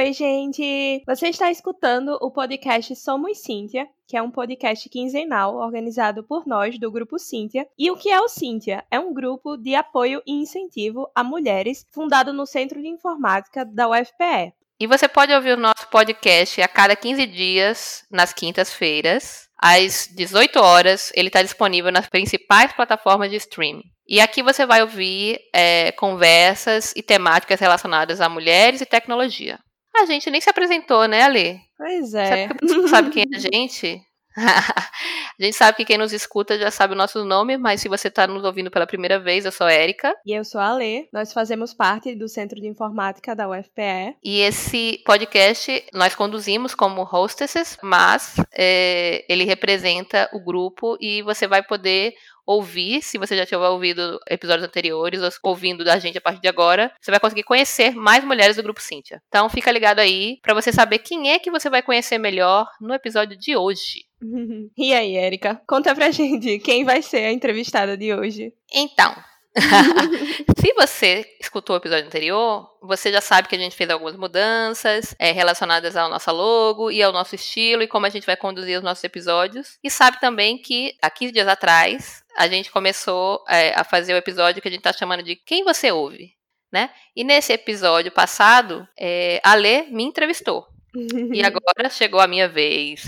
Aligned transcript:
Oi, 0.00 0.14
gente! 0.14 1.02
Você 1.06 1.28
está 1.28 1.50
escutando 1.50 2.16
o 2.22 2.30
podcast 2.30 2.96
Somos 2.96 3.36
Cíntia, 3.36 3.86
que 4.08 4.16
é 4.16 4.22
um 4.22 4.30
podcast 4.30 4.88
quinzenal 4.88 5.56
organizado 5.56 6.24
por 6.24 6.46
nós 6.46 6.78
do 6.78 6.90
Grupo 6.90 7.18
Cíntia. 7.18 7.66
E 7.78 7.90
o 7.90 7.96
que 7.98 8.08
é 8.08 8.18
o 8.18 8.26
Cíntia? 8.26 8.82
É 8.90 8.98
um 8.98 9.12
grupo 9.12 9.58
de 9.58 9.74
apoio 9.74 10.22
e 10.26 10.32
incentivo 10.32 11.06
a 11.14 11.22
mulheres 11.22 11.86
fundado 11.92 12.32
no 12.32 12.46
Centro 12.46 12.80
de 12.80 12.88
Informática 12.88 13.62
da 13.62 13.90
UFPE. 13.90 14.54
E 14.80 14.86
você 14.86 15.06
pode 15.06 15.34
ouvir 15.34 15.52
o 15.52 15.60
nosso 15.60 15.86
podcast 15.90 16.62
a 16.62 16.66
cada 16.66 16.96
15 16.96 17.26
dias, 17.26 18.02
nas 18.10 18.32
quintas-feiras, 18.32 19.50
às 19.58 20.08
18 20.16 20.60
horas. 20.60 21.12
Ele 21.14 21.28
está 21.28 21.42
disponível 21.42 21.92
nas 21.92 22.08
principais 22.08 22.72
plataformas 22.72 23.28
de 23.28 23.36
streaming. 23.36 23.84
E 24.08 24.18
aqui 24.18 24.42
você 24.42 24.64
vai 24.64 24.80
ouvir 24.80 25.38
é, 25.54 25.92
conversas 25.92 26.94
e 26.96 27.02
temáticas 27.02 27.60
relacionadas 27.60 28.22
a 28.22 28.30
mulheres 28.30 28.80
e 28.80 28.86
tecnologia. 28.86 29.58
A 29.96 30.06
gente 30.06 30.30
nem 30.30 30.40
se 30.40 30.48
apresentou, 30.50 31.06
né, 31.06 31.22
Ale? 31.22 31.60
Pois 31.76 32.10
Sabe, 32.10 32.40
é. 32.42 32.48
você 32.62 32.88
sabe 32.88 33.10
quem 33.10 33.24
é 33.32 33.36
a 33.36 33.38
gente? 33.40 34.02
a 34.36 35.42
gente 35.42 35.56
sabe 35.56 35.76
que 35.76 35.84
quem 35.84 35.98
nos 35.98 36.12
escuta 36.12 36.58
já 36.58 36.70
sabe 36.70 36.94
o 36.94 36.96
nosso 36.96 37.24
nome, 37.24 37.56
mas 37.58 37.80
se 37.80 37.88
você 37.88 38.08
está 38.08 38.26
nos 38.26 38.44
ouvindo 38.44 38.70
pela 38.70 38.86
primeira 38.86 39.18
vez, 39.18 39.44
eu 39.44 39.52
sou 39.52 39.66
a 39.66 39.72
Erika. 39.72 40.14
E 40.24 40.32
eu 40.32 40.44
sou 40.44 40.60
a 40.60 40.72
Lê. 40.72 41.08
Nós 41.12 41.32
fazemos 41.32 41.74
parte 41.74 42.14
do 42.14 42.28
Centro 42.28 42.60
de 42.60 42.68
Informática 42.68 43.34
da 43.34 43.48
UFPE. 43.48 44.16
E 44.22 44.40
esse 44.40 45.02
podcast 45.04 45.84
nós 45.92 46.14
conduzimos 46.14 46.74
como 46.74 47.02
hostesses, 47.02 47.78
mas 47.82 48.36
é, 48.52 49.24
ele 49.28 49.44
representa 49.44 50.28
o 50.32 50.40
grupo 50.40 50.96
e 51.00 51.22
você 51.22 51.46
vai 51.46 51.62
poder 51.62 52.14
ouvir, 52.46 53.00
se 53.02 53.16
você 53.16 53.36
já 53.36 53.46
tiver 53.46 53.68
ouvido 53.68 54.18
episódios 54.28 54.66
anteriores, 54.66 55.22
ou 55.22 55.30
ouvindo 55.44 55.84
da 55.84 55.98
gente 55.98 56.18
a 56.18 56.20
partir 56.20 56.40
de 56.40 56.48
agora, 56.48 56.92
você 57.00 57.10
vai 57.10 57.20
conseguir 57.20 57.44
conhecer 57.44 57.94
mais 57.94 58.24
mulheres 58.24 58.56
do 58.56 58.62
grupo 58.62 58.80
Cíntia. 58.80 59.22
Então 59.28 59.48
fica 59.48 59.70
ligado 59.70 60.00
aí 60.00 60.38
para 60.42 60.54
você 60.54 60.72
saber 60.72 60.98
quem 60.98 61.30
é 61.30 61.38
que 61.38 61.50
você 61.50 61.70
vai 61.70 61.80
conhecer 61.80 62.18
melhor 62.18 62.68
no 62.80 62.92
episódio 62.92 63.38
de 63.38 63.56
hoje. 63.56 64.09
E 64.76 64.94
aí, 64.94 65.16
Erika? 65.16 65.60
Conta 65.66 65.94
pra 65.94 66.10
gente 66.10 66.58
quem 66.58 66.84
vai 66.84 67.02
ser 67.02 67.24
a 67.24 67.32
entrevistada 67.32 67.96
de 67.96 68.14
hoje. 68.14 68.52
Então, 68.72 69.14
se 70.58 70.72
você 70.74 71.26
escutou 71.40 71.74
o 71.74 71.78
episódio 71.78 72.06
anterior, 72.06 72.70
você 72.80 73.10
já 73.10 73.20
sabe 73.20 73.48
que 73.48 73.56
a 73.56 73.58
gente 73.58 73.74
fez 73.74 73.90
algumas 73.90 74.16
mudanças 74.16 75.14
é, 75.18 75.32
relacionadas 75.32 75.96
ao 75.96 76.08
nosso 76.08 76.30
logo 76.30 76.90
e 76.90 77.02
ao 77.02 77.12
nosso 77.12 77.34
estilo 77.34 77.82
e 77.82 77.88
como 77.88 78.06
a 78.06 78.08
gente 78.08 78.26
vai 78.26 78.36
conduzir 78.36 78.78
os 78.78 78.84
nossos 78.84 79.02
episódios. 79.02 79.78
E 79.82 79.90
sabe 79.90 80.20
também 80.20 80.56
que 80.56 80.94
há 81.02 81.10
15 81.10 81.32
dias 81.32 81.48
atrás 81.48 82.22
a 82.36 82.46
gente 82.46 82.70
começou 82.70 83.44
é, 83.48 83.74
a 83.74 83.82
fazer 83.82 84.14
o 84.14 84.18
episódio 84.18 84.62
que 84.62 84.68
a 84.68 84.70
gente 84.70 84.80
está 84.80 84.92
chamando 84.92 85.22
de 85.22 85.34
Quem 85.34 85.64
Você 85.64 85.90
Ouve. 85.90 86.32
Né? 86.72 86.88
E 87.16 87.24
nesse 87.24 87.52
episódio 87.52 88.12
passado, 88.12 88.86
é, 88.96 89.40
a 89.42 89.56
Lê 89.56 89.82
me 89.90 90.04
entrevistou. 90.04 90.64
E 90.94 91.42
agora 91.42 91.88
chegou 91.88 92.20
a 92.20 92.26
minha 92.26 92.48
vez. 92.48 93.06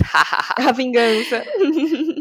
a 0.57 0.71
vingança. 0.71 1.43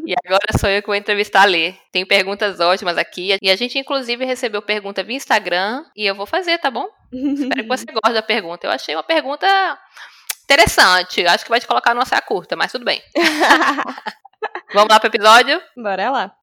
E 0.05 0.15
agora 0.27 0.59
sou 0.59 0.69
eu 0.69 0.83
que 0.83 0.89
vou 0.89 0.97
entrevistar 0.97 1.43
a 1.43 1.45
Lê. 1.45 1.75
Tem 1.93 2.05
perguntas 2.05 2.59
ótimas 2.59 2.99
aqui. 2.99 3.37
E 3.41 3.51
a 3.51 3.55
gente, 3.55 3.79
inclusive, 3.79 4.25
recebeu 4.25 4.61
pergunta 4.61 5.05
via 5.05 5.17
Instagram. 5.17 5.85
E 5.97 6.05
eu 6.05 6.15
vou 6.15 6.27
fazer, 6.27 6.59
tá 6.59 6.73
bom? 6.73 6.89
Espero 7.13 7.63
que 7.63 7.69
você 7.69 7.87
goste 7.93 8.13
da 8.13 8.23
pergunta. 8.23 8.67
Eu 8.67 8.73
achei 8.73 8.97
uma 8.97 9.05
pergunta 9.05 9.47
interessante. 10.43 11.25
Acho 11.25 11.45
que 11.45 11.51
vai 11.51 11.61
te 11.61 11.69
colocar 11.69 11.95
numa 11.95 12.05
saia 12.05 12.21
curta, 12.21 12.57
mas 12.57 12.73
tudo 12.73 12.85
bem. 12.85 13.01
Vamos 14.75 14.89
lá 14.91 14.99
pro 14.99 15.09
episódio? 15.09 15.63
Bora 15.77 16.11
lá. 16.11 16.42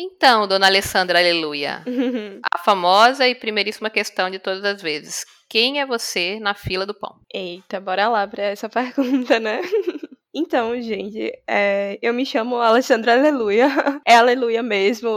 Então, 0.00 0.46
dona 0.46 0.66
Alessandra, 0.66 1.18
aleluia. 1.18 1.82
A 2.54 2.58
famosa 2.58 3.26
e 3.26 3.34
primeiríssima 3.34 3.90
questão 3.90 4.30
de 4.30 4.38
todas 4.38 4.64
as 4.64 4.80
vezes. 4.80 5.26
Quem 5.48 5.80
é 5.80 5.86
você 5.86 6.38
na 6.38 6.54
fila 6.54 6.86
do 6.86 6.94
pão? 6.94 7.16
Eita, 7.34 7.80
bora 7.80 8.06
lá 8.08 8.24
pra 8.28 8.44
essa 8.44 8.68
pergunta, 8.70 9.40
né? 9.40 9.60
Então, 10.34 10.78
gente, 10.80 11.32
é, 11.48 11.98
eu 12.02 12.12
me 12.12 12.24
chamo 12.24 12.56
Alessandra 12.56 13.14
Aleluia. 13.14 13.66
É 14.06 14.14
aleluia 14.16 14.62
mesmo. 14.62 15.08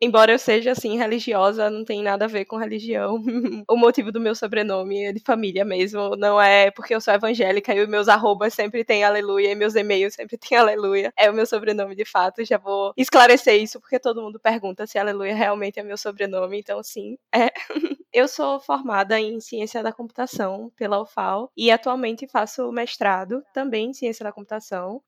Embora 0.00 0.32
eu 0.32 0.38
seja, 0.38 0.72
assim, 0.72 0.96
religiosa, 0.96 1.70
não 1.70 1.84
tem 1.84 2.02
nada 2.02 2.24
a 2.24 2.28
ver 2.28 2.44
com 2.44 2.56
religião. 2.56 3.22
o 3.68 3.76
motivo 3.76 4.10
do 4.10 4.20
meu 4.20 4.34
sobrenome 4.34 5.04
é 5.04 5.12
de 5.12 5.20
família 5.20 5.64
mesmo. 5.64 6.16
Não 6.16 6.40
é 6.40 6.70
porque 6.70 6.94
eu 6.94 7.00
sou 7.00 7.14
evangélica 7.14 7.74
e 7.74 7.80
os 7.80 7.88
meus 7.88 8.08
arrobas 8.08 8.54
sempre 8.54 8.84
tem 8.84 9.04
aleluia 9.04 9.50
e 9.52 9.54
meus 9.54 9.74
e-mails 9.76 10.14
sempre 10.14 10.36
tem 10.38 10.58
aleluia. 10.58 11.12
É 11.16 11.30
o 11.30 11.34
meu 11.34 11.46
sobrenome 11.46 11.94
de 11.94 12.04
fato. 12.04 12.44
Já 12.44 12.58
vou 12.58 12.92
esclarecer 12.96 13.60
isso 13.62 13.80
porque 13.80 13.98
todo 13.98 14.22
mundo 14.22 14.40
pergunta 14.40 14.86
se 14.86 14.98
aleluia 14.98 15.34
realmente 15.34 15.78
é 15.78 15.82
meu 15.82 15.96
sobrenome. 15.96 16.58
Então, 16.58 16.82
sim, 16.82 17.16
é. 17.34 17.50
eu 18.12 18.26
sou 18.28 18.60
formada 18.60 19.18
em 19.20 19.40
ciência 19.40 19.82
da 19.82 19.92
computação 19.92 20.70
pela 20.76 21.00
UFAL 21.00 21.50
e 21.56 21.70
atualmente 21.70 22.26
faço 22.28 22.70
mestrado 22.72 23.42
também 23.54 23.90
em 23.90 23.92
ciência 23.92 24.24
da 24.24 24.32
computação 24.32 24.51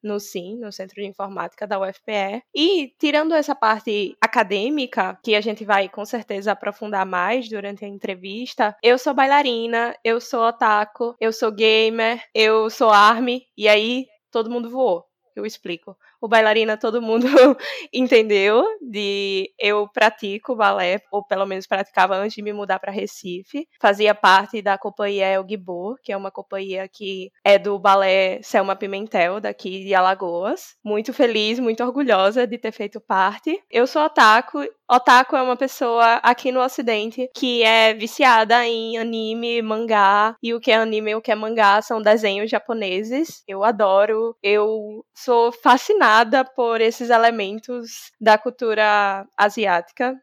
no 0.02 0.20
SIM, 0.20 0.56
no 0.58 0.72
Centro 0.72 0.96
de 0.96 1.06
Informática 1.06 1.66
da 1.66 1.80
UFPE. 1.80 2.42
E 2.54 2.92
tirando 2.98 3.34
essa 3.34 3.54
parte 3.54 4.16
acadêmica, 4.20 5.18
que 5.22 5.34
a 5.34 5.40
gente 5.40 5.64
vai 5.64 5.88
com 5.88 6.04
certeza 6.04 6.52
aprofundar 6.52 7.06
mais 7.06 7.48
durante 7.48 7.84
a 7.84 7.88
entrevista, 7.88 8.76
eu 8.82 8.98
sou 8.98 9.14
bailarina, 9.14 9.96
eu 10.04 10.20
sou 10.20 10.46
otaku, 10.46 11.14
eu 11.20 11.32
sou 11.32 11.50
gamer, 11.50 12.22
eu 12.34 12.70
sou 12.70 12.90
army, 12.90 13.46
e 13.56 13.68
aí 13.68 14.06
todo 14.30 14.50
mundo 14.50 14.70
voou. 14.70 15.04
Eu 15.36 15.44
explico. 15.44 15.96
O 16.24 16.28
bailarina 16.28 16.78
todo 16.78 17.02
mundo 17.02 17.26
entendeu 17.92 18.64
de 18.80 19.52
eu 19.58 19.86
pratico 19.86 20.56
balé, 20.56 21.02
ou 21.12 21.22
pelo 21.22 21.44
menos 21.44 21.66
praticava 21.66 22.16
antes 22.16 22.34
de 22.34 22.40
me 22.40 22.50
mudar 22.50 22.78
para 22.78 22.90
Recife. 22.90 23.68
Fazia 23.78 24.14
parte 24.14 24.62
da 24.62 24.78
companhia 24.78 25.26
El 25.26 25.44
Gibor, 25.46 25.96
que 26.02 26.10
é 26.10 26.16
uma 26.16 26.30
companhia 26.30 26.88
que 26.88 27.30
é 27.44 27.58
do 27.58 27.78
balé 27.78 28.40
Selma 28.42 28.74
Pimentel, 28.74 29.38
daqui 29.38 29.84
de 29.84 29.94
Alagoas. 29.94 30.74
Muito 30.82 31.12
feliz, 31.12 31.60
muito 31.60 31.84
orgulhosa 31.84 32.46
de 32.46 32.56
ter 32.56 32.72
feito 32.72 33.02
parte. 33.02 33.62
Eu 33.70 33.86
sou 33.86 34.00
otaku. 34.02 34.64
Otaku 34.90 35.36
é 35.36 35.42
uma 35.42 35.56
pessoa 35.56 36.14
aqui 36.22 36.50
no 36.52 36.60
ocidente 36.60 37.28
que 37.34 37.62
é 37.62 37.92
viciada 37.92 38.66
em 38.66 38.96
anime, 38.96 39.60
mangá, 39.62 40.36
e 40.42 40.54
o 40.54 40.60
que 40.60 40.70
é 40.70 40.76
anime 40.76 41.10
e 41.10 41.14
o 41.14 41.22
que 41.22 41.32
é 41.32 41.34
mangá 41.34 41.82
são 41.82 42.00
desenhos 42.00 42.50
japoneses. 42.50 43.42
Eu 43.46 43.64
adoro, 43.64 44.36
eu 44.42 45.04
sou 45.14 45.52
fascinada 45.52 46.13
por 46.54 46.80
esses 46.80 47.10
elementos 47.10 48.12
da 48.20 48.36
cultura 48.38 49.26
asiática, 49.36 50.14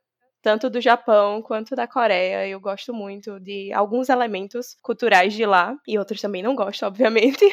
tanto 0.41 0.69
do 0.69 0.81
Japão 0.81 1.41
quanto 1.41 1.75
da 1.75 1.87
Coreia. 1.87 2.47
Eu 2.47 2.59
gosto 2.59 2.93
muito 2.93 3.39
de 3.39 3.71
alguns 3.73 4.09
elementos 4.09 4.75
culturais 4.81 5.33
de 5.33 5.45
lá, 5.45 5.75
e 5.87 5.97
outros 5.97 6.19
também 6.21 6.41
não 6.43 6.55
gosto, 6.55 6.83
obviamente. 6.85 7.45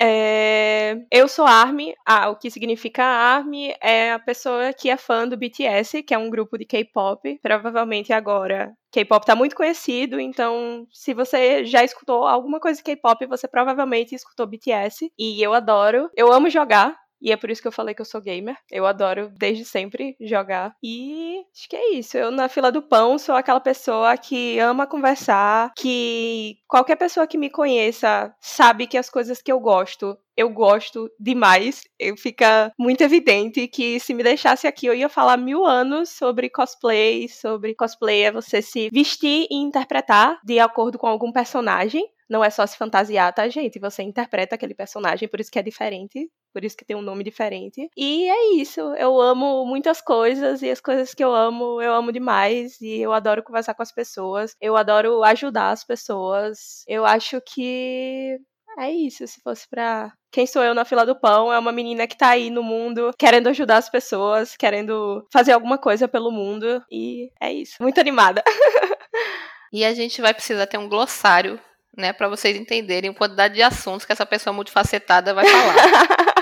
é... 0.00 0.96
Eu 1.10 1.28
sou 1.28 1.46
ARMY, 1.46 1.94
ah, 2.06 2.30
o 2.30 2.36
que 2.36 2.50
significa 2.50 3.02
ARMY 3.02 3.74
é 3.80 4.12
a 4.12 4.18
pessoa 4.18 4.72
que 4.72 4.90
é 4.90 4.96
fã 4.96 5.26
do 5.26 5.36
BTS, 5.36 6.02
que 6.02 6.14
é 6.14 6.18
um 6.18 6.30
grupo 6.30 6.58
de 6.58 6.64
K-pop. 6.64 7.38
Provavelmente 7.42 8.12
agora 8.12 8.72
K-pop 8.92 9.26
tá 9.26 9.34
muito 9.34 9.56
conhecido, 9.56 10.20
então 10.20 10.86
se 10.90 11.12
você 11.12 11.64
já 11.64 11.84
escutou 11.84 12.26
alguma 12.26 12.60
coisa 12.60 12.78
de 12.78 12.84
K-pop, 12.84 13.26
você 13.26 13.48
provavelmente 13.48 14.14
escutou 14.14 14.46
BTS. 14.46 15.10
E 15.18 15.42
eu 15.42 15.52
adoro, 15.52 16.10
eu 16.16 16.32
amo 16.32 16.48
jogar. 16.50 16.96
E 17.20 17.32
é 17.32 17.36
por 17.36 17.50
isso 17.50 17.62
que 17.62 17.68
eu 17.68 17.72
falei 17.72 17.94
que 17.94 18.00
eu 18.00 18.06
sou 18.06 18.20
gamer. 18.20 18.56
Eu 18.70 18.86
adoro 18.86 19.32
desde 19.38 19.64
sempre 19.64 20.16
jogar. 20.20 20.74
E 20.82 21.42
acho 21.54 21.68
que 21.68 21.76
é 21.76 21.94
isso. 21.94 22.16
Eu 22.16 22.30
na 22.30 22.48
fila 22.48 22.70
do 22.70 22.82
pão 22.82 23.18
sou 23.18 23.34
aquela 23.34 23.60
pessoa 23.60 24.16
que 24.16 24.58
ama 24.58 24.86
conversar, 24.86 25.72
que 25.76 26.58
qualquer 26.68 26.96
pessoa 26.96 27.26
que 27.26 27.38
me 27.38 27.50
conheça 27.50 28.34
sabe 28.40 28.86
que 28.86 28.98
as 28.98 29.10
coisas 29.10 29.40
que 29.40 29.50
eu 29.50 29.60
gosto 29.60 30.16
eu 30.36 30.50
gosto 30.50 31.10
demais. 31.18 31.82
Eu, 31.98 32.16
fica 32.16 32.70
muito 32.78 33.00
evidente 33.00 33.66
que 33.66 33.98
se 33.98 34.12
me 34.12 34.22
deixasse 34.22 34.66
aqui 34.66 34.86
eu 34.86 34.94
ia 34.94 35.08
falar 35.08 35.36
mil 35.36 35.64
anos 35.64 36.10
sobre 36.10 36.50
cosplay, 36.50 37.28
sobre 37.28 37.74
cosplay 37.74 38.24
é 38.24 38.32
você 38.32 38.60
se 38.60 38.90
vestir 38.92 39.46
e 39.50 39.56
interpretar 39.56 40.38
de 40.44 40.58
acordo 40.58 40.98
com 40.98 41.06
algum 41.06 41.32
personagem. 41.32 42.06
Não 42.28 42.44
é 42.44 42.50
só 42.50 42.66
se 42.66 42.76
fantasiar, 42.76 43.32
tá, 43.32 43.48
gente? 43.48 43.78
Você 43.78 44.02
interpreta 44.02 44.56
aquele 44.56 44.74
personagem, 44.74 45.28
por 45.28 45.40
isso 45.40 45.50
que 45.50 45.58
é 45.58 45.62
diferente. 45.62 46.28
Por 46.56 46.64
isso 46.64 46.74
que 46.74 46.86
tem 46.86 46.96
um 46.96 47.02
nome 47.02 47.22
diferente. 47.22 47.90
E 47.94 48.30
é 48.30 48.54
isso, 48.54 48.80
eu 48.94 49.20
amo 49.20 49.66
muitas 49.66 50.00
coisas 50.00 50.62
e 50.62 50.70
as 50.70 50.80
coisas 50.80 51.12
que 51.12 51.22
eu 51.22 51.34
amo, 51.34 51.82
eu 51.82 51.92
amo 51.92 52.10
demais 52.10 52.80
e 52.80 52.98
eu 52.98 53.12
adoro 53.12 53.42
conversar 53.42 53.74
com 53.74 53.82
as 53.82 53.92
pessoas, 53.92 54.56
eu 54.58 54.74
adoro 54.74 55.22
ajudar 55.22 55.68
as 55.72 55.84
pessoas. 55.84 56.82
Eu 56.88 57.04
acho 57.04 57.42
que 57.42 58.38
é 58.78 58.90
isso, 58.90 59.26
se 59.26 59.38
fosse 59.42 59.68
pra. 59.68 60.10
Quem 60.32 60.46
sou 60.46 60.64
eu 60.64 60.74
na 60.74 60.86
fila 60.86 61.04
do 61.04 61.14
pão? 61.20 61.52
É 61.52 61.58
uma 61.58 61.72
menina 61.72 62.06
que 62.06 62.16
tá 62.16 62.30
aí 62.30 62.48
no 62.48 62.62
mundo 62.62 63.10
querendo 63.18 63.48
ajudar 63.48 63.76
as 63.76 63.90
pessoas, 63.90 64.56
querendo 64.56 65.26
fazer 65.30 65.52
alguma 65.52 65.76
coisa 65.76 66.08
pelo 66.08 66.30
mundo. 66.30 66.82
E 66.90 67.30
é 67.38 67.52
isso. 67.52 67.74
Muito 67.82 68.00
animada. 68.00 68.42
e 69.70 69.84
a 69.84 69.92
gente 69.92 70.22
vai 70.22 70.32
precisar 70.32 70.66
ter 70.66 70.78
um 70.78 70.88
glossário, 70.88 71.60
né, 71.94 72.14
para 72.14 72.28
vocês 72.28 72.56
entenderem 72.56 73.10
a 73.10 73.14
quantidade 73.14 73.54
de 73.54 73.62
assuntos 73.62 74.06
que 74.06 74.12
essa 74.12 74.24
pessoa 74.24 74.54
multifacetada 74.54 75.34
vai 75.34 75.44
falar. 75.44 76.26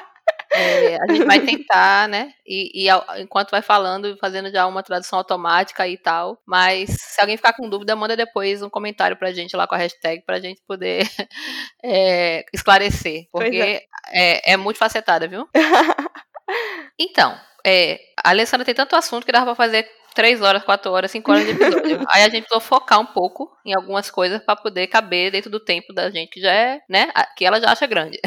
É, 0.54 0.96
a 1.02 1.12
gente 1.12 1.24
vai 1.24 1.40
tentar, 1.44 2.08
né? 2.08 2.32
E, 2.46 2.86
e, 2.86 3.20
enquanto 3.20 3.50
vai 3.50 3.60
falando, 3.60 4.16
fazendo 4.18 4.50
já 4.50 4.66
uma 4.66 4.82
tradução 4.82 5.18
automática 5.18 5.86
e 5.88 5.98
tal. 5.98 6.40
Mas 6.46 6.90
se 6.90 7.20
alguém 7.20 7.36
ficar 7.36 7.52
com 7.54 7.68
dúvida, 7.68 7.96
manda 7.96 8.16
depois 8.16 8.62
um 8.62 8.70
comentário 8.70 9.16
pra 9.16 9.32
gente 9.32 9.56
lá 9.56 9.66
com 9.66 9.74
a 9.74 9.78
hashtag 9.78 10.22
pra 10.24 10.40
gente 10.40 10.62
poder 10.66 11.02
é, 11.82 12.44
esclarecer. 12.52 13.26
Porque 13.32 13.56
é. 13.56 13.82
é. 14.12 14.52
é 14.52 14.56
muito 14.56 14.78
facetada, 14.78 15.26
viu? 15.26 15.48
então, 16.98 17.36
é, 17.66 17.98
a 18.22 18.30
Alessandra 18.30 18.64
tem 18.64 18.74
tanto 18.74 18.94
assunto 18.94 19.26
que 19.26 19.32
dava 19.32 19.46
pra 19.46 19.54
fazer 19.54 19.90
três 20.14 20.40
horas, 20.40 20.62
quatro 20.62 20.92
horas, 20.92 21.10
cinco 21.10 21.32
horas 21.32 21.44
de 21.44 21.50
episódio. 21.50 22.04
Aí 22.08 22.22
a 22.22 22.28
gente 22.28 22.42
precisou 22.42 22.60
focar 22.60 23.00
um 23.00 23.06
pouco 23.06 23.50
em 23.66 23.74
algumas 23.74 24.10
coisas 24.10 24.40
para 24.40 24.54
poder 24.54 24.86
caber 24.86 25.32
dentro 25.32 25.50
do 25.50 25.58
tempo 25.58 25.92
da 25.92 26.08
gente 26.10 26.30
que 26.30 26.40
já 26.40 26.52
é, 26.52 26.80
né? 26.88 27.10
Que 27.36 27.44
ela 27.44 27.60
já 27.60 27.72
acha 27.72 27.86
grande. 27.86 28.20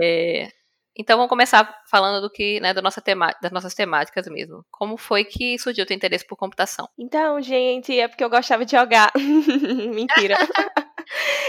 é, 0.00 0.48
então 0.96 1.16
vamos 1.16 1.28
começar 1.30 1.82
falando 1.90 2.22
do 2.22 2.30
que, 2.30 2.60
né, 2.60 2.72
da 2.72 2.82
nossa 2.82 3.02
das 3.40 3.52
nossas 3.52 3.74
temáticas 3.74 4.26
mesmo. 4.28 4.64
Como 4.70 4.96
foi 4.96 5.24
que 5.24 5.58
surgiu 5.58 5.84
o 5.84 5.86
teu 5.86 5.96
interesse 5.96 6.26
por 6.26 6.36
computação? 6.36 6.88
Então, 6.98 7.40
gente, 7.40 7.98
é 7.98 8.08
porque 8.08 8.24
eu 8.24 8.30
gostava 8.30 8.64
de 8.64 8.72
jogar. 8.72 9.12
Mentira. 9.94 10.36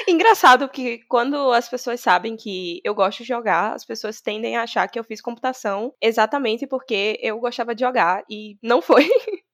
Engraçado 0.07 0.67
que 0.69 0.99
quando 1.07 1.51
as 1.51 1.69
pessoas 1.69 1.99
sabem 1.99 2.35
que 2.35 2.81
eu 2.83 2.93
gosto 2.93 3.19
de 3.19 3.29
jogar, 3.29 3.73
as 3.73 3.85
pessoas 3.85 4.21
tendem 4.21 4.57
a 4.57 4.63
achar 4.63 4.87
que 4.87 4.99
eu 4.99 5.03
fiz 5.03 5.21
computação 5.21 5.93
exatamente 6.01 6.67
porque 6.67 7.17
eu 7.21 7.39
gostava 7.39 7.73
de 7.73 7.81
jogar 7.81 8.23
e 8.29 8.57
não 8.61 8.81
foi. 8.81 9.07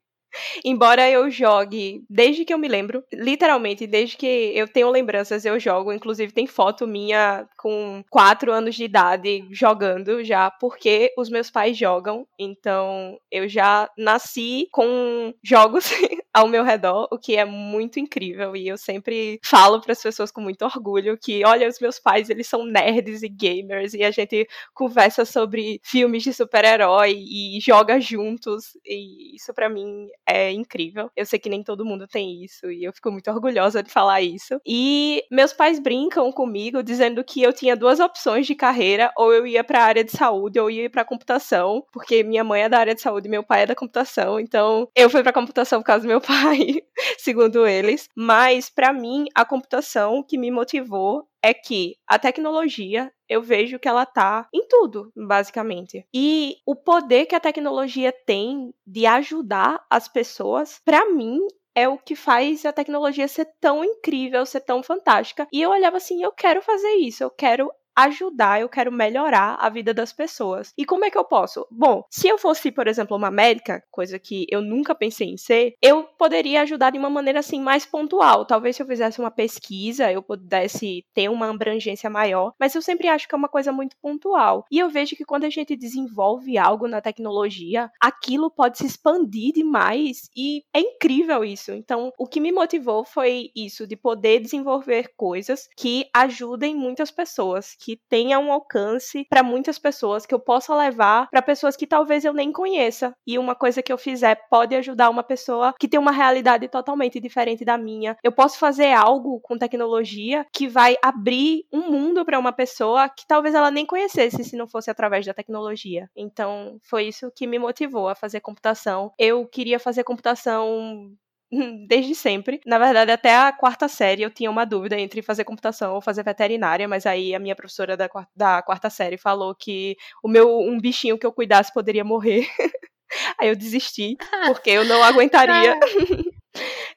Embora 0.63 1.10
eu 1.10 1.30
jogue 1.30 2.04
desde 2.10 2.45
que 2.45 2.54
eu 2.54 2.57
me 2.57 2.68
lembro, 2.68 3.04
literalmente, 3.13 3.86
desde 3.88 4.16
que 4.18 4.25
eu 4.56 4.68
tenho 4.68 4.89
lembranças, 4.89 5.45
eu 5.45 5.60
jogo. 5.60 5.92
Inclusive, 5.94 6.31
tem 6.31 6.48
foto 6.48 6.88
minha 6.88 7.48
com 7.57 8.04
4 8.10 8.51
anos 8.51 8.75
de 8.75 8.83
idade 8.86 9.48
jogando 9.51 10.24
já, 10.24 10.50
porque 10.51 11.13
os 11.18 11.30
meus 11.30 11.50
pais 11.51 11.78
jogam. 11.78 12.25
Então, 12.39 13.18
eu 13.31 13.48
já 13.50 13.89
nasci 13.98 14.68
com 14.72 15.33
jogos 15.44 15.89
ao 16.33 16.48
meu 16.48 16.63
redor, 16.63 17.07
o 17.12 17.18
que 17.18 17.36
é 17.36 17.45
muito 17.45 18.00
incrível. 18.00 18.56
E 18.56 18.68
eu 18.68 18.78
sempre 18.78 19.39
falo 19.44 19.81
para 19.81 19.92
as 19.92 20.01
pessoas 20.01 20.31
com 20.31 20.42
muito 20.42 20.63
orgulho 20.63 21.18
que, 21.18 21.44
olha, 21.45 21.68
os 21.68 21.80
meus 21.80 22.00
pais, 22.00 22.30
eles 22.30 22.48
são 22.48 22.66
nerds 22.66 23.24
e 23.24 23.30
gamers, 23.30 23.94
e 23.94 24.04
a 24.04 24.12
gente 24.12 24.48
conversa 24.74 25.25
sobre 25.25 25.80
filmes 25.83 26.24
de 26.24 26.33
super-herói 26.33 27.13
e 27.13 27.60
joga 27.62 28.00
juntos. 28.00 28.78
E 28.86 29.36
isso 29.36 29.54
para 29.54 29.69
mim 29.69 30.07
é 30.28 30.51
incrível. 30.51 31.10
Eu 31.16 31.25
sei 31.25 31.39
que 31.39 31.50
nem 31.50 31.63
todo 31.63 31.86
mundo 31.86 32.07
tem 32.07 32.44
isso 32.44 32.72
e 32.72 32.84
eu 32.84 32.94
fico 32.94 33.12
muito 33.12 33.30
orgulhosa 33.30 33.84
de 33.84 33.92
falar 33.92 34.22
isso. 34.22 34.60
E 34.66 35.24
meus 35.31 35.54
pais 35.54 35.80
brincam 35.80 36.31
comigo 36.31 36.84
dizendo 36.84 37.24
que 37.24 37.42
eu 37.42 37.54
tinha 37.54 37.75
duas 37.75 38.00
opções 38.00 38.48
de 38.48 38.56
carreira, 38.56 39.12
ou 39.18 39.34
eu 39.34 39.45
ia 39.45 39.63
para 39.63 39.80
a 39.80 39.86
área 39.86 40.04
de 40.04 40.12
saúde 40.12 40.60
ou 40.60 40.69
ia 40.69 40.89
para 40.89 41.06
computação, 41.06 41.84
porque 41.92 42.24
minha 42.24 42.44
mãe 42.44 42.63
é 42.63 42.69
da 42.69 42.80
área 42.80 42.95
de 42.95 43.01
saúde 43.01 43.27
e 43.27 43.31
meu 43.31 43.44
pai 43.44 43.63
é 43.63 43.66
da 43.66 43.75
computação. 43.75 44.39
Então, 44.39 44.88
eu 44.95 45.10
fui 45.10 45.24
para 45.24 45.34
computação 45.34 45.80
por 45.81 45.86
causa 45.86 46.04
do 46.04 46.07
meu 46.07 46.20
pai, 46.21 46.81
segundo 47.18 47.65
eles. 47.68 48.07
Mas 48.15 48.69
para 48.69 48.94
mim, 48.94 49.25
a 49.35 49.45
computação 49.45 50.23
que 50.23 50.38
me 50.38 50.51
motivou 50.51 51.27
é 51.44 51.53
que 51.53 51.95
a 52.07 52.19
tecnologia, 52.19 53.12
eu 53.27 53.41
vejo 53.41 53.79
que 53.79 53.88
ela 53.88 54.06
tá 54.06 54.47
em 54.53 54.68
tudo, 54.68 55.12
basicamente. 55.15 56.06
E 56.13 56.57
o 56.65 56.75
poder 56.75 57.25
que 57.25 57.35
a 57.35 57.39
tecnologia 57.39 58.13
tem 58.25 58.73
de 58.85 59.06
ajudar 59.06 59.83
as 59.89 60.07
pessoas, 60.07 60.79
para 60.85 61.09
mim, 61.09 61.39
é 61.75 61.88
o 61.88 61.97
que 61.97 62.15
faz 62.15 62.65
a 62.65 62.74
tecnologia 62.74 63.27
ser 63.27 63.47
tão 63.59 63.83
incrível, 63.83 64.45
ser 64.45 64.62
tão 64.62 64.83
fantástica. 64.83 65.47
E 65.51 65.62
eu 65.62 65.69
olhava 65.69 65.97
assim, 65.97 66.21
eu 66.21 66.31
quero 66.31 66.62
fazer 66.62 66.94
isso, 66.95 67.24
eu 67.24 67.29
quero 67.29 67.71
ajudar, 67.95 68.61
eu 68.61 68.69
quero 68.69 68.91
melhorar 68.91 69.57
a 69.59 69.69
vida 69.69 69.93
das 69.93 70.13
pessoas. 70.13 70.73
E 70.77 70.85
como 70.85 71.05
é 71.05 71.11
que 71.11 71.17
eu 71.17 71.23
posso? 71.23 71.65
Bom, 71.69 72.03
se 72.09 72.27
eu 72.27 72.38
fosse, 72.38 72.71
por 72.71 72.88
exemplo, 72.88 73.15
uma 73.15 73.31
médica, 73.31 73.83
coisa 73.91 74.17
que 74.19 74.45
eu 74.49 74.61
nunca 74.61 74.95
pensei 74.95 75.29
em 75.29 75.38
ser, 75.38 75.75
eu 75.81 76.03
poderia 76.17 76.61
ajudar 76.61 76.91
de 76.91 76.97
uma 76.97 77.09
maneira 77.09 77.39
assim 77.39 77.59
mais 77.59 77.85
pontual. 77.85 78.45
Talvez 78.45 78.75
se 78.75 78.81
eu 78.81 78.88
fizesse 78.88 79.19
uma 79.19 79.31
pesquisa, 79.31 80.11
eu 80.11 80.21
pudesse 80.21 81.05
ter 81.13 81.29
uma 81.29 81.49
abrangência 81.49 82.09
maior, 82.09 82.53
mas 82.59 82.75
eu 82.75 82.81
sempre 82.81 83.07
acho 83.07 83.27
que 83.27 83.35
é 83.35 83.38
uma 83.38 83.49
coisa 83.49 83.71
muito 83.71 83.95
pontual. 84.01 84.65
E 84.71 84.79
eu 84.79 84.89
vejo 84.89 85.15
que 85.15 85.25
quando 85.25 85.45
a 85.45 85.49
gente 85.49 85.75
desenvolve 85.75 86.57
algo 86.57 86.88
na 86.88 87.01
tecnologia, 87.01 87.91
aquilo 87.99 88.49
pode 88.49 88.77
se 88.77 88.85
expandir 88.85 89.53
demais 89.53 90.29
e 90.35 90.63
é 90.73 90.79
incrível 90.79 91.43
isso. 91.43 91.71
Então, 91.71 92.11
o 92.17 92.27
que 92.27 92.39
me 92.39 92.51
motivou 92.51 93.03
foi 93.03 93.51
isso, 93.55 93.88
de 93.88 93.95
poder 93.95 94.39
desenvolver 94.39 95.13
coisas 95.15 95.67
que 95.75 96.05
ajudem 96.13 96.75
muitas 96.75 97.11
pessoas, 97.11 97.75
que 97.81 98.00
tenha 98.07 98.39
um 98.39 98.51
alcance 98.51 99.25
para 99.30 99.42
muitas 99.42 99.80
pessoas, 99.80 100.25
que 100.25 100.33
eu 100.33 100.39
possa 100.39 100.75
levar 100.75 101.28
para 101.30 101.42
pessoas 101.42 101.75
que 101.75 101.88
talvez 101.88 102.24
eu 102.24 102.33
nem 102.33 102.51
conheça. 102.51 103.13
E 103.25 103.39
uma 103.39 103.56
coisa 103.56 103.81
que 103.81 103.92
eu 103.92 103.98
fizer 103.98 104.36
pode 104.50 104.75
ajudar 104.75 105.10
uma 105.10 105.24
pessoa 105.24 105.74
que 105.80 105.88
tem 105.88 106.00
uma 106.00 106.12
realidade 106.12 106.68
totalmente 106.68 107.19
diferente 107.19 107.66
da 107.66 107.78
minha. 107.78 108.16
Eu 108.24 108.31
posso 108.31 108.60
fazer 108.60 108.92
algo 108.94 109.39
com 109.42 109.57
tecnologia 109.57 110.45
que 110.54 110.68
vai 110.68 110.95
abrir 111.04 111.66
um 111.74 111.89
mundo 111.89 112.24
para 112.24 112.38
uma 112.38 112.54
pessoa 112.54 113.10
que 113.10 113.25
talvez 113.28 113.56
ela 113.56 113.72
nem 113.72 113.86
conhecesse 113.86 114.44
se 114.44 114.56
não 114.56 114.68
fosse 114.68 114.92
através 114.92 115.25
da 115.25 115.34
tecnologia. 115.34 116.10
Então, 116.16 116.77
foi 116.84 117.07
isso 117.07 117.31
que 117.36 117.48
me 117.48 117.57
motivou 117.57 118.07
a 118.07 118.16
fazer 118.16 118.42
computação. 118.42 119.12
Eu 119.18 119.48
queria 119.48 119.80
fazer 119.80 120.04
computação 120.04 121.12
desde 121.88 122.15
sempre. 122.15 122.62
Na 122.65 122.77
verdade, 122.77 123.12
até 123.12 123.36
a 123.36 123.51
quarta 123.51 123.88
série 123.88 124.21
eu 124.24 124.30
tinha 124.30 124.50
uma 124.50 124.65
dúvida 124.65 125.00
entre 125.00 125.21
fazer 125.21 125.44
computação 125.44 125.95
ou 125.95 126.01
fazer 126.01 126.24
veterinária, 126.24 126.88
mas 126.88 127.06
aí 127.06 127.36
a 127.36 127.39
minha 127.39 127.56
professora 127.56 127.98
da, 127.98 128.09
da 128.36 128.62
quarta 128.62 128.89
série 128.89 129.18
falou 129.18 129.53
que 129.56 129.95
o 130.24 130.27
meu 130.27 130.59
um 130.59 130.80
bichinho 130.80 131.18
que 131.18 131.25
eu 131.25 131.33
cuidasse 131.33 131.74
poderia 131.74 132.03
morrer. 132.03 132.48
aí 133.39 133.50
eu 133.50 133.55
desisti, 133.55 134.15
porque 134.48 134.70
eu 134.70 134.86
não 134.86 135.03
aguentaria. 135.03 135.77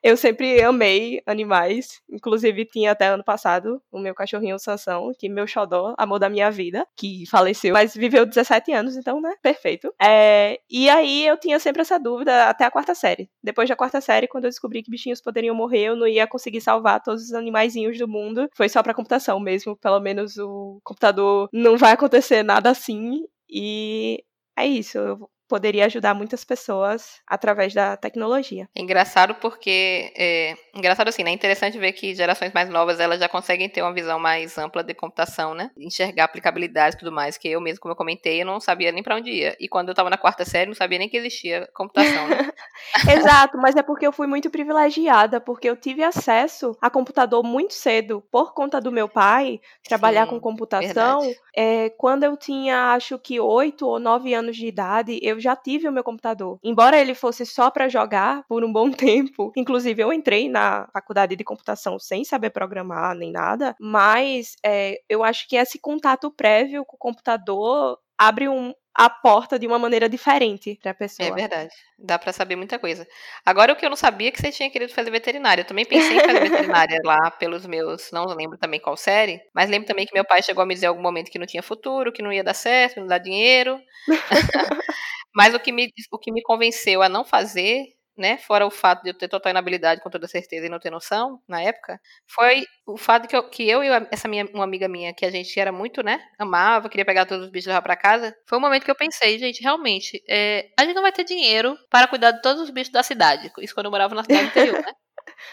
Eu 0.04 0.18
sempre 0.18 0.62
amei 0.62 1.22
animais. 1.24 2.02
Inclusive, 2.10 2.66
tinha 2.66 2.92
até 2.92 3.06
ano 3.06 3.24
passado 3.24 3.80
o 3.90 3.98
meu 3.98 4.14
cachorrinho 4.14 4.58
Sansão, 4.58 5.12
que 5.18 5.30
meu 5.30 5.46
xodó, 5.46 5.94
amor 5.96 6.18
da 6.18 6.28
minha 6.28 6.50
vida, 6.50 6.86
que 6.94 7.24
faleceu, 7.26 7.72
mas 7.72 7.94
viveu 7.94 8.26
17 8.26 8.70
anos, 8.70 8.98
então, 8.98 9.18
né? 9.18 9.34
Perfeito. 9.40 9.94
É, 9.98 10.60
e 10.70 10.90
aí 10.90 11.26
eu 11.26 11.38
tinha 11.38 11.58
sempre 11.58 11.80
essa 11.80 11.98
dúvida 11.98 12.50
até 12.50 12.66
a 12.66 12.70
quarta 12.70 12.94
série. 12.94 13.30
Depois 13.42 13.66
da 13.66 13.74
quarta 13.76 13.98
série, 13.98 14.28
quando 14.28 14.44
eu 14.44 14.50
descobri 14.50 14.82
que 14.82 14.90
bichinhos 14.90 15.22
poderiam 15.22 15.54
morrer, 15.54 15.84
eu 15.84 15.96
não 15.96 16.06
ia 16.06 16.26
conseguir 16.26 16.60
salvar 16.60 17.02
todos 17.02 17.22
os 17.22 17.32
animaizinhos 17.32 17.96
do 17.96 18.06
mundo. 18.06 18.46
Foi 18.54 18.68
só 18.68 18.82
pra 18.82 18.92
computação 18.92 19.40
mesmo. 19.40 19.74
Pelo 19.74 20.00
menos 20.00 20.36
o 20.36 20.80
computador 20.84 21.48
não 21.50 21.78
vai 21.78 21.92
acontecer 21.92 22.42
nada 22.42 22.68
assim. 22.68 23.24
E 23.48 24.22
é 24.54 24.66
isso. 24.66 24.98
Eu 24.98 25.30
poderia 25.48 25.86
ajudar 25.86 26.14
muitas 26.14 26.44
pessoas 26.44 27.20
através 27.26 27.74
da 27.74 27.96
tecnologia. 27.96 28.68
É 28.74 28.80
engraçado 28.80 29.34
porque 29.34 30.12
é, 30.16 30.54
engraçado 30.74 31.08
assim, 31.08 31.22
né? 31.22 31.30
É 31.30 31.34
interessante 31.34 31.78
ver 31.78 31.92
que 31.92 32.14
gerações 32.14 32.52
mais 32.52 32.68
novas 32.68 33.00
elas 33.00 33.20
já 33.20 33.28
conseguem 33.28 33.68
ter 33.68 33.82
uma 33.82 33.92
visão 33.92 34.18
mais 34.18 34.56
ampla 34.58 34.82
de 34.82 34.94
computação, 34.94 35.54
né? 35.54 35.70
Enxergar 35.76 36.24
aplicabilidade 36.24 36.96
e 36.96 36.98
tudo 36.98 37.12
mais. 37.12 37.36
Que 37.36 37.48
eu 37.48 37.60
mesmo, 37.60 37.80
como 37.80 37.92
eu 37.92 37.96
comentei, 37.96 38.42
eu 38.42 38.46
não 38.46 38.60
sabia 38.60 38.90
nem 38.92 39.02
para 39.02 39.16
onde 39.16 39.30
ia. 39.30 39.56
E 39.60 39.68
quando 39.68 39.88
eu 39.88 39.92
estava 39.92 40.10
na 40.10 40.16
quarta 40.16 40.44
série, 40.44 40.66
não 40.66 40.74
sabia 40.74 40.98
nem 40.98 41.08
que 41.08 41.16
existia 41.16 41.68
computação. 41.74 42.28
Né? 42.28 42.50
Exato, 43.16 43.58
mas 43.58 43.76
é 43.76 43.82
porque 43.82 44.06
eu 44.06 44.12
fui 44.12 44.26
muito 44.26 44.50
privilegiada, 44.50 45.40
porque 45.40 45.68
eu 45.68 45.76
tive 45.76 46.02
acesso 46.02 46.76
a 46.80 46.88
computador 46.90 47.42
muito 47.42 47.74
cedo 47.74 48.22
por 48.30 48.54
conta 48.54 48.80
do 48.80 48.90
meu 48.90 49.08
pai 49.08 49.60
trabalhar 49.82 50.24
Sim, 50.24 50.30
com 50.30 50.40
computação. 50.40 51.20
É, 51.54 51.90
quando 51.90 52.24
eu 52.24 52.36
tinha, 52.36 52.92
acho 52.94 53.18
que 53.18 53.38
oito 53.38 53.86
ou 53.86 53.98
nove 53.98 54.34
anos 54.34 54.56
de 54.56 54.66
idade, 54.66 55.18
eu 55.22 55.33
eu 55.34 55.40
já 55.40 55.54
tive 55.56 55.88
o 55.88 55.92
meu 55.92 56.04
computador. 56.04 56.58
Embora 56.62 56.98
ele 56.98 57.14
fosse 57.14 57.44
só 57.44 57.70
para 57.70 57.88
jogar 57.88 58.44
por 58.48 58.64
um 58.64 58.72
bom 58.72 58.90
tempo, 58.92 59.52
inclusive 59.56 60.02
eu 60.02 60.12
entrei 60.12 60.48
na 60.48 60.88
faculdade 60.92 61.36
de 61.36 61.44
computação 61.44 61.98
sem 61.98 62.24
saber 62.24 62.50
programar 62.50 63.14
nem 63.14 63.30
nada, 63.30 63.74
mas 63.80 64.56
é, 64.64 64.96
eu 65.08 65.22
acho 65.22 65.48
que 65.48 65.56
esse 65.56 65.78
contato 65.78 66.30
prévio 66.30 66.84
com 66.84 66.96
o 66.96 66.98
computador 66.98 67.98
abre 68.18 68.48
um, 68.48 68.72
a 68.94 69.10
porta 69.10 69.58
de 69.58 69.66
uma 69.66 69.78
maneira 69.78 70.08
diferente 70.08 70.78
pra 70.80 70.94
pessoa. 70.94 71.28
É 71.28 71.32
verdade. 71.32 71.74
Dá 71.98 72.18
pra 72.18 72.32
saber 72.32 72.54
muita 72.54 72.78
coisa. 72.78 73.06
Agora, 73.44 73.72
o 73.72 73.76
que 73.76 73.84
eu 73.84 73.90
não 73.90 73.96
sabia 73.96 74.28
é 74.28 74.30
que 74.30 74.40
você 74.40 74.52
tinha 74.52 74.70
querido 74.70 74.92
fazer 74.92 75.10
veterinária. 75.10 75.62
Eu 75.62 75.66
também 75.66 75.84
pensei 75.84 76.16
em 76.16 76.20
fazer 76.20 76.40
veterinária 76.48 77.00
lá 77.04 77.30
pelos 77.32 77.66
meus. 77.66 78.12
Não 78.12 78.24
lembro 78.26 78.56
também 78.56 78.78
qual 78.78 78.96
série. 78.96 79.40
Mas 79.52 79.68
lembro 79.68 79.88
também 79.88 80.06
que 80.06 80.14
meu 80.14 80.24
pai 80.24 80.42
chegou 80.42 80.62
a 80.62 80.66
me 80.66 80.74
dizer 80.74 80.86
em 80.86 80.90
algum 80.90 81.02
momento 81.02 81.30
que 81.30 81.38
não 81.38 81.46
tinha 81.46 81.62
futuro, 81.62 82.12
que 82.12 82.22
não 82.22 82.32
ia 82.32 82.44
dar 82.44 82.54
certo, 82.54 83.00
não 83.00 83.06
dar 83.06 83.18
dinheiro. 83.18 83.80
mas 85.34 85.54
o 85.54 85.60
que, 85.60 85.72
me, 85.72 85.92
o 86.12 86.18
que 86.18 86.32
me 86.32 86.42
convenceu 86.42 87.02
a 87.02 87.08
não 87.08 87.24
fazer 87.24 87.86
né, 88.16 88.38
fora 88.38 88.66
o 88.66 88.70
fato 88.70 89.02
de 89.02 89.10
eu 89.10 89.14
ter 89.14 89.28
total 89.28 89.50
inabilidade 89.50 90.00
com 90.00 90.10
toda 90.10 90.26
certeza 90.28 90.66
e 90.66 90.68
não 90.68 90.78
ter 90.78 90.90
noção 90.90 91.40
na 91.48 91.60
época, 91.62 92.00
foi 92.26 92.64
o 92.86 92.96
fato 92.96 93.28
que 93.28 93.36
eu, 93.36 93.48
que 93.48 93.68
eu 93.68 93.82
e 93.82 93.88
essa 94.10 94.28
minha 94.28 94.44
uma 94.52 94.64
amiga 94.64 94.88
minha 94.88 95.12
que 95.14 95.24
a 95.24 95.30
gente 95.30 95.58
era 95.58 95.72
muito, 95.72 96.02
né, 96.02 96.20
amava, 96.38 96.88
queria 96.88 97.04
pegar 97.04 97.26
todos 97.26 97.44
os 97.46 97.50
bichos 97.50 97.66
e 97.66 97.68
levar 97.68 97.82
para 97.82 97.96
casa, 97.96 98.34
foi 98.46 98.58
um 98.58 98.60
momento 98.60 98.84
que 98.84 98.90
eu 98.90 98.96
pensei, 98.96 99.38
gente, 99.38 99.62
realmente, 99.62 100.22
é, 100.28 100.68
a 100.78 100.84
gente 100.84 100.94
não 100.94 101.02
vai 101.02 101.12
ter 101.12 101.24
dinheiro 101.24 101.76
para 101.90 102.06
cuidar 102.08 102.32
de 102.32 102.42
todos 102.42 102.62
os 102.62 102.70
bichos 102.70 102.92
da 102.92 103.02
cidade, 103.02 103.52
isso 103.60 103.74
quando 103.74 103.86
eu 103.86 103.92
morava 103.92 104.14
na 104.14 104.22
cidade 104.22 104.46
interior, 104.46 104.80
né? 104.80 104.92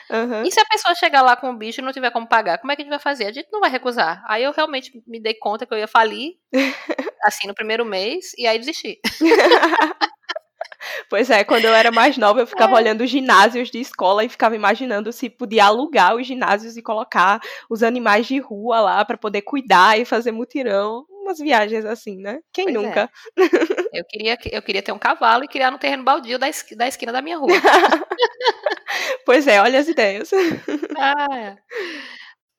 Uhum. 0.10 0.44
E 0.44 0.51
se 0.51 0.60
a 0.60 0.65
pessoa 0.65 0.96
chegar 0.96 1.22
lá 1.22 1.36
com 1.36 1.50
o 1.50 1.58
bicho 1.58 1.82
e 1.82 1.84
não 1.84 1.94
tiver 1.94 2.12
como 2.12 2.27
pagar, 2.27 2.58
como 2.58 2.72
é 2.72 2.75
que 2.75 2.82
a 2.82 2.86
gente 2.86 2.91
vai 2.91 3.00
fazer? 3.00 3.25
A 3.25 3.32
gente 3.32 3.50
não 3.51 3.60
vai 3.60 3.70
recusar. 3.70 4.24
Aí 4.27 4.44
eu 4.44 4.51
realmente 4.51 4.91
me 5.08 5.20
dei 5.22 5.34
conta 5.34 5.65
que 5.65 5.74
eu 5.74 5.77
ia 5.77 5.88
falir, 5.88 6.34
assim, 7.24 7.48
no 7.48 7.56
primeiro 7.56 7.86
mês, 7.86 8.34
e 8.38 8.48
aí 8.48 8.58
desisti. 8.60 9.00
Pois 11.10 11.29
é, 11.29 11.43
quando 11.43 11.65
eu 11.65 11.74
era 11.74 11.91
mais 11.91 12.17
nova, 12.17 12.39
eu 12.39 12.48
ficava 12.48 12.74
é. 12.74 12.75
olhando 12.75 13.01
os 13.01 13.10
ginásios 13.10 13.70
de 13.70 13.79
escola 13.79 14.24
e 14.24 14.29
ficava 14.29 14.55
imaginando 14.55 15.12
se 15.12 15.29
podia 15.29 15.65
alugar 15.65 16.15
os 16.15 16.25
ginásios 16.25 16.77
e 16.77 16.81
colocar 16.81 17.39
os 17.70 17.84
animais 17.84 18.25
de 18.25 18.39
rua 18.39 18.79
lá 18.79 19.05
para 19.05 19.17
poder 19.17 19.41
cuidar 19.41 20.00
e 20.00 20.05
fazer 20.05 20.31
mutirão. 20.31 21.05
Umas 21.10 21.38
viagens 21.38 21.86
assim, 21.86 22.17
né? 22.17 22.39
Quem 22.51 22.65
pois 22.65 22.75
nunca? 22.75 23.10
É. 23.38 23.41
Eu, 23.93 24.05
queria, 24.05 24.38
eu 24.53 24.62
queria 24.62 24.81
ter 24.81 24.93
um 24.93 24.98
cavalo 24.98 25.43
e 25.43 25.50
criar 25.50 25.70
no 25.70 25.77
terreno 25.77 26.01
baldio 26.01 26.39
da, 26.39 26.48
da 26.77 26.88
esquina 26.88 27.12
da 27.12 27.22
minha 27.22 27.38
rua. 27.38 27.51
pois 29.25 29.46
é, 29.48 29.62
olha 29.62 29.79
as 29.79 29.88
ideias. 29.88 30.31
Ah, 30.98 31.27
é. 31.36 31.58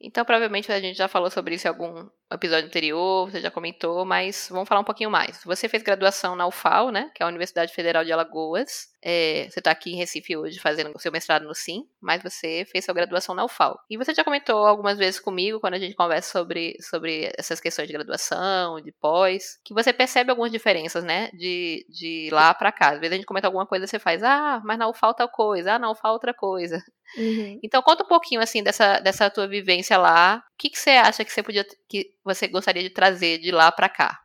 Então, 0.03 0.25
provavelmente 0.25 0.71
a 0.73 0.81
gente 0.81 0.97
já 0.99 1.07
falou 1.07 1.31
sobre 1.31 1.55
isso 1.55 1.67
em 1.67 1.71
algum 1.71 2.09
episódio 2.31 2.67
anterior, 2.67 3.31
você 3.31 3.41
já 3.41 3.51
comentou, 3.51 4.05
mas 4.05 4.49
vamos 4.51 4.69
falar 4.69 4.81
um 4.81 4.85
pouquinho 4.85 5.11
mais. 5.11 5.43
Você 5.45 5.69
fez 5.69 5.83
graduação 5.83 6.35
na 6.35 6.47
UFAL, 6.47 6.91
né, 6.91 7.11
que 7.15 7.23
é 7.23 7.27
a 7.27 7.29
Universidade 7.29 7.73
Federal 7.73 8.05
de 8.05 8.13
Alagoas. 8.13 8.92
É, 9.05 9.49
você 9.51 9.59
está 9.59 9.73
aqui 9.73 9.93
em 9.93 9.97
Recife 9.97 10.37
hoje 10.37 10.61
fazendo 10.61 10.93
o 10.95 10.99
seu 10.99 11.11
mestrado 11.11 11.45
no 11.45 11.55
SIM, 11.55 11.85
mas 12.01 12.23
você 12.23 12.65
fez 12.71 12.85
sua 12.85 12.95
graduação 12.95 13.35
na 13.35 13.45
UFAL. 13.45 13.81
E 13.91 13.97
você 13.97 14.15
já 14.15 14.23
comentou 14.23 14.65
algumas 14.65 14.97
vezes 14.97 15.19
comigo, 15.19 15.59
quando 15.59 15.75
a 15.75 15.79
gente 15.79 15.97
conversa 15.97 16.31
sobre, 16.31 16.77
sobre 16.81 17.33
essas 17.37 17.61
questões 17.61 17.89
de 17.89 17.95
graduação, 17.95 18.81
de 18.81 18.93
pós, 18.93 19.59
que 19.65 19.75
você 19.75 19.93
percebe 19.93 20.31
algumas 20.31 20.53
diferenças, 20.53 21.03
né, 21.03 21.31
de, 21.33 21.85
de 21.89 22.29
lá 22.31 22.55
para 22.55 22.71
cá. 22.71 22.91
Às 22.91 23.01
vezes 23.01 23.13
a 23.13 23.17
gente 23.17 23.27
comenta 23.27 23.49
alguma 23.49 23.67
coisa, 23.67 23.87
você 23.87 23.99
faz, 23.99 24.23
ah, 24.23 24.63
mas 24.65 24.79
na 24.79 24.89
UFAL 24.89 25.15
tal 25.15 25.29
coisa, 25.29 25.75
ah, 25.75 25.79
na 25.79 25.91
UFAL 25.91 26.13
outra 26.13 26.33
coisa. 26.33 26.83
Uhum. 27.17 27.59
Então 27.63 27.83
conta 27.83 28.05
um 28.05 28.09
pouquinho, 28.09 28.41
assim, 28.41 28.63
dessa, 28.63 29.01
dessa 29.01 29.29
tua 29.29 29.49
vivência 29.49 29.99
lá. 29.99 30.43
O 30.55 30.57
que, 30.57 30.71
que 30.71 30.79
você 30.79 30.91
acha 30.91 31.25
que 31.25 31.33
você 31.33 31.43
podia, 31.43 31.67
que 31.89 32.15
você 32.25 32.47
gostaria 32.47 32.83
de 32.83 32.91
trazer 32.91 33.39
de 33.39 33.51
lá 33.51 33.73
para 33.73 33.89
cá? 33.89 34.23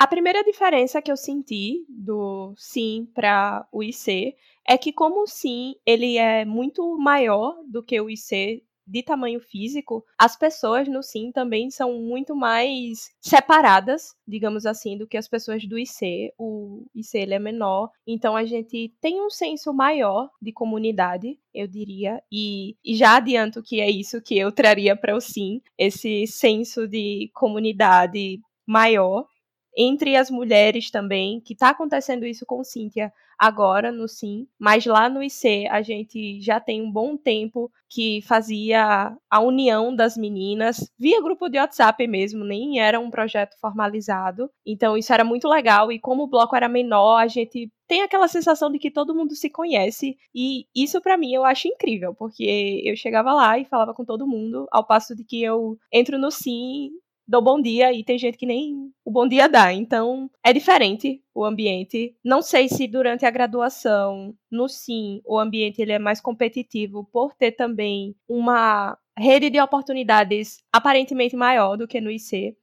A 0.00 0.06
primeira 0.06 0.42
diferença 0.42 1.02
que 1.02 1.12
eu 1.12 1.16
senti 1.16 1.84
do 1.86 2.54
SIM 2.56 3.06
para 3.14 3.68
o 3.70 3.82
IC 3.82 4.34
é 4.66 4.78
que 4.78 4.94
como 4.94 5.24
o 5.24 5.26
SIM 5.26 5.74
ele 5.84 6.16
é 6.16 6.42
muito 6.42 6.96
maior 6.96 7.54
do 7.68 7.82
que 7.82 8.00
o 8.00 8.08
IC 8.08 8.64
de 8.86 9.02
tamanho 9.02 9.38
físico, 9.40 10.02
as 10.18 10.38
pessoas 10.38 10.88
no 10.88 11.02
SIM 11.02 11.30
também 11.30 11.70
são 11.70 12.00
muito 12.00 12.34
mais 12.34 13.10
separadas, 13.20 14.14
digamos 14.26 14.64
assim, 14.64 14.96
do 14.96 15.06
que 15.06 15.18
as 15.18 15.28
pessoas 15.28 15.66
do 15.66 15.78
IC. 15.78 16.32
O 16.38 16.86
IC 16.94 17.18
ele 17.18 17.34
é 17.34 17.38
menor, 17.38 17.90
então 18.06 18.34
a 18.34 18.46
gente 18.46 18.94
tem 19.02 19.20
um 19.20 19.28
senso 19.28 19.70
maior 19.70 20.30
de 20.40 20.50
comunidade, 20.50 21.38
eu 21.52 21.68
diria, 21.68 22.22
e, 22.32 22.74
e 22.82 22.96
já 22.96 23.16
adianto 23.18 23.62
que 23.62 23.82
é 23.82 23.90
isso 23.90 24.22
que 24.22 24.38
eu 24.38 24.50
traria 24.50 24.96
para 24.96 25.14
o 25.14 25.20
SIM, 25.20 25.60
esse 25.76 26.26
senso 26.26 26.88
de 26.88 27.30
comunidade 27.34 28.40
maior 28.66 29.26
entre 29.76 30.16
as 30.16 30.30
mulheres 30.30 30.90
também, 30.90 31.40
que 31.40 31.52
está 31.52 31.70
acontecendo 31.70 32.26
isso 32.26 32.44
com 32.46 32.64
Cíntia 32.64 33.12
agora 33.40 33.90
no 33.90 34.06
Sim, 34.06 34.46
mas 34.58 34.84
lá 34.84 35.08
no 35.08 35.22
IC 35.22 35.66
a 35.70 35.80
gente 35.80 36.42
já 36.42 36.60
tem 36.60 36.82
um 36.82 36.92
bom 36.92 37.16
tempo 37.16 37.72
que 37.88 38.20
fazia 38.22 39.16
a 39.30 39.40
união 39.40 39.96
das 39.96 40.14
meninas 40.14 40.92
via 40.98 41.22
grupo 41.22 41.48
de 41.48 41.58
WhatsApp 41.58 42.06
mesmo, 42.06 42.44
nem 42.44 42.80
era 42.80 43.00
um 43.00 43.10
projeto 43.10 43.58
formalizado. 43.58 44.50
Então 44.66 44.94
isso 44.94 45.10
era 45.10 45.24
muito 45.24 45.48
legal 45.48 45.90
e 45.90 45.98
como 45.98 46.24
o 46.24 46.28
bloco 46.28 46.54
era 46.54 46.68
menor, 46.68 47.16
a 47.16 47.28
gente 47.28 47.72
tem 47.88 48.02
aquela 48.02 48.28
sensação 48.28 48.70
de 48.70 48.78
que 48.78 48.90
todo 48.90 49.14
mundo 49.14 49.34
se 49.34 49.48
conhece 49.48 50.18
e 50.34 50.66
isso 50.76 51.00
para 51.00 51.16
mim 51.16 51.32
eu 51.32 51.42
acho 51.42 51.66
incrível, 51.66 52.14
porque 52.14 52.82
eu 52.84 52.94
chegava 52.94 53.32
lá 53.32 53.58
e 53.58 53.64
falava 53.64 53.94
com 53.94 54.04
todo 54.04 54.28
mundo, 54.28 54.66
ao 54.70 54.86
passo 54.86 55.16
de 55.16 55.24
que 55.24 55.42
eu 55.42 55.78
entro 55.90 56.18
no 56.18 56.30
Sim 56.30 56.90
dou 57.30 57.40
bom 57.40 57.62
dia 57.62 57.92
e 57.92 58.02
tem 58.02 58.18
gente 58.18 58.36
que 58.36 58.44
nem 58.44 58.92
o 59.04 59.10
bom 59.10 59.26
dia 59.26 59.48
dá. 59.48 59.72
Então, 59.72 60.28
é 60.44 60.52
diferente 60.52 61.22
o 61.32 61.44
ambiente. 61.44 62.16
Não 62.24 62.42
sei 62.42 62.68
se 62.68 62.88
durante 62.88 63.24
a 63.24 63.30
graduação, 63.30 64.34
no 64.50 64.68
sim, 64.68 65.22
o 65.24 65.38
ambiente 65.38 65.80
ele 65.80 65.92
é 65.92 65.98
mais 65.98 66.20
competitivo 66.20 67.08
por 67.12 67.32
ter 67.34 67.52
também 67.52 68.16
uma 68.28 68.98
rede 69.16 69.48
de 69.48 69.60
oportunidades 69.60 70.58
aparentemente 70.72 71.36
maior 71.36 71.76
do 71.76 71.86
que 71.86 72.00
no 72.00 72.10
IC. 72.10 72.56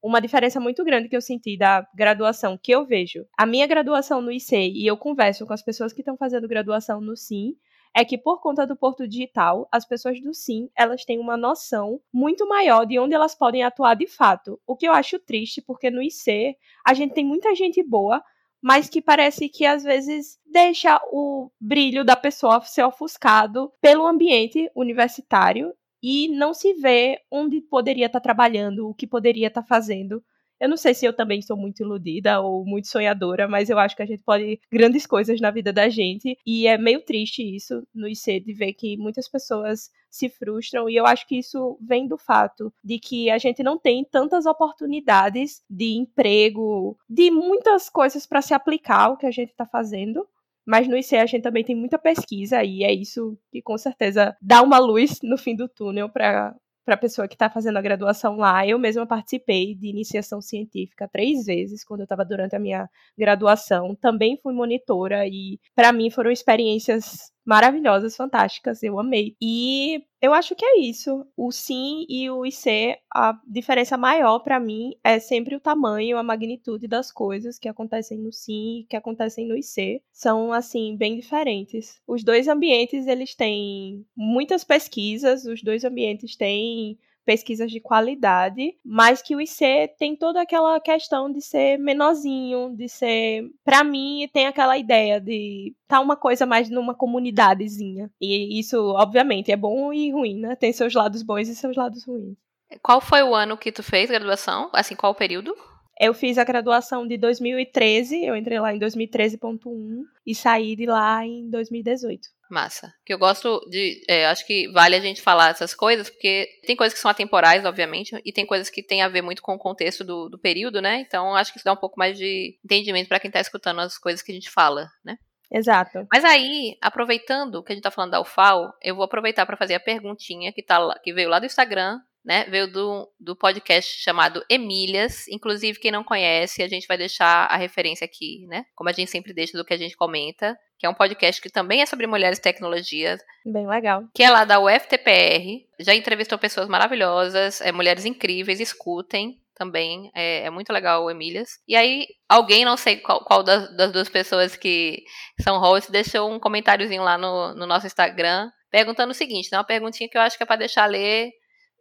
Uma 0.00 0.20
diferença 0.20 0.60
muito 0.60 0.84
grande 0.84 1.08
que 1.08 1.16
eu 1.16 1.20
senti 1.20 1.56
da 1.56 1.84
graduação 1.92 2.56
que 2.56 2.70
eu 2.70 2.86
vejo. 2.86 3.26
A 3.36 3.44
minha 3.44 3.66
graduação 3.66 4.22
no 4.22 4.30
IC, 4.30 4.54
e 4.54 4.86
eu 4.86 4.96
converso 4.96 5.44
com 5.44 5.52
as 5.52 5.62
pessoas 5.62 5.92
que 5.92 6.02
estão 6.02 6.16
fazendo 6.16 6.46
graduação 6.46 7.00
no 7.00 7.16
SIM, 7.16 7.56
é 7.94 8.04
que 8.04 8.18
por 8.18 8.40
conta 8.40 8.66
do 8.66 8.76
Porto 8.76 9.06
Digital, 9.06 9.68
as 9.70 9.86
pessoas 9.86 10.20
do 10.20 10.34
Sim, 10.34 10.68
elas 10.76 11.04
têm 11.04 11.18
uma 11.18 11.36
noção 11.36 12.00
muito 12.12 12.46
maior 12.48 12.84
de 12.84 12.98
onde 12.98 13.14
elas 13.14 13.34
podem 13.34 13.62
atuar 13.62 13.94
de 13.94 14.08
fato. 14.08 14.60
O 14.66 14.76
que 14.76 14.88
eu 14.88 14.92
acho 14.92 15.18
triste, 15.20 15.62
porque 15.62 15.90
no 15.90 16.02
IC 16.02 16.56
a 16.84 16.92
gente 16.92 17.14
tem 17.14 17.24
muita 17.24 17.54
gente 17.54 17.82
boa, 17.82 18.22
mas 18.60 18.88
que 18.88 19.00
parece 19.00 19.48
que 19.48 19.64
às 19.64 19.84
vezes 19.84 20.38
deixa 20.44 21.00
o 21.12 21.50
brilho 21.60 22.04
da 22.04 22.16
pessoa 22.16 22.60
ser 22.62 22.82
ofuscado 22.82 23.70
pelo 23.80 24.06
ambiente 24.06 24.68
universitário 24.74 25.72
e 26.02 26.28
não 26.28 26.52
se 26.52 26.74
vê 26.74 27.20
onde 27.30 27.60
poderia 27.60 28.06
estar 28.06 28.20
tá 28.20 28.24
trabalhando, 28.24 28.88
o 28.88 28.94
que 28.94 29.06
poderia 29.06 29.46
estar 29.46 29.62
tá 29.62 29.66
fazendo. 29.68 30.22
Eu 30.60 30.68
não 30.68 30.76
sei 30.76 30.94
se 30.94 31.04
eu 31.04 31.12
também 31.12 31.42
sou 31.42 31.56
muito 31.56 31.82
iludida 31.82 32.40
ou 32.40 32.64
muito 32.64 32.88
sonhadora, 32.88 33.48
mas 33.48 33.68
eu 33.68 33.78
acho 33.78 33.96
que 33.96 34.02
a 34.02 34.06
gente 34.06 34.22
pode 34.22 34.60
grandes 34.70 35.06
coisas 35.06 35.40
na 35.40 35.50
vida 35.50 35.72
da 35.72 35.88
gente. 35.88 36.38
E 36.46 36.66
é 36.66 36.78
meio 36.78 37.00
triste 37.04 37.42
isso 37.42 37.86
no 37.94 38.08
IC 38.08 38.40
de 38.40 38.52
ver 38.52 38.72
que 38.72 38.96
muitas 38.96 39.28
pessoas 39.28 39.90
se 40.10 40.28
frustram. 40.28 40.88
E 40.88 40.94
eu 40.96 41.04
acho 41.06 41.26
que 41.26 41.38
isso 41.38 41.76
vem 41.80 42.06
do 42.06 42.16
fato 42.16 42.72
de 42.82 42.98
que 42.98 43.30
a 43.30 43.38
gente 43.38 43.62
não 43.62 43.78
tem 43.78 44.04
tantas 44.04 44.46
oportunidades 44.46 45.62
de 45.68 45.96
emprego, 45.96 46.96
de 47.08 47.30
muitas 47.30 47.90
coisas 47.90 48.26
para 48.26 48.40
se 48.40 48.54
aplicar 48.54 49.10
o 49.10 49.16
que 49.16 49.26
a 49.26 49.30
gente 49.30 49.50
está 49.50 49.66
fazendo. 49.66 50.26
Mas 50.66 50.88
no 50.88 50.96
IC 50.96 51.16
a 51.16 51.26
gente 51.26 51.42
também 51.42 51.64
tem 51.64 51.76
muita 51.76 51.98
pesquisa 51.98 52.64
e 52.64 52.84
é 52.84 52.92
isso 52.92 53.36
que 53.50 53.60
com 53.60 53.76
certeza 53.76 54.34
dá 54.40 54.62
uma 54.62 54.78
luz 54.78 55.18
no 55.22 55.36
fim 55.36 55.54
do 55.54 55.68
túnel 55.68 56.08
para 56.08 56.56
para 56.84 56.94
a 56.94 56.98
pessoa 56.98 57.26
que 57.28 57.34
está 57.34 57.48
fazendo 57.50 57.76
a 57.78 57.82
graduação 57.82 58.36
lá. 58.36 58.66
Eu 58.66 58.78
mesma 58.78 59.06
participei 59.06 59.74
de 59.74 59.88
iniciação 59.88 60.40
científica 60.40 61.08
três 61.08 61.44
vezes 61.46 61.84
quando 61.84 62.00
eu 62.00 62.04
estava 62.04 62.24
durante 62.24 62.54
a 62.56 62.60
minha 62.60 62.88
graduação. 63.18 63.94
Também 63.96 64.38
fui 64.42 64.52
monitora 64.52 65.26
e 65.26 65.58
para 65.74 65.92
mim 65.92 66.10
foram 66.10 66.30
experiências 66.30 67.32
maravilhosas, 67.44 68.16
fantásticas, 68.16 68.82
eu 68.82 68.98
amei. 68.98 69.36
E 69.40 70.02
eu 70.20 70.32
acho 70.32 70.54
que 70.54 70.64
é 70.64 70.80
isso. 70.80 71.26
O 71.36 71.52
sim 71.52 72.06
e 72.08 72.30
o 72.30 72.46
IC, 72.46 72.96
a 73.14 73.38
diferença 73.46 73.96
maior 73.96 74.38
para 74.40 74.58
mim 74.58 74.94
é 75.04 75.18
sempre 75.18 75.54
o 75.54 75.60
tamanho, 75.60 76.16
a 76.16 76.22
magnitude 76.22 76.88
das 76.88 77.12
coisas 77.12 77.58
que 77.58 77.68
acontecem 77.68 78.18
no 78.18 78.32
sim 78.32 78.80
e 78.80 78.84
que 78.84 78.96
acontecem 78.96 79.46
no 79.46 79.56
IC. 79.56 80.02
São 80.12 80.52
assim 80.52 80.96
bem 80.96 81.16
diferentes. 81.16 82.00
Os 82.06 82.24
dois 82.24 82.48
ambientes 82.48 83.06
eles 83.06 83.34
têm 83.34 84.06
muitas 84.16 84.64
pesquisas, 84.64 85.44
os 85.44 85.62
dois 85.62 85.84
ambientes 85.84 86.36
têm 86.36 86.98
pesquisas 87.24 87.70
de 87.70 87.80
qualidade, 87.80 88.76
mas 88.84 89.22
que 89.22 89.34
o 89.34 89.40
IC 89.40 89.94
tem 89.98 90.16
toda 90.16 90.42
aquela 90.42 90.78
questão 90.80 91.30
de 91.30 91.40
ser 91.40 91.78
menorzinho, 91.78 92.74
de 92.76 92.88
ser, 92.88 93.50
para 93.64 93.82
mim, 93.82 94.28
tem 94.32 94.46
aquela 94.46 94.76
ideia 94.76 95.20
de 95.20 95.74
tá 95.88 96.00
uma 96.00 96.16
coisa 96.16 96.46
mais 96.46 96.68
numa 96.70 96.94
comunidadezinha. 96.94 98.10
E 98.20 98.58
isso, 98.58 98.78
obviamente, 98.94 99.50
é 99.52 99.56
bom 99.56 99.92
e 99.92 100.10
ruim, 100.10 100.40
né? 100.40 100.56
Tem 100.56 100.72
seus 100.72 100.94
lados 100.94 101.22
bons 101.22 101.48
e 101.48 101.54
seus 101.54 101.76
lados 101.76 102.04
ruins. 102.04 102.36
Qual 102.82 103.00
foi 103.00 103.22
o 103.22 103.34
ano 103.34 103.56
que 103.56 103.72
tu 103.72 103.82
fez 103.82 104.10
graduação? 104.10 104.70
Assim, 104.72 104.94
qual 104.94 105.12
o 105.12 105.16
período? 105.16 105.54
Eu 105.98 106.12
fiz 106.12 106.38
a 106.38 106.44
graduação 106.44 107.06
de 107.06 107.16
2013, 107.16 108.24
eu 108.24 108.36
entrei 108.36 108.58
lá 108.58 108.74
em 108.74 108.78
2013.1 108.78 110.02
e 110.26 110.34
saí 110.34 110.74
de 110.74 110.86
lá 110.86 111.24
em 111.24 111.48
2018. 111.48 112.28
Massa. 112.50 112.92
Que 113.04 113.14
eu 113.14 113.18
gosto 113.18 113.60
de. 113.70 114.02
É, 114.08 114.26
acho 114.26 114.46
que 114.46 114.68
vale 114.68 114.94
a 114.96 115.00
gente 115.00 115.22
falar 115.22 115.50
essas 115.50 115.74
coisas, 115.74 116.10
porque 116.10 116.48
tem 116.66 116.76
coisas 116.76 116.94
que 116.94 117.00
são 117.00 117.10
atemporais, 117.10 117.64
obviamente, 117.64 118.20
e 118.24 118.32
tem 118.32 118.44
coisas 118.44 118.68
que 118.68 118.82
tem 118.82 119.02
a 119.02 119.08
ver 119.08 119.22
muito 119.22 119.42
com 119.42 119.54
o 119.54 119.58
contexto 119.58 120.04
do, 120.04 120.28
do 120.28 120.38
período, 120.38 120.82
né? 120.82 121.00
Então 121.00 121.34
acho 121.34 121.52
que 121.52 121.58
isso 121.58 121.64
dá 121.64 121.72
um 121.72 121.76
pouco 121.76 121.98
mais 121.98 122.18
de 122.18 122.58
entendimento 122.64 123.08
para 123.08 123.20
quem 123.20 123.30
tá 123.30 123.40
escutando 123.40 123.80
as 123.80 123.98
coisas 123.98 124.22
que 124.22 124.30
a 124.30 124.34
gente 124.34 124.50
fala, 124.50 124.88
né? 125.04 125.16
Exato. 125.50 126.06
Mas 126.12 126.24
aí, 126.24 126.76
aproveitando 126.80 127.62
que 127.62 127.72
a 127.72 127.74
gente 127.74 127.84
tá 127.84 127.90
falando 127.90 128.10
da 128.10 128.20
UFAO, 128.20 128.72
eu 128.82 128.94
vou 128.94 129.04
aproveitar 129.04 129.46
para 129.46 129.56
fazer 129.56 129.74
a 129.74 129.80
perguntinha 129.80 130.52
que, 130.52 130.62
tá 130.62 130.78
lá, 130.78 130.98
que 130.98 131.12
veio 131.12 131.28
lá 131.28 131.38
do 131.38 131.46
Instagram, 131.46 132.00
né? 132.24 132.44
Veio 132.44 132.66
do, 132.66 133.08
do 133.20 133.36
podcast 133.36 134.02
chamado 134.02 134.44
Emílias. 134.48 135.28
Inclusive, 135.28 135.78
quem 135.78 135.90
não 135.90 136.02
conhece, 136.02 136.62
a 136.62 136.68
gente 136.68 136.86
vai 136.86 136.96
deixar 136.96 137.46
a 137.46 137.56
referência 137.56 138.04
aqui, 138.04 138.46
né? 138.46 138.64
Como 138.74 138.88
a 138.88 138.92
gente 138.92 139.10
sempre 139.10 139.34
deixa 139.34 139.58
do 139.58 139.64
que 139.64 139.74
a 139.74 139.76
gente 139.76 139.96
comenta. 139.96 140.56
Que 140.78 140.86
é 140.86 140.88
um 140.88 140.94
podcast 140.94 141.40
que 141.40 141.50
também 141.50 141.82
é 141.82 141.86
sobre 141.86 142.06
mulheres 142.06 142.38
e 142.38 142.42
tecnologia. 142.42 143.18
Bem 143.44 143.66
legal. 143.66 144.04
Que 144.14 144.22
é 144.22 144.30
lá 144.30 144.44
da 144.44 144.58
UFTPR. 144.58 145.64
Já 145.80 145.94
entrevistou 145.94 146.38
pessoas 146.38 146.68
maravilhosas, 146.68 147.60
é, 147.60 147.70
mulheres 147.70 148.04
incríveis, 148.04 148.60
escutem 148.60 149.40
também. 149.54 150.10
É, 150.14 150.46
é, 150.46 150.50
muito 150.50 150.72
legal 150.72 151.04
o 151.04 151.10
Emílias. 151.10 151.60
E 151.68 151.76
aí, 151.76 152.06
alguém, 152.28 152.64
não 152.64 152.76
sei 152.76 152.96
qual, 152.96 153.24
qual 153.24 153.42
das, 153.42 153.74
das, 153.76 153.92
duas 153.92 154.08
pessoas 154.08 154.56
que 154.56 155.04
são 155.40 155.58
hosts, 155.58 155.90
deixou 155.90 156.30
um 156.30 156.40
comentáriozinho 156.40 157.02
lá 157.02 157.16
no, 157.16 157.54
no 157.54 157.66
nosso 157.66 157.86
Instagram, 157.86 158.50
perguntando 158.70 159.12
o 159.12 159.14
seguinte: 159.14 159.50
né, 159.52 159.58
uma 159.58 159.64
perguntinha 159.64 160.08
que 160.08 160.18
eu 160.18 160.22
acho 160.22 160.36
que 160.36 160.42
é 160.42 160.46
para 160.46 160.56
deixar 160.56 160.86
ler 160.86 161.30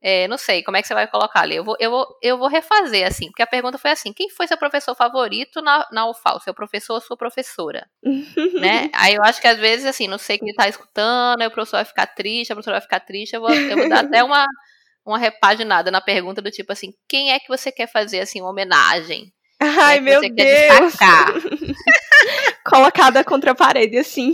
é, 0.05 0.27
não 0.27 0.37
sei, 0.37 0.61
como 0.61 0.75
é 0.75 0.81
que 0.81 0.87
você 0.89 0.93
vai 0.93 1.07
colocar 1.07 1.39
ali? 1.39 1.55
Eu 1.55 1.63
vou, 1.63 1.77
eu, 1.79 1.89
vou, 1.89 2.05
eu 2.21 2.37
vou 2.37 2.49
refazer, 2.49 3.07
assim, 3.07 3.27
porque 3.27 3.41
a 3.41 3.47
pergunta 3.47 3.77
foi 3.77 3.91
assim: 3.91 4.11
quem 4.11 4.29
foi 4.29 4.45
seu 4.45 4.57
professor 4.57 4.93
favorito 4.93 5.61
na, 5.61 5.87
na 5.93 6.09
UFAL? 6.09 6.41
Seu 6.41 6.53
professor 6.53 6.95
ou 6.95 7.01
sua 7.01 7.15
professora? 7.15 7.87
né? 8.59 8.89
Aí 8.93 9.13
eu 9.13 9.23
acho 9.23 9.39
que 9.39 9.47
às 9.47 9.57
vezes, 9.57 9.85
assim, 9.85 10.09
não 10.09 10.17
sei 10.17 10.37
quem 10.37 10.53
tá 10.53 10.67
escutando, 10.67 11.39
aí 11.41 11.47
o 11.47 11.51
professor 11.51 11.77
vai 11.77 11.85
ficar 11.85 12.07
triste, 12.07 12.51
a 12.51 12.55
professora 12.55 12.79
vai 12.79 12.81
ficar 12.81 12.99
triste, 12.99 13.33
eu 13.33 13.39
vou, 13.39 13.53
eu 13.53 13.77
vou 13.77 13.87
dar 13.87 14.03
até 14.03 14.21
uma, 14.21 14.45
uma 15.05 15.17
repaginada 15.17 15.89
na 15.89 16.01
pergunta 16.01 16.41
do 16.41 16.51
tipo 16.51 16.73
assim: 16.73 16.91
quem 17.07 17.31
é 17.31 17.39
que 17.39 17.47
você 17.47 17.71
quer 17.71 17.89
fazer, 17.89 18.19
assim, 18.19 18.41
uma 18.41 18.49
homenagem? 18.49 19.31
Ai, 19.57 19.99
é 19.99 20.01
meu 20.01 20.19
Deus! 20.19 20.95
Colocada 22.65 23.23
contra 23.23 23.51
a 23.51 23.55
parede, 23.55 23.97
assim. 23.97 24.33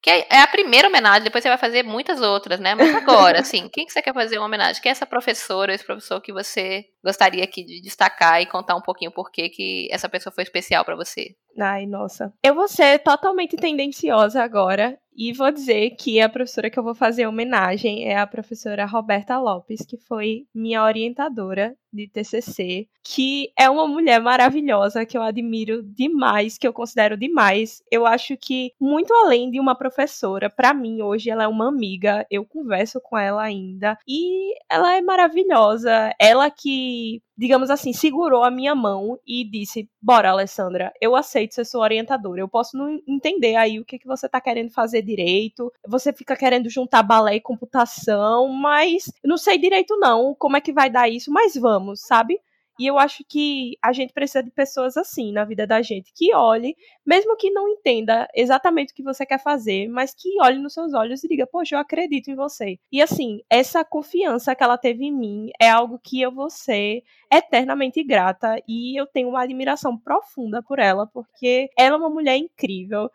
Que 0.00 0.10
é 0.10 0.40
a 0.40 0.46
primeira 0.46 0.88
homenagem, 0.88 1.24
depois 1.24 1.42
você 1.42 1.48
vai 1.48 1.58
fazer 1.58 1.82
muitas 1.82 2.20
outras, 2.20 2.60
né? 2.60 2.74
Mas 2.74 2.94
agora, 2.94 3.40
assim, 3.40 3.68
quem 3.68 3.84
que 3.84 3.92
você 3.92 4.00
quer 4.00 4.14
fazer 4.14 4.38
uma 4.38 4.46
homenagem? 4.46 4.80
Quem 4.80 4.90
é 4.90 4.92
essa 4.92 5.06
professora, 5.06 5.74
esse 5.74 5.84
professor 5.84 6.20
que 6.20 6.32
você 6.32 6.84
gostaria 7.04 7.42
aqui 7.42 7.64
de 7.64 7.80
destacar 7.80 8.40
e 8.40 8.46
contar 8.46 8.76
um 8.76 8.82
pouquinho 8.82 9.10
por 9.10 9.30
que 9.30 9.48
que 9.48 9.88
essa 9.90 10.08
pessoa 10.08 10.32
foi 10.32 10.44
especial 10.44 10.84
para 10.84 10.96
você? 10.96 11.34
Ai, 11.58 11.86
nossa. 11.86 12.32
Eu 12.42 12.54
vou 12.54 12.68
ser 12.68 13.00
totalmente 13.00 13.56
tendenciosa 13.56 14.42
agora 14.42 14.96
e 15.16 15.32
vou 15.32 15.50
dizer 15.50 15.96
que 15.98 16.20
a 16.20 16.28
professora 16.28 16.70
que 16.70 16.78
eu 16.78 16.84
vou 16.84 16.94
fazer 16.94 17.26
homenagem 17.26 18.08
é 18.08 18.16
a 18.16 18.26
professora 18.26 18.86
Roberta 18.86 19.36
Lopes, 19.36 19.84
que 19.84 19.96
foi 19.96 20.46
minha 20.54 20.84
orientadora 20.84 21.74
de 21.92 22.08
TCC, 22.08 22.88
que 23.02 23.50
é 23.58 23.68
uma 23.70 23.86
mulher 23.86 24.20
maravilhosa 24.20 25.06
que 25.06 25.16
eu 25.16 25.22
admiro 25.22 25.82
demais, 25.82 26.58
que 26.58 26.66
eu 26.66 26.72
considero 26.72 27.16
demais. 27.16 27.82
Eu 27.90 28.06
acho 28.06 28.36
que 28.36 28.72
muito 28.80 29.12
além 29.14 29.50
de 29.50 29.58
uma 29.60 29.74
professora, 29.74 30.50
para 30.50 30.74
mim 30.74 31.02
hoje 31.02 31.30
ela 31.30 31.44
é 31.44 31.48
uma 31.48 31.68
amiga, 31.68 32.26
eu 32.30 32.44
converso 32.44 33.00
com 33.00 33.16
ela 33.16 33.42
ainda 33.42 33.98
e 34.06 34.54
ela 34.70 34.96
é 34.96 35.00
maravilhosa. 35.00 36.12
Ela 36.18 36.50
que 36.50 37.22
digamos 37.38 37.70
assim, 37.70 37.92
segurou 37.92 38.42
a 38.42 38.50
minha 38.50 38.74
mão 38.74 39.16
e 39.24 39.48
disse: 39.48 39.88
Bora, 40.02 40.30
Alessandra, 40.30 40.92
eu 41.00 41.14
aceito 41.14 41.54
ser 41.54 41.64
sua 41.64 41.82
orientadora. 41.82 42.40
Eu 42.40 42.48
posso 42.48 42.76
não 42.76 42.98
entender 43.06 43.54
aí 43.54 43.78
o 43.78 43.84
que, 43.84 43.98
que 43.98 44.08
você 44.08 44.26
está 44.26 44.40
querendo 44.40 44.72
fazer 44.72 45.02
direito. 45.02 45.72
Você 45.86 46.12
fica 46.12 46.34
querendo 46.36 46.68
juntar 46.68 47.04
balé 47.04 47.36
e 47.36 47.40
computação, 47.40 48.48
mas 48.48 49.04
não 49.24 49.36
sei 49.36 49.56
direito, 49.56 49.96
não, 49.98 50.34
como 50.36 50.56
é 50.56 50.60
que 50.60 50.72
vai 50.72 50.90
dar 50.90 51.08
isso, 51.08 51.30
mas 51.30 51.54
vamos, 51.54 51.77
sabe? 51.96 52.40
E 52.78 52.86
eu 52.86 52.96
acho 52.96 53.24
que 53.28 53.76
a 53.82 53.92
gente 53.92 54.12
precisa 54.12 54.40
de 54.40 54.52
pessoas 54.52 54.96
assim 54.96 55.32
na 55.32 55.44
vida 55.44 55.66
da 55.66 55.82
gente, 55.82 56.12
que 56.14 56.32
olhe, 56.32 56.76
mesmo 57.04 57.36
que 57.36 57.50
não 57.50 57.68
entenda 57.68 58.28
exatamente 58.32 58.92
o 58.92 58.94
que 58.94 59.02
você 59.02 59.26
quer 59.26 59.42
fazer, 59.42 59.88
mas 59.88 60.14
que 60.14 60.40
olhe 60.40 60.58
nos 60.60 60.74
seus 60.74 60.94
olhos 60.94 61.24
e 61.24 61.28
diga, 61.28 61.44
poxa, 61.44 61.74
eu 61.74 61.80
acredito 61.80 62.30
em 62.30 62.36
você. 62.36 62.78
E 62.92 63.02
assim, 63.02 63.40
essa 63.50 63.84
confiança 63.84 64.54
que 64.54 64.62
ela 64.62 64.78
teve 64.78 65.04
em 65.06 65.12
mim 65.12 65.50
é 65.60 65.68
algo 65.68 65.98
que 65.98 66.20
eu 66.20 66.30
vou 66.30 66.48
ser 66.48 67.02
eternamente 67.32 68.02
grata 68.04 68.62
e 68.68 68.98
eu 68.98 69.06
tenho 69.06 69.28
uma 69.28 69.42
admiração 69.42 69.98
profunda 69.98 70.62
por 70.62 70.78
ela, 70.78 71.04
porque 71.04 71.68
ela 71.76 71.96
é 71.96 71.98
uma 71.98 72.10
mulher 72.10 72.36
incrível 72.36 73.10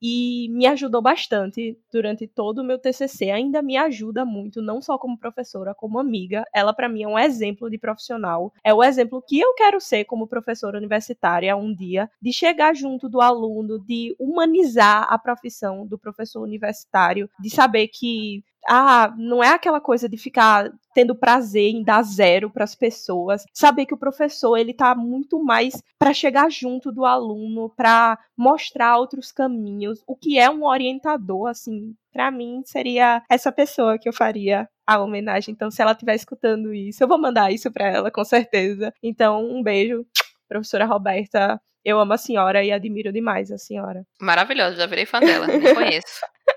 e 0.00 0.48
me 0.50 0.66
ajudou 0.66 1.00
bastante 1.02 1.78
durante 1.92 2.26
todo 2.26 2.58
o 2.58 2.64
meu 2.64 2.78
TCC. 2.78 3.30
Ainda 3.30 3.62
me 3.62 3.76
ajuda 3.76 4.24
muito, 4.24 4.60
não 4.62 4.80
só 4.80 4.98
como 4.98 5.18
professora, 5.18 5.74
como 5.74 5.98
amiga. 5.98 6.44
Ela, 6.54 6.72
para 6.72 6.88
mim, 6.88 7.02
é 7.02 7.08
um 7.08 7.18
exemplo 7.18 7.70
de 7.70 7.78
profissional. 7.78 8.52
É 8.64 8.72
o 8.74 8.82
exemplo 8.82 9.22
que 9.26 9.40
eu 9.40 9.54
quero 9.54 9.80
ser 9.80 10.04
como 10.04 10.26
professora 10.26 10.78
universitária 10.78 11.56
um 11.56 11.74
dia, 11.74 12.10
de 12.20 12.32
chegar 12.32 12.74
junto 12.74 13.08
do 13.08 13.20
aluno, 13.20 13.78
de 13.78 14.14
humanizar 14.18 15.06
a 15.10 15.18
profissão 15.18 15.86
do 15.86 15.98
professor 15.98 16.42
universitário, 16.42 17.28
de 17.40 17.50
saber 17.50 17.88
que 17.88 18.42
ah, 18.68 19.14
não 19.16 19.42
é 19.42 19.50
aquela 19.50 19.80
coisa 19.80 20.08
de 20.08 20.16
ficar 20.16 20.70
tendo 20.94 21.14
prazer 21.14 21.70
em 21.70 21.82
dar 21.82 22.02
zero 22.02 22.50
para 22.50 22.64
as 22.64 22.74
pessoas, 22.74 23.44
saber 23.52 23.86
que 23.86 23.94
o 23.94 23.98
professor 23.98 24.56
ele 24.56 24.72
tá 24.72 24.94
muito 24.94 25.42
mais 25.42 25.82
para 25.98 26.14
chegar 26.14 26.50
junto 26.50 26.90
do 26.90 27.04
aluno, 27.04 27.70
para 27.76 28.18
mostrar 28.36 28.96
outros 28.96 29.30
caminhos, 29.30 30.02
o 30.06 30.16
que 30.16 30.38
é 30.38 30.50
um 30.50 30.64
orientador 30.64 31.48
assim, 31.48 31.94
para 32.12 32.30
mim 32.30 32.62
seria 32.64 33.22
essa 33.30 33.52
pessoa 33.52 33.98
que 33.98 34.08
eu 34.08 34.12
faria 34.12 34.66
a 34.86 34.98
homenagem. 34.98 35.52
Então, 35.52 35.70
se 35.70 35.82
ela 35.82 35.92
estiver 35.92 36.14
escutando 36.14 36.72
isso, 36.72 37.02
eu 37.02 37.08
vou 37.08 37.18
mandar 37.18 37.52
isso 37.52 37.70
para 37.70 37.88
ela 37.88 38.10
com 38.10 38.24
certeza. 38.24 38.92
Então, 39.02 39.44
um 39.44 39.62
beijo, 39.62 40.06
professora 40.48 40.86
Roberta. 40.86 41.60
Eu 41.84 42.00
amo 42.00 42.14
a 42.14 42.18
senhora 42.18 42.64
e 42.64 42.72
admiro 42.72 43.12
demais 43.12 43.52
a 43.52 43.58
senhora. 43.58 44.04
Maravilhosa, 44.20 44.76
já 44.76 44.86
virei 44.86 45.06
fã 45.06 45.20
dela, 45.20 45.46
não 45.46 45.74
conheço. 45.74 46.20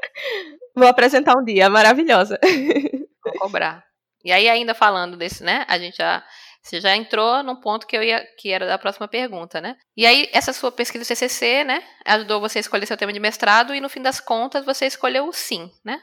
Vou 0.75 0.87
apresentar 0.87 1.37
um 1.37 1.43
dia, 1.43 1.69
maravilhosa. 1.69 2.39
Vou 3.23 3.33
cobrar. 3.39 3.83
E 4.23 4.31
aí, 4.31 4.47
ainda 4.49 4.73
falando 4.73 5.17
desse, 5.17 5.43
né? 5.43 5.65
A 5.67 5.77
gente 5.77 5.97
já. 5.97 6.23
Você 6.61 6.81
já 6.81 6.93
entrou 6.93 7.41
num 7.41 7.55
ponto 7.55 7.87
que 7.87 7.95
eu 7.95 8.03
ia, 8.03 8.21
que 8.37 8.51
era 8.51 8.67
da 8.67 8.77
próxima 8.77 9.07
pergunta, 9.07 9.61
né? 9.61 9.77
E 9.95 10.05
aí, 10.05 10.29
essa 10.33 10.51
sua 10.51 10.71
pesquisa 10.71 11.05
CCC, 11.05 11.63
né? 11.63 11.81
Ajudou 12.05 12.41
você 12.41 12.59
a 12.59 12.61
escolher 12.61 12.85
seu 12.85 12.97
tema 12.97 13.13
de 13.13 13.19
mestrado 13.19 13.73
e 13.73 13.79
no 13.79 13.87
fim 13.87 14.01
das 14.01 14.19
contas 14.19 14.65
você 14.65 14.85
escolheu 14.85 15.25
o 15.25 15.31
sim, 15.31 15.71
né? 15.85 15.95
O 15.95 15.99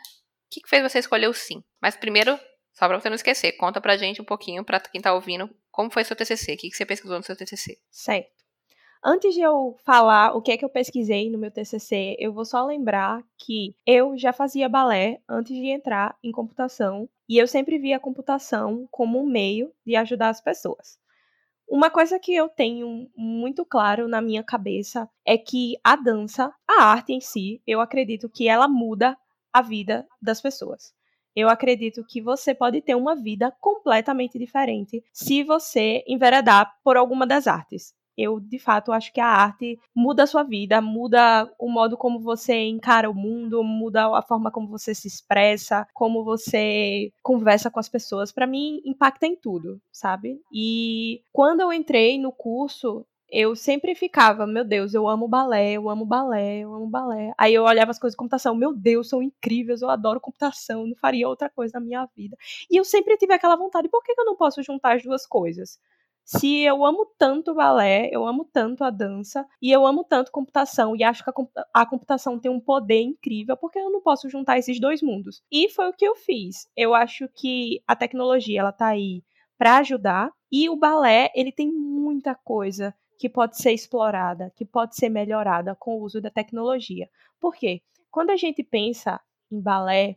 que, 0.50 0.60
que 0.60 0.68
fez 0.68 0.82
você 0.82 0.98
escolher 0.98 1.28
o 1.28 1.34
sim? 1.34 1.62
Mas 1.80 1.94
primeiro, 1.94 2.38
só 2.72 2.88
para 2.88 2.98
você 2.98 3.08
não 3.08 3.16
esquecer, 3.16 3.52
conta 3.52 3.80
pra 3.80 3.98
gente 3.98 4.22
um 4.22 4.24
pouquinho, 4.24 4.64
pra 4.64 4.80
quem 4.80 5.00
tá 5.00 5.12
ouvindo, 5.12 5.48
como 5.70 5.90
foi 5.90 6.04
seu 6.04 6.16
TCC, 6.16 6.54
o 6.54 6.56
que, 6.56 6.70
que 6.70 6.76
você 6.76 6.86
pesquisou 6.86 7.18
no 7.18 7.24
seu 7.24 7.36
TCC. 7.36 7.76
Certo. 7.90 8.35
Antes 9.08 9.34
de 9.34 9.40
eu 9.40 9.76
falar 9.84 10.36
o 10.36 10.42
que 10.42 10.50
é 10.50 10.56
que 10.56 10.64
eu 10.64 10.68
pesquisei 10.68 11.30
no 11.30 11.38
meu 11.38 11.48
TCC, 11.48 12.16
eu 12.18 12.32
vou 12.32 12.44
só 12.44 12.66
lembrar 12.66 13.22
que 13.38 13.72
eu 13.86 14.18
já 14.18 14.32
fazia 14.32 14.68
balé 14.68 15.20
antes 15.28 15.54
de 15.54 15.68
entrar 15.68 16.18
em 16.24 16.32
computação 16.32 17.08
e 17.28 17.38
eu 17.38 17.46
sempre 17.46 17.78
via 17.78 17.98
a 17.98 18.00
computação 18.00 18.88
como 18.90 19.20
um 19.20 19.24
meio 19.24 19.72
de 19.86 19.94
ajudar 19.94 20.30
as 20.30 20.40
pessoas. 20.40 20.98
Uma 21.68 21.88
coisa 21.88 22.18
que 22.18 22.34
eu 22.34 22.48
tenho 22.48 23.08
muito 23.16 23.64
claro 23.64 24.08
na 24.08 24.20
minha 24.20 24.42
cabeça 24.42 25.08
é 25.24 25.38
que 25.38 25.76
a 25.84 25.94
dança, 25.94 26.52
a 26.68 26.82
arte 26.82 27.12
em 27.12 27.20
si, 27.20 27.62
eu 27.64 27.80
acredito 27.80 28.28
que 28.28 28.48
ela 28.48 28.66
muda 28.66 29.16
a 29.52 29.62
vida 29.62 30.04
das 30.20 30.42
pessoas. 30.42 30.92
Eu 31.32 31.48
acredito 31.48 32.04
que 32.04 32.20
você 32.20 32.52
pode 32.52 32.80
ter 32.80 32.96
uma 32.96 33.14
vida 33.14 33.54
completamente 33.60 34.36
diferente 34.36 35.04
se 35.12 35.44
você 35.44 36.02
enveredar 36.08 36.74
por 36.82 36.96
alguma 36.96 37.24
das 37.24 37.46
artes 37.46 37.94
eu 38.16 38.40
de 38.40 38.58
fato 38.58 38.92
acho 38.92 39.12
que 39.12 39.20
a 39.20 39.26
arte 39.26 39.78
muda 39.94 40.22
a 40.24 40.26
sua 40.26 40.42
vida, 40.42 40.80
muda 40.80 41.50
o 41.58 41.68
modo 41.70 41.96
como 41.96 42.18
você 42.20 42.54
encara 42.66 43.10
o 43.10 43.14
mundo, 43.14 43.62
muda 43.62 44.06
a 44.16 44.22
forma 44.22 44.50
como 44.50 44.68
você 44.68 44.94
se 44.94 45.08
expressa, 45.08 45.86
como 45.94 46.24
você 46.24 47.12
conversa 47.22 47.70
com 47.70 47.80
as 47.80 47.88
pessoas. 47.88 48.32
Para 48.32 48.46
mim, 48.46 48.80
impacta 48.84 49.26
em 49.26 49.36
tudo, 49.36 49.80
sabe? 49.92 50.40
E 50.52 51.22
quando 51.32 51.60
eu 51.60 51.72
entrei 51.72 52.18
no 52.18 52.32
curso, 52.32 53.04
eu 53.28 53.56
sempre 53.56 53.94
ficava, 53.94 54.46
meu 54.46 54.64
Deus, 54.64 54.94
eu 54.94 55.08
amo 55.08 55.26
balé, 55.26 55.72
eu 55.72 55.88
amo 55.90 56.06
balé, 56.06 56.60
eu 56.60 56.72
amo 56.72 56.86
balé. 56.88 57.32
Aí 57.36 57.54
eu 57.54 57.64
olhava 57.64 57.90
as 57.90 57.98
coisas 57.98 58.12
de 58.14 58.18
computação, 58.18 58.54
meu 58.54 58.72
Deus, 58.72 59.08
são 59.08 59.20
incríveis, 59.22 59.82
eu 59.82 59.90
adoro 59.90 60.20
computação, 60.20 60.86
não 60.86 60.94
faria 60.96 61.28
outra 61.28 61.50
coisa 61.50 61.78
na 61.78 61.84
minha 61.84 62.06
vida. 62.16 62.36
E 62.70 62.76
eu 62.76 62.84
sempre 62.84 63.16
tive 63.16 63.34
aquela 63.34 63.56
vontade, 63.56 63.88
por 63.88 64.02
que 64.02 64.12
eu 64.16 64.24
não 64.24 64.36
posso 64.36 64.62
juntar 64.62 64.96
as 64.96 65.02
duas 65.02 65.26
coisas? 65.26 65.78
Se 66.26 66.62
eu 66.62 66.84
amo 66.84 67.06
tanto 67.16 67.54
balé, 67.54 68.10
eu 68.12 68.26
amo 68.26 68.44
tanto 68.44 68.82
a 68.82 68.90
dança 68.90 69.46
e 69.62 69.70
eu 69.70 69.86
amo 69.86 70.02
tanto 70.02 70.32
computação 70.32 70.96
e 70.96 71.04
acho 71.04 71.22
que 71.22 71.30
a, 71.72 71.86
computação 71.86 72.36
tem 72.36 72.50
um 72.50 72.58
poder 72.58 73.00
incrível, 73.00 73.56
porque 73.56 73.78
eu 73.78 73.92
não 73.92 74.02
posso 74.02 74.28
juntar 74.28 74.58
esses 74.58 74.80
dois 74.80 75.00
mundos. 75.00 75.40
E 75.52 75.68
foi 75.68 75.88
o 75.88 75.92
que 75.92 76.04
eu 76.04 76.16
fiz. 76.16 76.68
Eu 76.76 76.96
acho 76.96 77.28
que 77.28 77.80
a 77.86 77.94
tecnologia 77.94 78.58
ela 78.58 78.72
tá 78.72 78.88
aí 78.88 79.22
para 79.56 79.78
ajudar, 79.78 80.32
E 80.50 80.68
o 80.68 80.76
balé, 80.76 81.30
ele 81.34 81.52
tem 81.52 81.72
muita 81.72 82.34
coisa 82.34 82.92
que 83.18 83.28
pode 83.28 83.56
ser 83.56 83.72
explorada, 83.72 84.52
que 84.54 84.64
pode 84.64 84.96
ser 84.96 85.08
melhorada 85.08 85.76
com 85.76 85.96
o 85.96 86.02
uso 86.02 86.20
da 86.20 86.30
tecnologia. 86.30 87.08
Por 87.40 87.54
quê? 87.54 87.82
Quando 88.10 88.30
a 88.30 88.36
gente 88.36 88.64
pensa 88.64 89.20
em 89.50 89.60
balé, 89.60 90.16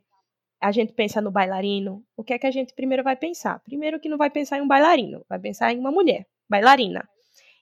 a 0.62 0.72
gente 0.72 0.93
pensa 0.93 1.22
no 1.22 1.32
bailarino, 1.32 2.04
o 2.17 2.24
que 2.24 2.34
é 2.34 2.39
que 2.39 2.48
a 2.48 2.52
gente 2.52 2.74
primeiro 2.74 3.04
vai 3.04 3.15
pensar? 3.15 3.60
Primeiro 3.62 4.00
que 4.00 4.10
não 4.10 4.17
vai 4.17 4.30
pensar 4.30 4.58
em 4.58 4.62
um 4.62 4.67
bailarino, 4.67 5.26
vai 5.30 5.39
pensar 5.39 5.74
em 5.74 5.80
uma 5.80 5.91
mulher, 5.91 6.26
bailarina. 6.50 7.08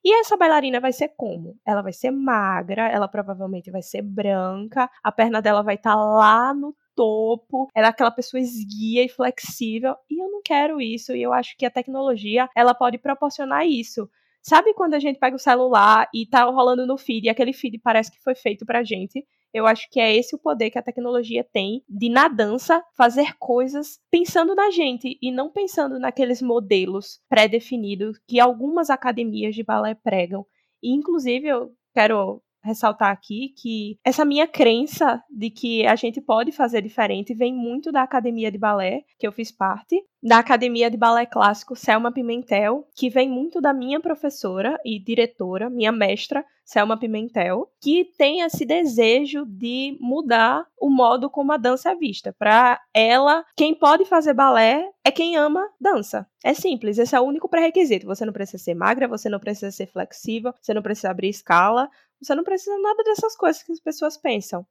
E 0.03 0.13
essa 0.19 0.37
bailarina 0.37 0.79
vai 0.79 0.93
ser 0.93 1.09
como? 1.17 1.57
Ela 1.65 1.81
vai 1.81 1.93
ser 1.93 2.11
magra, 2.11 2.87
ela 2.89 3.07
provavelmente 3.07 3.69
vai 3.69 3.81
ser 3.81 4.01
branca, 4.01 4.89
a 5.03 5.11
perna 5.11 5.41
dela 5.41 5.61
vai 5.61 5.75
estar 5.75 5.95
tá 5.95 5.95
lá 5.95 6.53
no 6.53 6.75
topo, 6.95 7.67
ela 7.75 7.87
é 7.87 7.89
aquela 7.89 8.09
pessoa 8.09 8.41
esguia 8.41 9.03
e 9.03 9.09
flexível, 9.09 9.95
e 10.09 10.21
eu 10.21 10.31
não 10.31 10.41
quero 10.41 10.81
isso, 10.81 11.15
e 11.15 11.21
eu 11.21 11.31
acho 11.33 11.55
que 11.57 11.65
a 11.65 11.71
tecnologia, 11.71 12.49
ela 12.55 12.73
pode 12.73 12.97
proporcionar 12.97 13.67
isso. 13.67 14.09
Sabe 14.41 14.73
quando 14.73 14.93
a 14.93 14.99
gente 14.99 15.19
pega 15.19 15.35
o 15.35 15.39
celular 15.39 16.07
e 16.13 16.25
tá 16.25 16.45
rolando 16.45 16.87
no 16.87 16.97
feed, 16.97 17.27
e 17.27 17.29
aquele 17.29 17.53
feed 17.53 17.77
parece 17.79 18.11
que 18.11 18.23
foi 18.23 18.33
feito 18.33 18.65
pra 18.65 18.83
gente? 18.83 19.25
Eu 19.53 19.65
acho 19.65 19.89
que 19.89 19.99
é 19.99 20.15
esse 20.15 20.35
o 20.35 20.39
poder 20.39 20.69
que 20.69 20.77
a 20.77 20.83
tecnologia 20.83 21.43
tem 21.43 21.83
de, 21.87 22.09
na 22.09 22.27
dança, 22.27 22.83
fazer 22.95 23.35
coisas 23.39 23.99
pensando 24.11 24.53
na 24.53 24.69
gente 24.71 25.17
e 25.21 25.31
não 25.31 25.51
pensando 25.51 25.99
naqueles 25.99 26.41
modelos 26.41 27.19
pré-definidos 27.29 28.19
que 28.27 28.39
algumas 28.39 28.89
academias 28.89 29.55
de 29.55 29.63
balé 29.63 29.95
pregam. 29.95 30.45
E, 30.83 30.93
inclusive, 30.93 31.47
eu 31.47 31.71
quero 31.93 32.41
ressaltar 32.67 33.11
aqui 33.11 33.53
que 33.57 33.97
essa 34.03 34.25
minha 34.25 34.47
crença 34.47 35.23
de 35.29 35.49
que 35.49 35.85
a 35.87 35.95
gente 35.95 36.21
pode 36.21 36.51
fazer 36.51 36.81
diferente 36.81 37.33
vem 37.33 37.53
muito 37.53 37.91
da 37.91 38.03
academia 38.03 38.51
de 38.51 38.57
balé, 38.57 39.03
que 39.17 39.25
eu 39.25 39.31
fiz 39.31 39.51
parte, 39.51 40.03
da 40.21 40.39
academia 40.39 40.91
de 40.91 40.97
balé 40.97 41.25
clássico 41.25 41.75
Selma 41.75 42.11
Pimentel, 42.11 42.87
que 42.95 43.09
vem 43.09 43.29
muito 43.29 43.61
da 43.61 43.73
minha 43.73 43.99
professora 43.99 44.79
e 44.83 44.99
diretora, 44.99 45.69
minha 45.69 45.91
mestra, 45.91 46.43
Selma 46.65 46.99
Pimentel, 46.99 47.71
que 47.81 48.11
tem 48.17 48.41
esse 48.41 48.65
desejo 48.65 49.45
de 49.45 49.97
mudar 50.01 50.65
o 50.77 50.89
modo 50.89 51.29
como 51.29 51.53
a 51.53 51.57
dança 51.57 51.91
é 51.91 51.95
vista. 51.95 52.35
Para 52.37 52.77
ela, 52.93 53.45
quem 53.55 53.73
pode 53.73 54.03
fazer 54.03 54.33
balé 54.33 54.85
é 55.05 55.09
quem 55.09 55.37
ama 55.37 55.65
dança. 55.79 56.27
É 56.43 56.53
simples, 56.53 56.97
esse 56.97 57.15
é 57.15 57.19
o 57.21 57.23
único 57.23 57.47
pré-requisito. 57.47 58.05
Você 58.05 58.25
não 58.25 58.33
precisa 58.33 58.61
ser 58.61 58.73
magra, 58.73 59.07
você 59.07 59.29
não 59.29 59.39
precisa 59.39 59.71
ser 59.71 59.87
flexível, 59.87 60.53
você 60.61 60.73
não 60.73 60.81
precisa 60.81 61.09
abrir 61.09 61.29
escala, 61.29 61.89
você 62.21 62.35
não 62.35 62.43
precisa 62.43 62.77
nada 62.79 63.03
dessas 63.03 63.35
coisas 63.35 63.63
que 63.63 63.71
as 63.71 63.79
pessoas 63.79 64.17
pensam. 64.17 64.65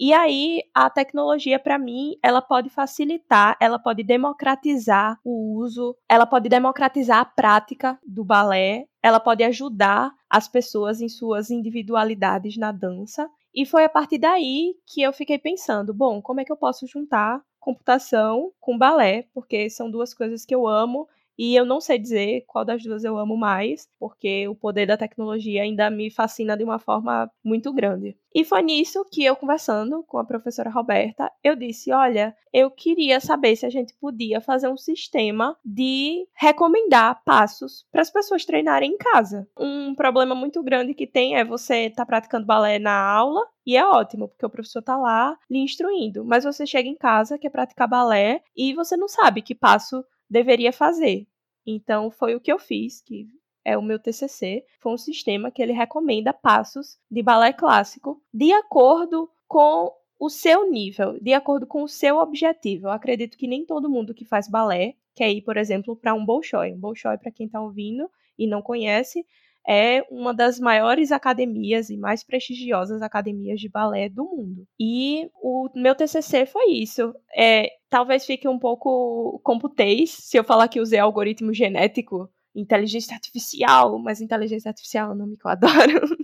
E 0.00 0.12
aí, 0.12 0.62
a 0.72 0.88
tecnologia, 0.88 1.58
para 1.58 1.76
mim, 1.76 2.16
ela 2.22 2.40
pode 2.40 2.70
facilitar, 2.70 3.56
ela 3.60 3.80
pode 3.80 4.04
democratizar 4.04 5.18
o 5.24 5.58
uso, 5.58 5.96
ela 6.08 6.24
pode 6.24 6.48
democratizar 6.48 7.18
a 7.18 7.24
prática 7.24 7.98
do 8.06 8.24
balé, 8.24 8.86
ela 9.02 9.18
pode 9.18 9.42
ajudar 9.42 10.12
as 10.30 10.46
pessoas 10.46 11.00
em 11.00 11.08
suas 11.08 11.50
individualidades 11.50 12.56
na 12.56 12.70
dança. 12.70 13.28
E 13.52 13.66
foi 13.66 13.82
a 13.84 13.88
partir 13.88 14.18
daí 14.18 14.76
que 14.86 15.02
eu 15.02 15.12
fiquei 15.12 15.36
pensando: 15.36 15.92
bom, 15.92 16.22
como 16.22 16.40
é 16.40 16.44
que 16.44 16.52
eu 16.52 16.56
posso 16.56 16.86
juntar 16.86 17.42
computação 17.58 18.52
com 18.60 18.78
balé? 18.78 19.24
Porque 19.34 19.68
são 19.68 19.90
duas 19.90 20.14
coisas 20.14 20.44
que 20.44 20.54
eu 20.54 20.68
amo 20.68 21.08
e 21.38 21.54
eu 21.54 21.64
não 21.64 21.80
sei 21.80 21.98
dizer 21.98 22.44
qual 22.48 22.64
das 22.64 22.82
duas 22.82 23.04
eu 23.04 23.16
amo 23.16 23.36
mais, 23.36 23.88
porque 23.98 24.48
o 24.48 24.56
poder 24.56 24.86
da 24.86 24.96
tecnologia 24.96 25.62
ainda 25.62 25.88
me 25.88 26.10
fascina 26.10 26.56
de 26.56 26.64
uma 26.64 26.80
forma 26.80 27.30
muito 27.44 27.72
grande. 27.72 28.16
E 28.34 28.44
foi 28.44 28.62
nisso 28.62 29.04
que 29.10 29.24
eu, 29.24 29.36
conversando 29.36 30.02
com 30.02 30.18
a 30.18 30.24
professora 30.24 30.68
Roberta, 30.68 31.30
eu 31.42 31.56
disse: 31.56 31.92
olha, 31.92 32.36
eu 32.52 32.70
queria 32.70 33.20
saber 33.20 33.56
se 33.56 33.64
a 33.64 33.70
gente 33.70 33.94
podia 34.00 34.40
fazer 34.40 34.68
um 34.68 34.76
sistema 34.76 35.56
de 35.64 36.26
recomendar 36.34 37.22
passos 37.24 37.86
para 37.90 38.02
as 38.02 38.10
pessoas 38.10 38.44
treinarem 38.44 38.92
em 38.92 38.98
casa. 38.98 39.48
Um 39.58 39.94
problema 39.94 40.34
muito 40.34 40.62
grande 40.62 40.94
que 40.94 41.06
tem 41.06 41.36
é 41.36 41.44
você 41.44 41.86
estar 41.86 42.04
tá 42.04 42.06
praticando 42.06 42.46
balé 42.46 42.78
na 42.78 43.00
aula 43.00 43.46
e 43.66 43.76
é 43.76 43.86
ótimo, 43.86 44.28
porque 44.28 44.46
o 44.46 44.50
professor 44.50 44.80
está 44.80 44.96
lá 44.96 45.36
lhe 45.48 45.58
instruindo. 45.58 46.24
Mas 46.24 46.44
você 46.44 46.66
chega 46.66 46.88
em 46.88 46.96
casa, 46.96 47.38
quer 47.38 47.50
praticar 47.50 47.88
balé 47.88 48.42
e 48.56 48.74
você 48.74 48.96
não 48.96 49.08
sabe 49.08 49.42
que 49.42 49.54
passo 49.54 50.04
deveria 50.28 50.72
fazer. 50.72 51.26
Então 51.66 52.10
foi 52.10 52.34
o 52.34 52.40
que 52.40 52.52
eu 52.52 52.58
fiz, 52.58 53.00
que 53.02 53.26
é 53.64 53.76
o 53.76 53.82
meu 53.82 53.98
TCC, 53.98 54.64
foi 54.80 54.92
um 54.92 54.98
sistema 54.98 55.50
que 55.50 55.62
ele 55.62 55.72
recomenda 55.72 56.32
passos 56.32 56.98
de 57.10 57.22
balé 57.22 57.52
clássico 57.52 58.22
de 58.32 58.50
acordo 58.52 59.30
com 59.46 59.92
o 60.18 60.30
seu 60.30 60.70
nível, 60.70 61.18
de 61.20 61.32
acordo 61.32 61.66
com 61.66 61.82
o 61.82 61.88
seu 61.88 62.16
objetivo. 62.18 62.86
Eu 62.86 62.92
acredito 62.92 63.36
que 63.36 63.46
nem 63.46 63.64
todo 63.64 63.90
mundo 63.90 64.14
que 64.14 64.24
faz 64.24 64.48
balé 64.48 64.94
quer 65.14 65.30
ir, 65.30 65.42
por 65.42 65.56
exemplo, 65.56 65.94
para 65.94 66.14
um 66.14 66.24
Bolshoi. 66.24 66.72
Um 66.72 66.78
Bolshoi, 66.78 67.18
para 67.18 67.30
quem 67.30 67.46
está 67.46 67.60
ouvindo 67.60 68.10
e 68.38 68.46
não 68.46 68.62
conhece, 68.62 69.26
é 69.68 70.02
uma 70.10 70.32
das 70.32 70.58
maiores 70.58 71.12
academias 71.12 71.90
e 71.90 71.96
mais 71.98 72.24
prestigiosas 72.24 73.02
academias 73.02 73.60
de 73.60 73.68
balé 73.68 74.08
do 74.08 74.24
mundo. 74.24 74.66
E 74.80 75.28
o 75.42 75.68
meu 75.74 75.94
TCC 75.94 76.46
foi 76.46 76.70
isso. 76.70 77.12
É, 77.36 77.68
talvez 77.90 78.24
fique 78.24 78.48
um 78.48 78.58
pouco 78.58 79.38
computês 79.44 80.10
se 80.10 80.38
eu 80.38 80.44
falar 80.44 80.68
que 80.68 80.80
usei 80.80 80.98
algoritmo 80.98 81.52
genético, 81.52 82.30
inteligência 82.54 83.14
artificial, 83.14 83.98
mas 83.98 84.22
inteligência 84.22 84.70
artificial 84.70 85.10
é 85.10 85.14
um 85.14 85.18
nome 85.18 85.36
que 85.36 85.46
eu 85.46 85.50
adoro, 85.52 86.16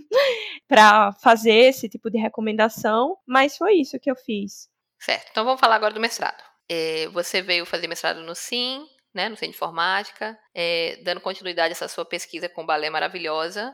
para 0.67 1.11
fazer 1.13 1.53
esse 1.53 1.87
tipo 1.87 2.09
de 2.09 2.17
recomendação, 2.17 3.15
mas 3.27 3.55
foi 3.55 3.75
isso 3.75 3.99
que 3.99 4.09
eu 4.09 4.15
fiz. 4.15 4.67
Certo, 4.99 5.27
então 5.29 5.45
vamos 5.45 5.59
falar 5.59 5.75
agora 5.75 5.93
do 5.93 5.99
mestrado. 5.99 6.41
É, 6.67 7.07
você 7.09 7.43
veio 7.43 7.63
fazer 7.63 7.87
mestrado 7.87 8.21
no 8.21 8.33
SIM, 8.33 8.83
né, 9.15 9.29
no 9.29 9.35
Centro 9.35 9.51
de 9.51 9.55
Informática, 9.55 10.37
é, 10.53 10.99
dando 11.03 11.21
continuidade 11.21 11.69
a 11.69 11.71
essa 11.71 11.87
sua 11.87 12.05
pesquisa 12.05 12.49
com 12.49 12.65
balé 12.65 12.89
maravilhosa. 12.89 13.71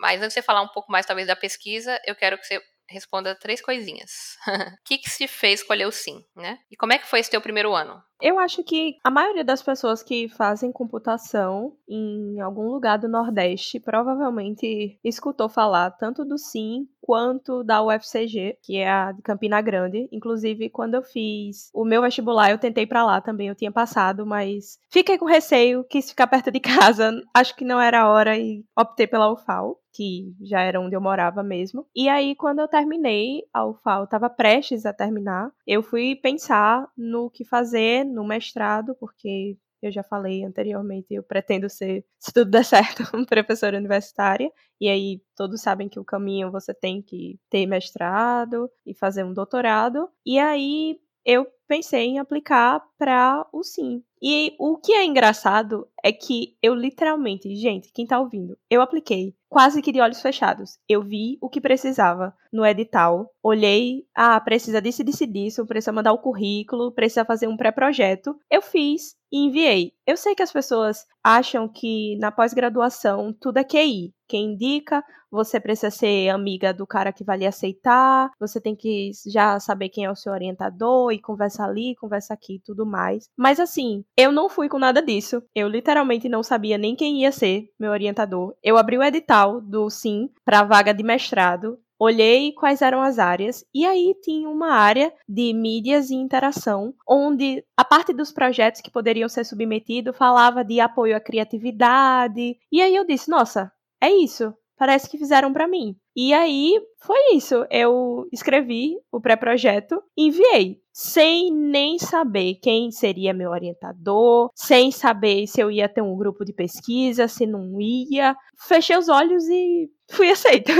Mas 0.00 0.20
antes 0.20 0.28
de 0.28 0.34
você 0.34 0.42
falar 0.42 0.62
um 0.62 0.68
pouco 0.68 0.92
mais, 0.92 1.04
talvez, 1.04 1.26
da 1.26 1.34
pesquisa, 1.34 2.00
eu 2.06 2.14
quero 2.14 2.38
que 2.38 2.46
você 2.46 2.62
responda 2.88 3.34
três 3.34 3.60
coisinhas. 3.60 4.38
O 4.78 4.84
que, 4.84 4.98
que 4.98 5.10
se 5.10 5.28
fez 5.28 5.60
escolher 5.60 5.86
o 5.86 5.92
sim, 5.92 6.24
né? 6.34 6.58
E 6.70 6.76
como 6.76 6.92
é 6.92 6.98
que 6.98 7.06
foi 7.06 7.20
esse 7.20 7.30
teu 7.30 7.40
primeiro 7.40 7.74
ano? 7.74 8.02
Eu 8.20 8.38
acho 8.38 8.64
que 8.64 8.96
a 9.04 9.10
maioria 9.10 9.44
das 9.44 9.62
pessoas 9.62 10.02
que 10.02 10.28
fazem 10.28 10.72
computação 10.72 11.76
em 11.88 12.40
algum 12.40 12.68
lugar 12.68 12.98
do 12.98 13.08
Nordeste 13.08 13.78
provavelmente 13.78 14.98
escutou 15.04 15.48
falar 15.48 15.92
tanto 15.92 16.24
do 16.24 16.36
SIM 16.36 16.88
quanto 17.00 17.62
da 17.62 17.82
UFCG, 17.82 18.58
que 18.62 18.76
é 18.76 18.90
a 18.90 19.12
de 19.12 19.22
Campina 19.22 19.60
Grande. 19.60 20.08
Inclusive, 20.12 20.68
quando 20.68 20.94
eu 20.94 21.02
fiz 21.02 21.70
o 21.72 21.84
meu 21.84 22.02
vestibular, 22.02 22.50
eu 22.50 22.58
tentei 22.58 22.86
para 22.86 23.04
lá 23.04 23.20
também, 23.20 23.48
eu 23.48 23.54
tinha 23.54 23.72
passado, 23.72 24.26
mas 24.26 24.78
fiquei 24.90 25.16
com 25.16 25.24
receio, 25.24 25.84
quis 25.84 26.10
ficar 26.10 26.26
perto 26.26 26.50
de 26.50 26.58
casa, 26.60 27.12
acho 27.34 27.54
que 27.56 27.64
não 27.64 27.80
era 27.80 28.02
a 28.02 28.10
hora 28.10 28.36
e 28.36 28.64
optei 28.76 29.06
pela 29.06 29.32
UFAL 29.32 29.78
que 29.98 30.32
já 30.42 30.60
era 30.60 30.80
onde 30.80 30.94
eu 30.94 31.00
morava 31.00 31.42
mesmo. 31.42 31.84
E 31.92 32.08
aí, 32.08 32.36
quando 32.36 32.60
eu 32.60 32.68
terminei 32.68 33.42
a 33.52 33.66
UFAL, 33.66 34.04
estava 34.04 34.30
prestes 34.30 34.86
a 34.86 34.92
terminar, 34.92 35.50
eu 35.66 35.82
fui 35.82 36.14
pensar 36.14 36.86
no 36.96 37.28
que 37.28 37.44
fazer 37.44 38.04
no 38.08 38.24
mestrado, 38.26 38.94
porque 38.98 39.56
eu 39.82 39.92
já 39.92 40.02
falei 40.02 40.44
anteriormente, 40.44 41.06
eu 41.14 41.22
pretendo 41.22 41.68
ser, 41.70 42.04
se 42.18 42.32
tudo 42.32 42.50
der 42.50 42.64
certo, 42.64 43.02
professora 43.28 43.78
universitária. 43.78 44.50
E 44.80 44.88
aí 44.88 45.22
todos 45.36 45.60
sabem 45.62 45.88
que 45.88 46.00
o 46.00 46.04
caminho 46.04 46.50
você 46.50 46.74
tem 46.74 47.02
que 47.02 47.38
ter 47.50 47.66
mestrado 47.66 48.70
e 48.86 48.94
fazer 48.94 49.24
um 49.24 49.32
doutorado. 49.34 50.08
E 50.26 50.38
aí 50.38 50.98
eu 51.24 51.46
pensei 51.68 52.06
em 52.06 52.18
aplicar 52.18 52.82
para 52.98 53.46
o 53.52 53.62
sim. 53.62 54.02
E 54.22 54.54
o 54.58 54.76
que 54.76 54.92
é 54.92 55.04
engraçado 55.04 55.88
é 56.02 56.12
que 56.12 56.56
eu 56.62 56.74
literalmente, 56.74 57.54
gente, 57.56 57.92
quem 57.92 58.06
tá 58.06 58.18
ouvindo, 58.18 58.56
eu 58.70 58.80
apliquei 58.80 59.34
quase 59.48 59.80
que 59.80 59.92
de 59.92 60.00
olhos 60.00 60.20
fechados. 60.20 60.78
Eu 60.88 61.02
vi 61.02 61.38
o 61.40 61.48
que 61.48 61.60
precisava 61.60 62.34
no 62.52 62.64
edital, 62.64 63.30
olhei, 63.42 64.04
ah, 64.14 64.40
precisa 64.40 64.80
disso, 64.80 65.02
disso, 65.02 65.26
disso, 65.26 65.66
precisa 65.66 65.92
mandar 65.92 66.12
o 66.12 66.18
currículo, 66.18 66.92
precisa 66.92 67.24
fazer 67.24 67.46
um 67.46 67.56
pré-projeto. 67.56 68.38
Eu 68.50 68.62
fiz 68.62 69.16
e 69.32 69.46
enviei. 69.46 69.92
Eu 70.06 70.16
sei 70.16 70.34
que 70.34 70.42
as 70.42 70.52
pessoas 70.52 71.06
acham 71.22 71.68
que 71.68 72.16
na 72.18 72.30
pós-graduação 72.32 73.32
tudo 73.32 73.58
é 73.58 73.64
QI. 73.64 74.12
Quem 74.26 74.52
indica, 74.52 75.02
você 75.30 75.60
precisa 75.60 75.90
ser 75.90 76.28
amiga 76.30 76.72
do 76.72 76.86
cara 76.86 77.12
que 77.12 77.24
vai 77.24 77.38
lhe 77.38 77.46
aceitar, 77.46 78.30
você 78.38 78.60
tem 78.60 78.74
que 78.74 79.10
já 79.26 79.58
saber 79.60 79.88
quem 79.88 80.04
é 80.04 80.10
o 80.10 80.16
seu 80.16 80.32
orientador 80.32 81.12
e 81.12 81.20
conversar 81.20 81.66
ali, 81.66 81.94
conversar 81.96 82.34
aqui 82.34 82.56
e 82.56 82.60
tudo 82.60 82.86
mais. 82.86 83.28
Mas 83.36 83.60
assim, 83.60 84.04
eu 84.18 84.32
não 84.32 84.48
fui 84.48 84.68
com 84.68 84.80
nada 84.80 85.00
disso. 85.00 85.40
Eu 85.54 85.68
literalmente 85.68 86.28
não 86.28 86.42
sabia 86.42 86.76
nem 86.76 86.96
quem 86.96 87.22
ia 87.22 87.30
ser 87.30 87.70
meu 87.78 87.92
orientador. 87.92 88.52
Eu 88.60 88.76
abri 88.76 88.98
o 88.98 89.02
edital 89.02 89.60
do 89.60 89.88
Sim 89.88 90.28
para 90.44 90.64
vaga 90.64 90.92
de 90.92 91.04
mestrado 91.04 91.78
olhei 92.00 92.52
quais 92.52 92.80
eram 92.80 93.02
as 93.02 93.18
áreas 93.18 93.64
e 93.74 93.84
aí 93.84 94.14
tinha 94.22 94.48
uma 94.48 94.70
área 94.70 95.12
de 95.28 95.52
mídias 95.52 96.10
e 96.10 96.14
interação, 96.14 96.94
onde 97.06 97.64
a 97.76 97.84
parte 97.84 98.12
dos 98.12 98.30
projetos 98.30 98.80
que 98.80 98.90
poderiam 98.90 99.28
ser 99.28 99.44
submetidos 99.44 100.16
falava 100.16 100.64
de 100.64 100.78
apoio 100.78 101.16
à 101.16 101.20
criatividade. 101.20 102.56
E 102.70 102.80
aí 102.80 102.94
eu 102.94 103.04
disse, 103.04 103.28
nossa, 103.28 103.72
é 104.00 104.10
isso. 104.10 104.54
parece 104.76 105.10
que 105.10 105.18
fizeram 105.18 105.52
para 105.52 105.66
mim. 105.66 105.96
E 106.20 106.34
aí 106.34 106.74
foi 106.98 107.36
isso. 107.36 107.64
Eu 107.70 108.26
escrevi 108.32 108.96
o 109.12 109.20
pré-projeto, 109.20 110.02
enviei, 110.16 110.80
sem 110.92 111.52
nem 111.52 111.96
saber 111.96 112.56
quem 112.56 112.90
seria 112.90 113.32
meu 113.32 113.50
orientador, 113.50 114.50
sem 114.52 114.90
saber 114.90 115.46
se 115.46 115.60
eu 115.60 115.70
ia 115.70 115.88
ter 115.88 116.02
um 116.02 116.16
grupo 116.16 116.44
de 116.44 116.52
pesquisa, 116.52 117.28
se 117.28 117.46
não 117.46 117.80
ia. 117.80 118.34
Fechei 118.66 118.96
os 118.96 119.08
olhos 119.08 119.44
e 119.48 119.88
fui 120.10 120.28
aceita. 120.34 120.72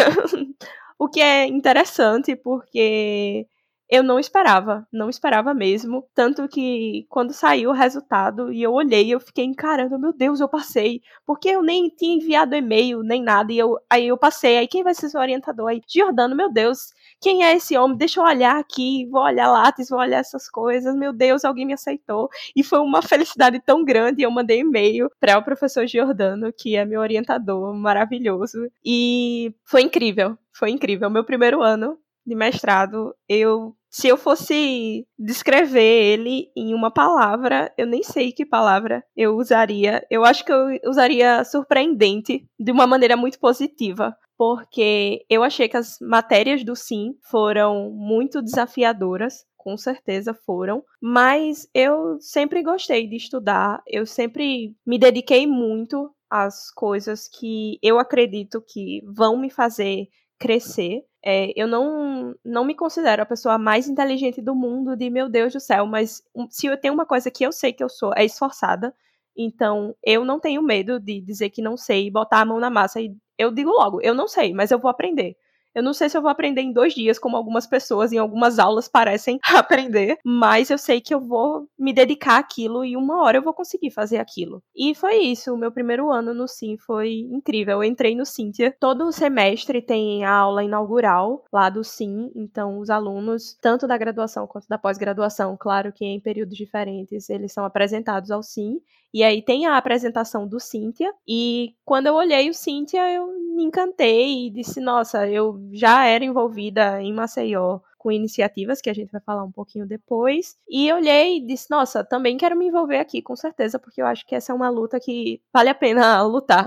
o 0.99 1.09
que 1.09 1.21
é 1.21 1.47
interessante 1.47 2.35
porque 2.35 3.47
eu 3.89 4.03
não 4.03 4.19
esperava, 4.19 4.87
não 4.93 5.09
esperava 5.09 5.55
mesmo. 5.55 6.05
Tanto 6.15 6.47
que 6.47 7.07
quando 7.09 7.33
saiu 7.33 7.71
o 7.71 7.73
resultado 7.73 8.53
e 8.53 8.63
eu 8.63 8.73
olhei, 8.73 9.13
eu 9.13 9.19
fiquei 9.21 9.45
encarando, 9.45 9.99
meu 9.99 10.13
Deus, 10.13 10.41
eu 10.41 10.49
passei. 10.49 11.01
Porque 11.27 11.49
eu 11.49 11.63
nem 11.63 11.89
tinha 11.89 12.17
enviado 12.17 12.55
e-mail, 12.55 13.03
nem 13.03 13.23
nada. 13.23 13.53
E 13.53 13.59
eu, 13.59 13.79
aí 13.89 14.09
eu 14.09 14.19
passei. 14.19 14.59
Aí 14.59 14.69
quem 14.69 14.83
vai 14.83 14.95
ser 14.95 15.09
seu 15.09 15.21
orientador? 15.21 15.69
Aí, 15.69 15.81
Giordano, 15.89 16.37
meu 16.37 16.53
Deus, 16.53 16.93
quem 17.21 17.45
é 17.45 17.55
esse 17.57 17.77
homem? 17.79 17.97
Deixa 17.97 18.21
eu 18.21 18.25
olhar 18.25 18.59
aqui, 18.59 19.07
vou 19.11 19.23
olhar 19.23 19.51
látis, 19.51 19.89
vou 19.89 19.99
olhar 19.99 20.19
essas 20.19 20.51
coisas. 20.51 20.95
Meu 20.95 21.13
Deus, 21.13 21.45
alguém 21.45 21.67
me 21.67 21.73
aceitou. 21.73 22.29
E 22.55 22.63
foi 22.63 22.81
uma 22.81 23.01
felicidade 23.03 23.61
tão 23.65 23.85
grande. 23.85 24.23
Eu 24.23 24.31
mandei 24.31 24.61
e-mail 24.61 25.11
para 25.19 25.39
o 25.39 25.43
professor 25.43 25.87
Giordano, 25.87 26.53
que 26.53 26.77
é 26.77 26.85
meu 26.85 27.01
orientador, 27.01 27.75
maravilhoso. 27.75 28.69
E 28.85 29.55
foi 29.65 29.83
incrível, 29.83 30.37
foi 30.53 30.71
incrível. 30.71 31.09
Meu 31.09 31.25
primeiro 31.25 31.63
ano 31.63 31.99
de 32.27 32.35
mestrado, 32.35 33.15
eu 33.27 33.75
se 33.91 34.09
eu 34.09 34.17
fosse 34.17 35.07
descrever 35.19 35.81
ele 35.81 36.51
em 36.57 36.75
uma 36.75 36.91
palavra, 36.91 37.73
eu 37.77 37.87
nem 37.87 38.03
sei 38.03 38.33
que 38.33 38.45
palavra 38.45 39.05
eu 39.17 39.37
usaria. 39.37 40.07
Eu 40.11 40.25
acho 40.25 40.45
que 40.45 40.53
eu 40.53 40.79
usaria 40.87 41.45
surpreendente 41.45 42.47
de 42.59 42.73
uma 42.73 42.87
maneira 42.87 43.17
muito 43.17 43.39
positiva, 43.39 44.17
porque 44.37 45.25
eu 45.29 45.43
achei 45.43 45.69
que 45.69 45.77
as 45.77 45.99
matérias 46.01 46.63
do 46.63 46.77
Sim 46.77 47.15
foram 47.23 47.91
muito 47.91 48.41
desafiadoras, 48.43 49.45
com 49.57 49.77
certeza 49.77 50.33
foram, 50.33 50.85
mas 51.03 51.69
eu 51.75 52.19
sempre 52.21 52.63
gostei 52.63 53.09
de 53.09 53.17
estudar, 53.17 53.83
eu 53.87 54.07
sempre 54.07 54.75
me 54.87 54.99
dediquei 54.99 55.47
muito 55.47 56.11
às 56.31 56.71
coisas 56.71 57.29
que 57.29 57.79
eu 57.83 57.99
acredito 57.99 58.63
que 58.67 59.03
vão 59.07 59.37
me 59.37 59.51
fazer 59.51 60.09
crescer. 60.39 61.03
É, 61.25 61.53
eu 61.61 61.67
não, 61.67 62.35
não 62.45 62.65
me 62.65 62.75
considero 62.75 63.23
a 63.23 63.27
pessoa 63.27 63.59
mais 63.59 63.89
inteligente 63.89 64.41
do 64.41 64.55
mundo, 64.55 64.97
de 64.97 65.11
meu 65.11 65.29
Deus 65.29 65.53
do 65.53 65.61
céu, 65.61 65.87
mas 65.87 66.23
se 66.51 66.67
eu 66.67 66.77
tenho 66.81 66.95
uma 66.95 67.07
coisa 67.07 67.31
que 67.31 67.45
eu 67.45 67.53
sei 67.53 67.73
que 67.73 67.83
eu 67.83 67.89
sou, 67.89 68.13
é 68.17 68.25
esforçada. 68.25 68.95
Então, 69.37 69.95
eu 70.05 70.25
não 70.25 70.41
tenho 70.41 70.63
medo 70.63 70.99
de 71.01 71.21
dizer 71.21 71.51
que 71.51 71.63
não 71.63 71.77
sei, 71.77 72.11
botar 72.11 72.41
a 72.41 72.45
mão 72.45 72.61
na 72.61 72.71
massa 72.71 73.01
e 73.01 73.15
eu 73.37 73.53
digo 73.53 73.71
logo, 73.71 74.01
eu 74.03 74.15
não 74.15 74.27
sei, 74.29 74.53
mas 74.53 74.71
eu 74.71 74.79
vou 74.79 74.91
aprender. 74.91 75.37
Eu 75.75 75.83
não 75.83 75.93
sei 75.93 76.09
se 76.09 76.17
eu 76.17 76.23
vou 76.23 76.31
aprender 76.31 76.63
em 76.63 76.73
dois 76.73 76.95
dias, 76.95 77.19
como 77.19 77.37
algumas 77.37 77.67
pessoas 77.67 78.13
em 78.13 78.19
algumas 78.19 78.59
aulas 78.59 78.89
parecem 78.89 79.39
aprender, 79.55 80.19
mas 80.25 80.71
eu 80.71 80.79
sei 80.79 81.01
que 81.01 81.15
eu 81.15 81.21
vou 81.21 81.69
me 81.79 81.93
dedicar 81.93 82.39
àquilo 82.39 82.85
e 82.85 82.97
uma 82.97 83.23
hora 83.23 83.39
eu 83.39 83.43
vou 83.43 83.55
conseguir 83.55 83.91
fazer 83.91 84.19
aquilo. 84.19 84.63
E 84.75 84.95
foi 84.95 85.19
isso. 85.19 85.53
O 85.53 85.59
meu 85.59 85.71
primeiro 85.71 86.11
ano 86.11 86.35
no 86.35 86.49
Sim 86.49 86.77
foi 86.79 87.21
incrível. 87.31 87.79
Eu 87.79 87.85
entrei 87.85 88.15
no 88.15 88.25
Cíntia. 88.25 88.75
Todo 88.81 89.11
semestre 89.13 89.83
tem 89.83 90.25
a 90.25 90.33
aula 90.33 90.65
inaugural 90.65 91.45
lá 91.53 91.69
do 91.69 91.85
Sim, 91.85 92.31
então 92.35 92.79
os 92.79 92.91
alunos, 92.91 93.57
tanto 93.61 93.87
da 93.87 93.97
graduação 93.97 94.47
quanto 94.47 94.69
da 94.69 94.79
pós-graduação, 94.79 95.57
claro 95.59 95.93
que 95.93 96.05
em 96.05 96.21
períodos 96.21 96.57
diferentes, 96.57 97.29
eles 97.31 97.53
são 97.53 97.65
apresentados 97.65 98.31
ao 98.31 98.43
Sim. 98.43 98.81
E 99.13 99.23
aí 99.23 99.43
tem 99.43 99.67
a 99.67 99.77
apresentação 99.77 100.47
do 100.47 100.61
Cíntia. 100.61 101.13
E 101.27 101.75
quando 101.85 102.07
eu 102.07 102.15
olhei 102.15 102.51
o 102.51 102.55
Cíntia, 102.55 103.11
eu 103.11 103.27
me 103.55 103.65
encantei 103.65 104.47
e 104.47 104.51
disse: 104.51 104.81
Nossa, 104.81 105.29
eu 105.29 105.59
já 105.73 106.05
era 106.05 106.25
envolvida 106.25 107.01
em 107.03 107.13
Maceió 107.13 107.81
com 107.99 108.13
iniciativas 108.13 108.81
que 108.81 108.89
a 108.89 108.95
gente 108.95 109.11
vai 109.11 109.21
falar 109.21 109.43
um 109.43 109.51
pouquinho 109.51 109.87
depois. 109.87 110.57
E 110.69 110.91
olhei 110.93 111.39
e 111.39 111.47
disse: 111.47 111.71
Nossa, 111.71 112.05
também 112.05 112.37
quero 112.37 112.57
me 112.57 112.67
envolver 112.67 112.99
aqui, 112.99 113.21
com 113.21 113.35
certeza, 113.35 113.79
porque 113.79 114.01
eu 114.01 114.07
acho 114.07 114.27
que 114.27 114.35
essa 114.35 114.53
é 114.53 114.55
uma 114.55 114.69
luta 114.71 115.01
que 115.01 115.43
vale 115.53 115.69
a 115.69 115.75
pena 115.75 116.23
lutar. 116.23 116.67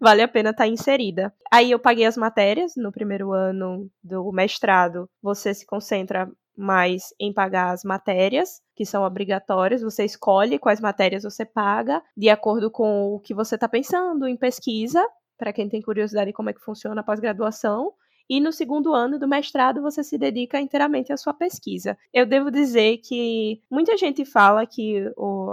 vale 0.00 0.22
a 0.22 0.28
pena 0.28 0.50
estar 0.50 0.64
tá 0.64 0.68
inserida. 0.68 1.32
Aí 1.52 1.70
eu 1.70 1.78
paguei 1.78 2.04
as 2.04 2.16
matérias 2.16 2.74
no 2.76 2.90
primeiro 2.90 3.32
ano 3.32 3.88
do 4.02 4.30
mestrado. 4.32 5.08
Você 5.22 5.54
se 5.54 5.64
concentra 5.64 6.30
mais 6.56 7.14
em 7.18 7.32
pagar 7.32 7.72
as 7.72 7.84
matérias 7.84 8.62
que 8.74 8.86
são 8.86 9.04
obrigatórias. 9.04 9.82
Você 9.82 10.04
escolhe 10.04 10.58
quais 10.58 10.80
matérias 10.80 11.22
você 11.22 11.44
paga 11.44 12.02
de 12.16 12.28
acordo 12.28 12.70
com 12.70 13.14
o 13.14 13.20
que 13.20 13.34
você 13.34 13.54
está 13.54 13.68
pensando 13.68 14.26
em 14.26 14.36
pesquisa, 14.36 15.04
para 15.36 15.52
quem 15.52 15.68
tem 15.68 15.82
curiosidade 15.82 16.28
de 16.28 16.32
como 16.32 16.50
é 16.50 16.52
que 16.52 16.60
funciona 16.60 17.00
a 17.00 17.04
pós-graduação. 17.04 17.92
E 18.28 18.40
no 18.40 18.52
segundo 18.52 18.94
ano 18.94 19.18
do 19.18 19.28
mestrado 19.28 19.82
você 19.82 20.02
se 20.02 20.16
dedica 20.16 20.58
inteiramente 20.58 21.12
à 21.12 21.16
sua 21.16 21.34
pesquisa. 21.34 21.98
Eu 22.12 22.24
devo 22.24 22.50
dizer 22.50 22.98
que 22.98 23.60
muita 23.70 23.96
gente 23.98 24.24
fala 24.24 24.66
que 24.66 25.04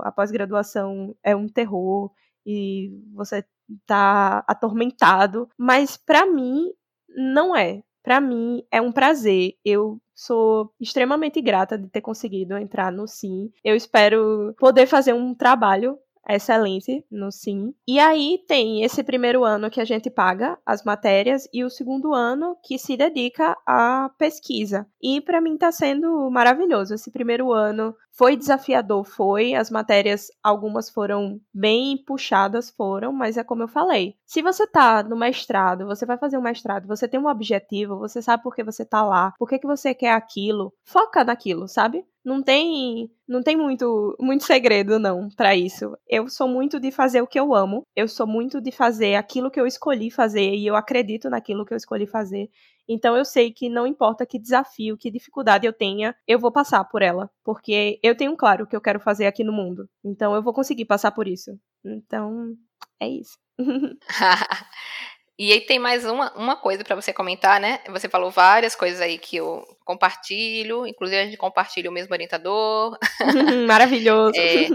a 0.04 0.12
pós-graduação 0.12 1.16
é 1.22 1.36
um 1.36 1.48
terror 1.48 2.12
e 2.46 2.92
você 3.14 3.44
está 3.82 4.44
atormentado, 4.48 5.50
mas 5.58 5.98
para 5.98 6.26
mim 6.26 6.72
não 7.10 7.56
é. 7.56 7.84
Para 8.04 8.22
mim 8.22 8.64
é 8.72 8.82
um 8.82 8.92
prazer. 8.92 9.54
Eu 9.64 10.00
sou 10.16 10.72
extremamente 10.80 11.42
grata 11.42 11.78
de 11.78 11.88
ter 11.88 12.02
conseguido 12.02 12.58
entrar 12.58 12.92
no 12.92 13.08
Sim. 13.08 13.52
Eu 13.64 13.76
espero 13.76 14.54
poder 14.58 14.86
fazer 14.86 15.14
um 15.14 15.34
trabalho 15.34 15.98
excelente 16.30 17.04
no 17.12 17.32
Sim. 17.32 17.74
E 17.88 18.00
aí 18.00 18.44
tem 18.48 18.84
esse 18.84 19.04
primeiro 19.04 19.44
ano 19.44 19.70
que 19.70 19.82
a 19.82 19.86
gente 19.86 20.10
paga 20.10 20.58
as 20.66 20.84
matérias 20.84 21.48
e 21.54 21.64
o 21.64 21.70
segundo 21.70 22.14
ano 22.14 22.56
que 22.64 22.78
se 22.78 22.96
dedica 22.96 23.58
à 23.66 24.10
pesquisa. 24.18 24.88
E 25.02 25.20
para 25.22 25.42
mim 25.42 25.56
está 25.56 25.72
sendo 25.72 26.30
maravilhoso. 26.30 26.94
Esse 26.94 27.12
primeiro 27.12 27.52
ano 27.52 27.96
foi 28.22 28.38
desafiador, 28.38 29.04
foi. 29.04 29.56
As 29.56 29.72
matérias, 29.72 30.28
algumas 30.44 30.92
foram 30.92 31.42
bem 31.52 31.98
puxadas, 32.06 32.70
foram, 32.70 33.12
mas 33.12 33.36
é 33.36 33.44
como 33.44 33.64
eu 33.64 33.68
falei. 33.68 34.14
Se 34.28 34.44
você 34.44 34.68
tá 34.68 35.02
no 35.02 35.18
mestrado, 35.18 35.88
você 35.88 36.06
vai 36.06 36.20
fazer 36.20 36.38
um 36.38 36.42
mestrado, 36.44 36.88
você 36.88 37.08
tem 37.08 37.20
um 37.20 37.26
objetivo, 37.26 37.98
você 37.98 38.22
sabe 38.22 38.44
por 38.44 38.56
que 38.56 38.64
você 38.64 38.86
tá 38.86 39.02
lá, 39.02 39.34
por 39.40 39.50
que, 39.50 39.58
que 39.58 39.66
você 39.66 39.96
quer 39.96 40.12
aquilo, 40.12 40.72
foca 40.84 41.24
naquilo, 41.24 41.68
sabe? 41.68 42.06
Não 42.24 42.44
tem, 42.44 43.10
não 43.28 43.42
tem 43.42 43.58
muito, 43.58 44.16
muito 44.20 44.44
segredo 44.44 45.00
não 45.00 45.28
para 45.36 45.56
isso. 45.56 45.98
Eu 46.08 46.30
sou 46.30 46.48
muito 46.48 46.80
de 46.80 46.92
fazer 46.92 47.24
o 47.24 47.28
que 47.28 47.40
eu 47.40 47.56
amo. 47.56 47.82
Eu 47.96 48.08
sou 48.08 48.28
muito 48.28 48.62
de 48.62 48.72
fazer 48.72 49.16
aquilo 49.16 49.50
que 49.50 49.60
eu 49.60 49.66
escolhi 49.66 50.12
fazer 50.12 50.54
e 50.54 50.68
eu 50.68 50.76
acredito 50.76 51.28
naquilo 51.28 51.66
que 51.66 51.74
eu 51.74 51.78
escolhi 51.78 52.06
fazer. 52.06 52.52
Então 52.92 53.16
eu 53.16 53.24
sei 53.24 53.52
que 53.52 53.70
não 53.70 53.88
importa 53.88 54.26
que 54.26 54.38
desafio, 54.38 54.98
que 54.98 55.10
dificuldade 55.10 55.66
eu 55.66 55.72
tenha, 55.72 56.14
eu 56.28 56.38
vou 56.38 56.52
passar 56.52 56.84
por 56.84 57.02
ela, 57.02 57.30
porque 57.44 58.00
eu 58.04 58.16
tenho 58.16 58.36
claro 58.36 58.66
o 58.66 58.68
que 58.68 58.76
eu 58.76 58.82
quero 58.82 59.00
fazer 59.00 59.26
aqui 59.28 59.44
no 59.46 59.54
mundo. 59.54 59.90
Então 60.04 60.36
eu 60.36 60.44
vou 60.44 60.54
conseguir 60.54 60.86
passar 60.86 61.12
por 61.12 61.26
isso. 61.28 61.58
Então, 61.86 62.54
é 63.00 63.08
isso. 63.08 63.38
E 65.40 65.52
aí 65.52 65.62
tem 65.62 65.80
mais 65.80 66.06
uma, 66.06 66.32
uma 66.36 66.56
coisa 66.56 66.84
para 66.84 66.96
você 66.96 67.12
comentar, 67.12 67.60
né? 67.60 67.80
Você 67.90 68.08
falou 68.08 68.30
várias 68.30 68.76
coisas 68.76 69.02
aí 69.02 69.18
que 69.18 69.38
eu 69.38 69.66
compartilho, 69.84 70.86
inclusive 70.86 71.20
a 71.20 71.26
gente 71.26 71.36
compartilha 71.36 71.90
o 71.90 71.94
mesmo 71.94 72.14
orientador. 72.14 72.96
Maravilhoso. 73.68 74.40
É, 74.40 74.68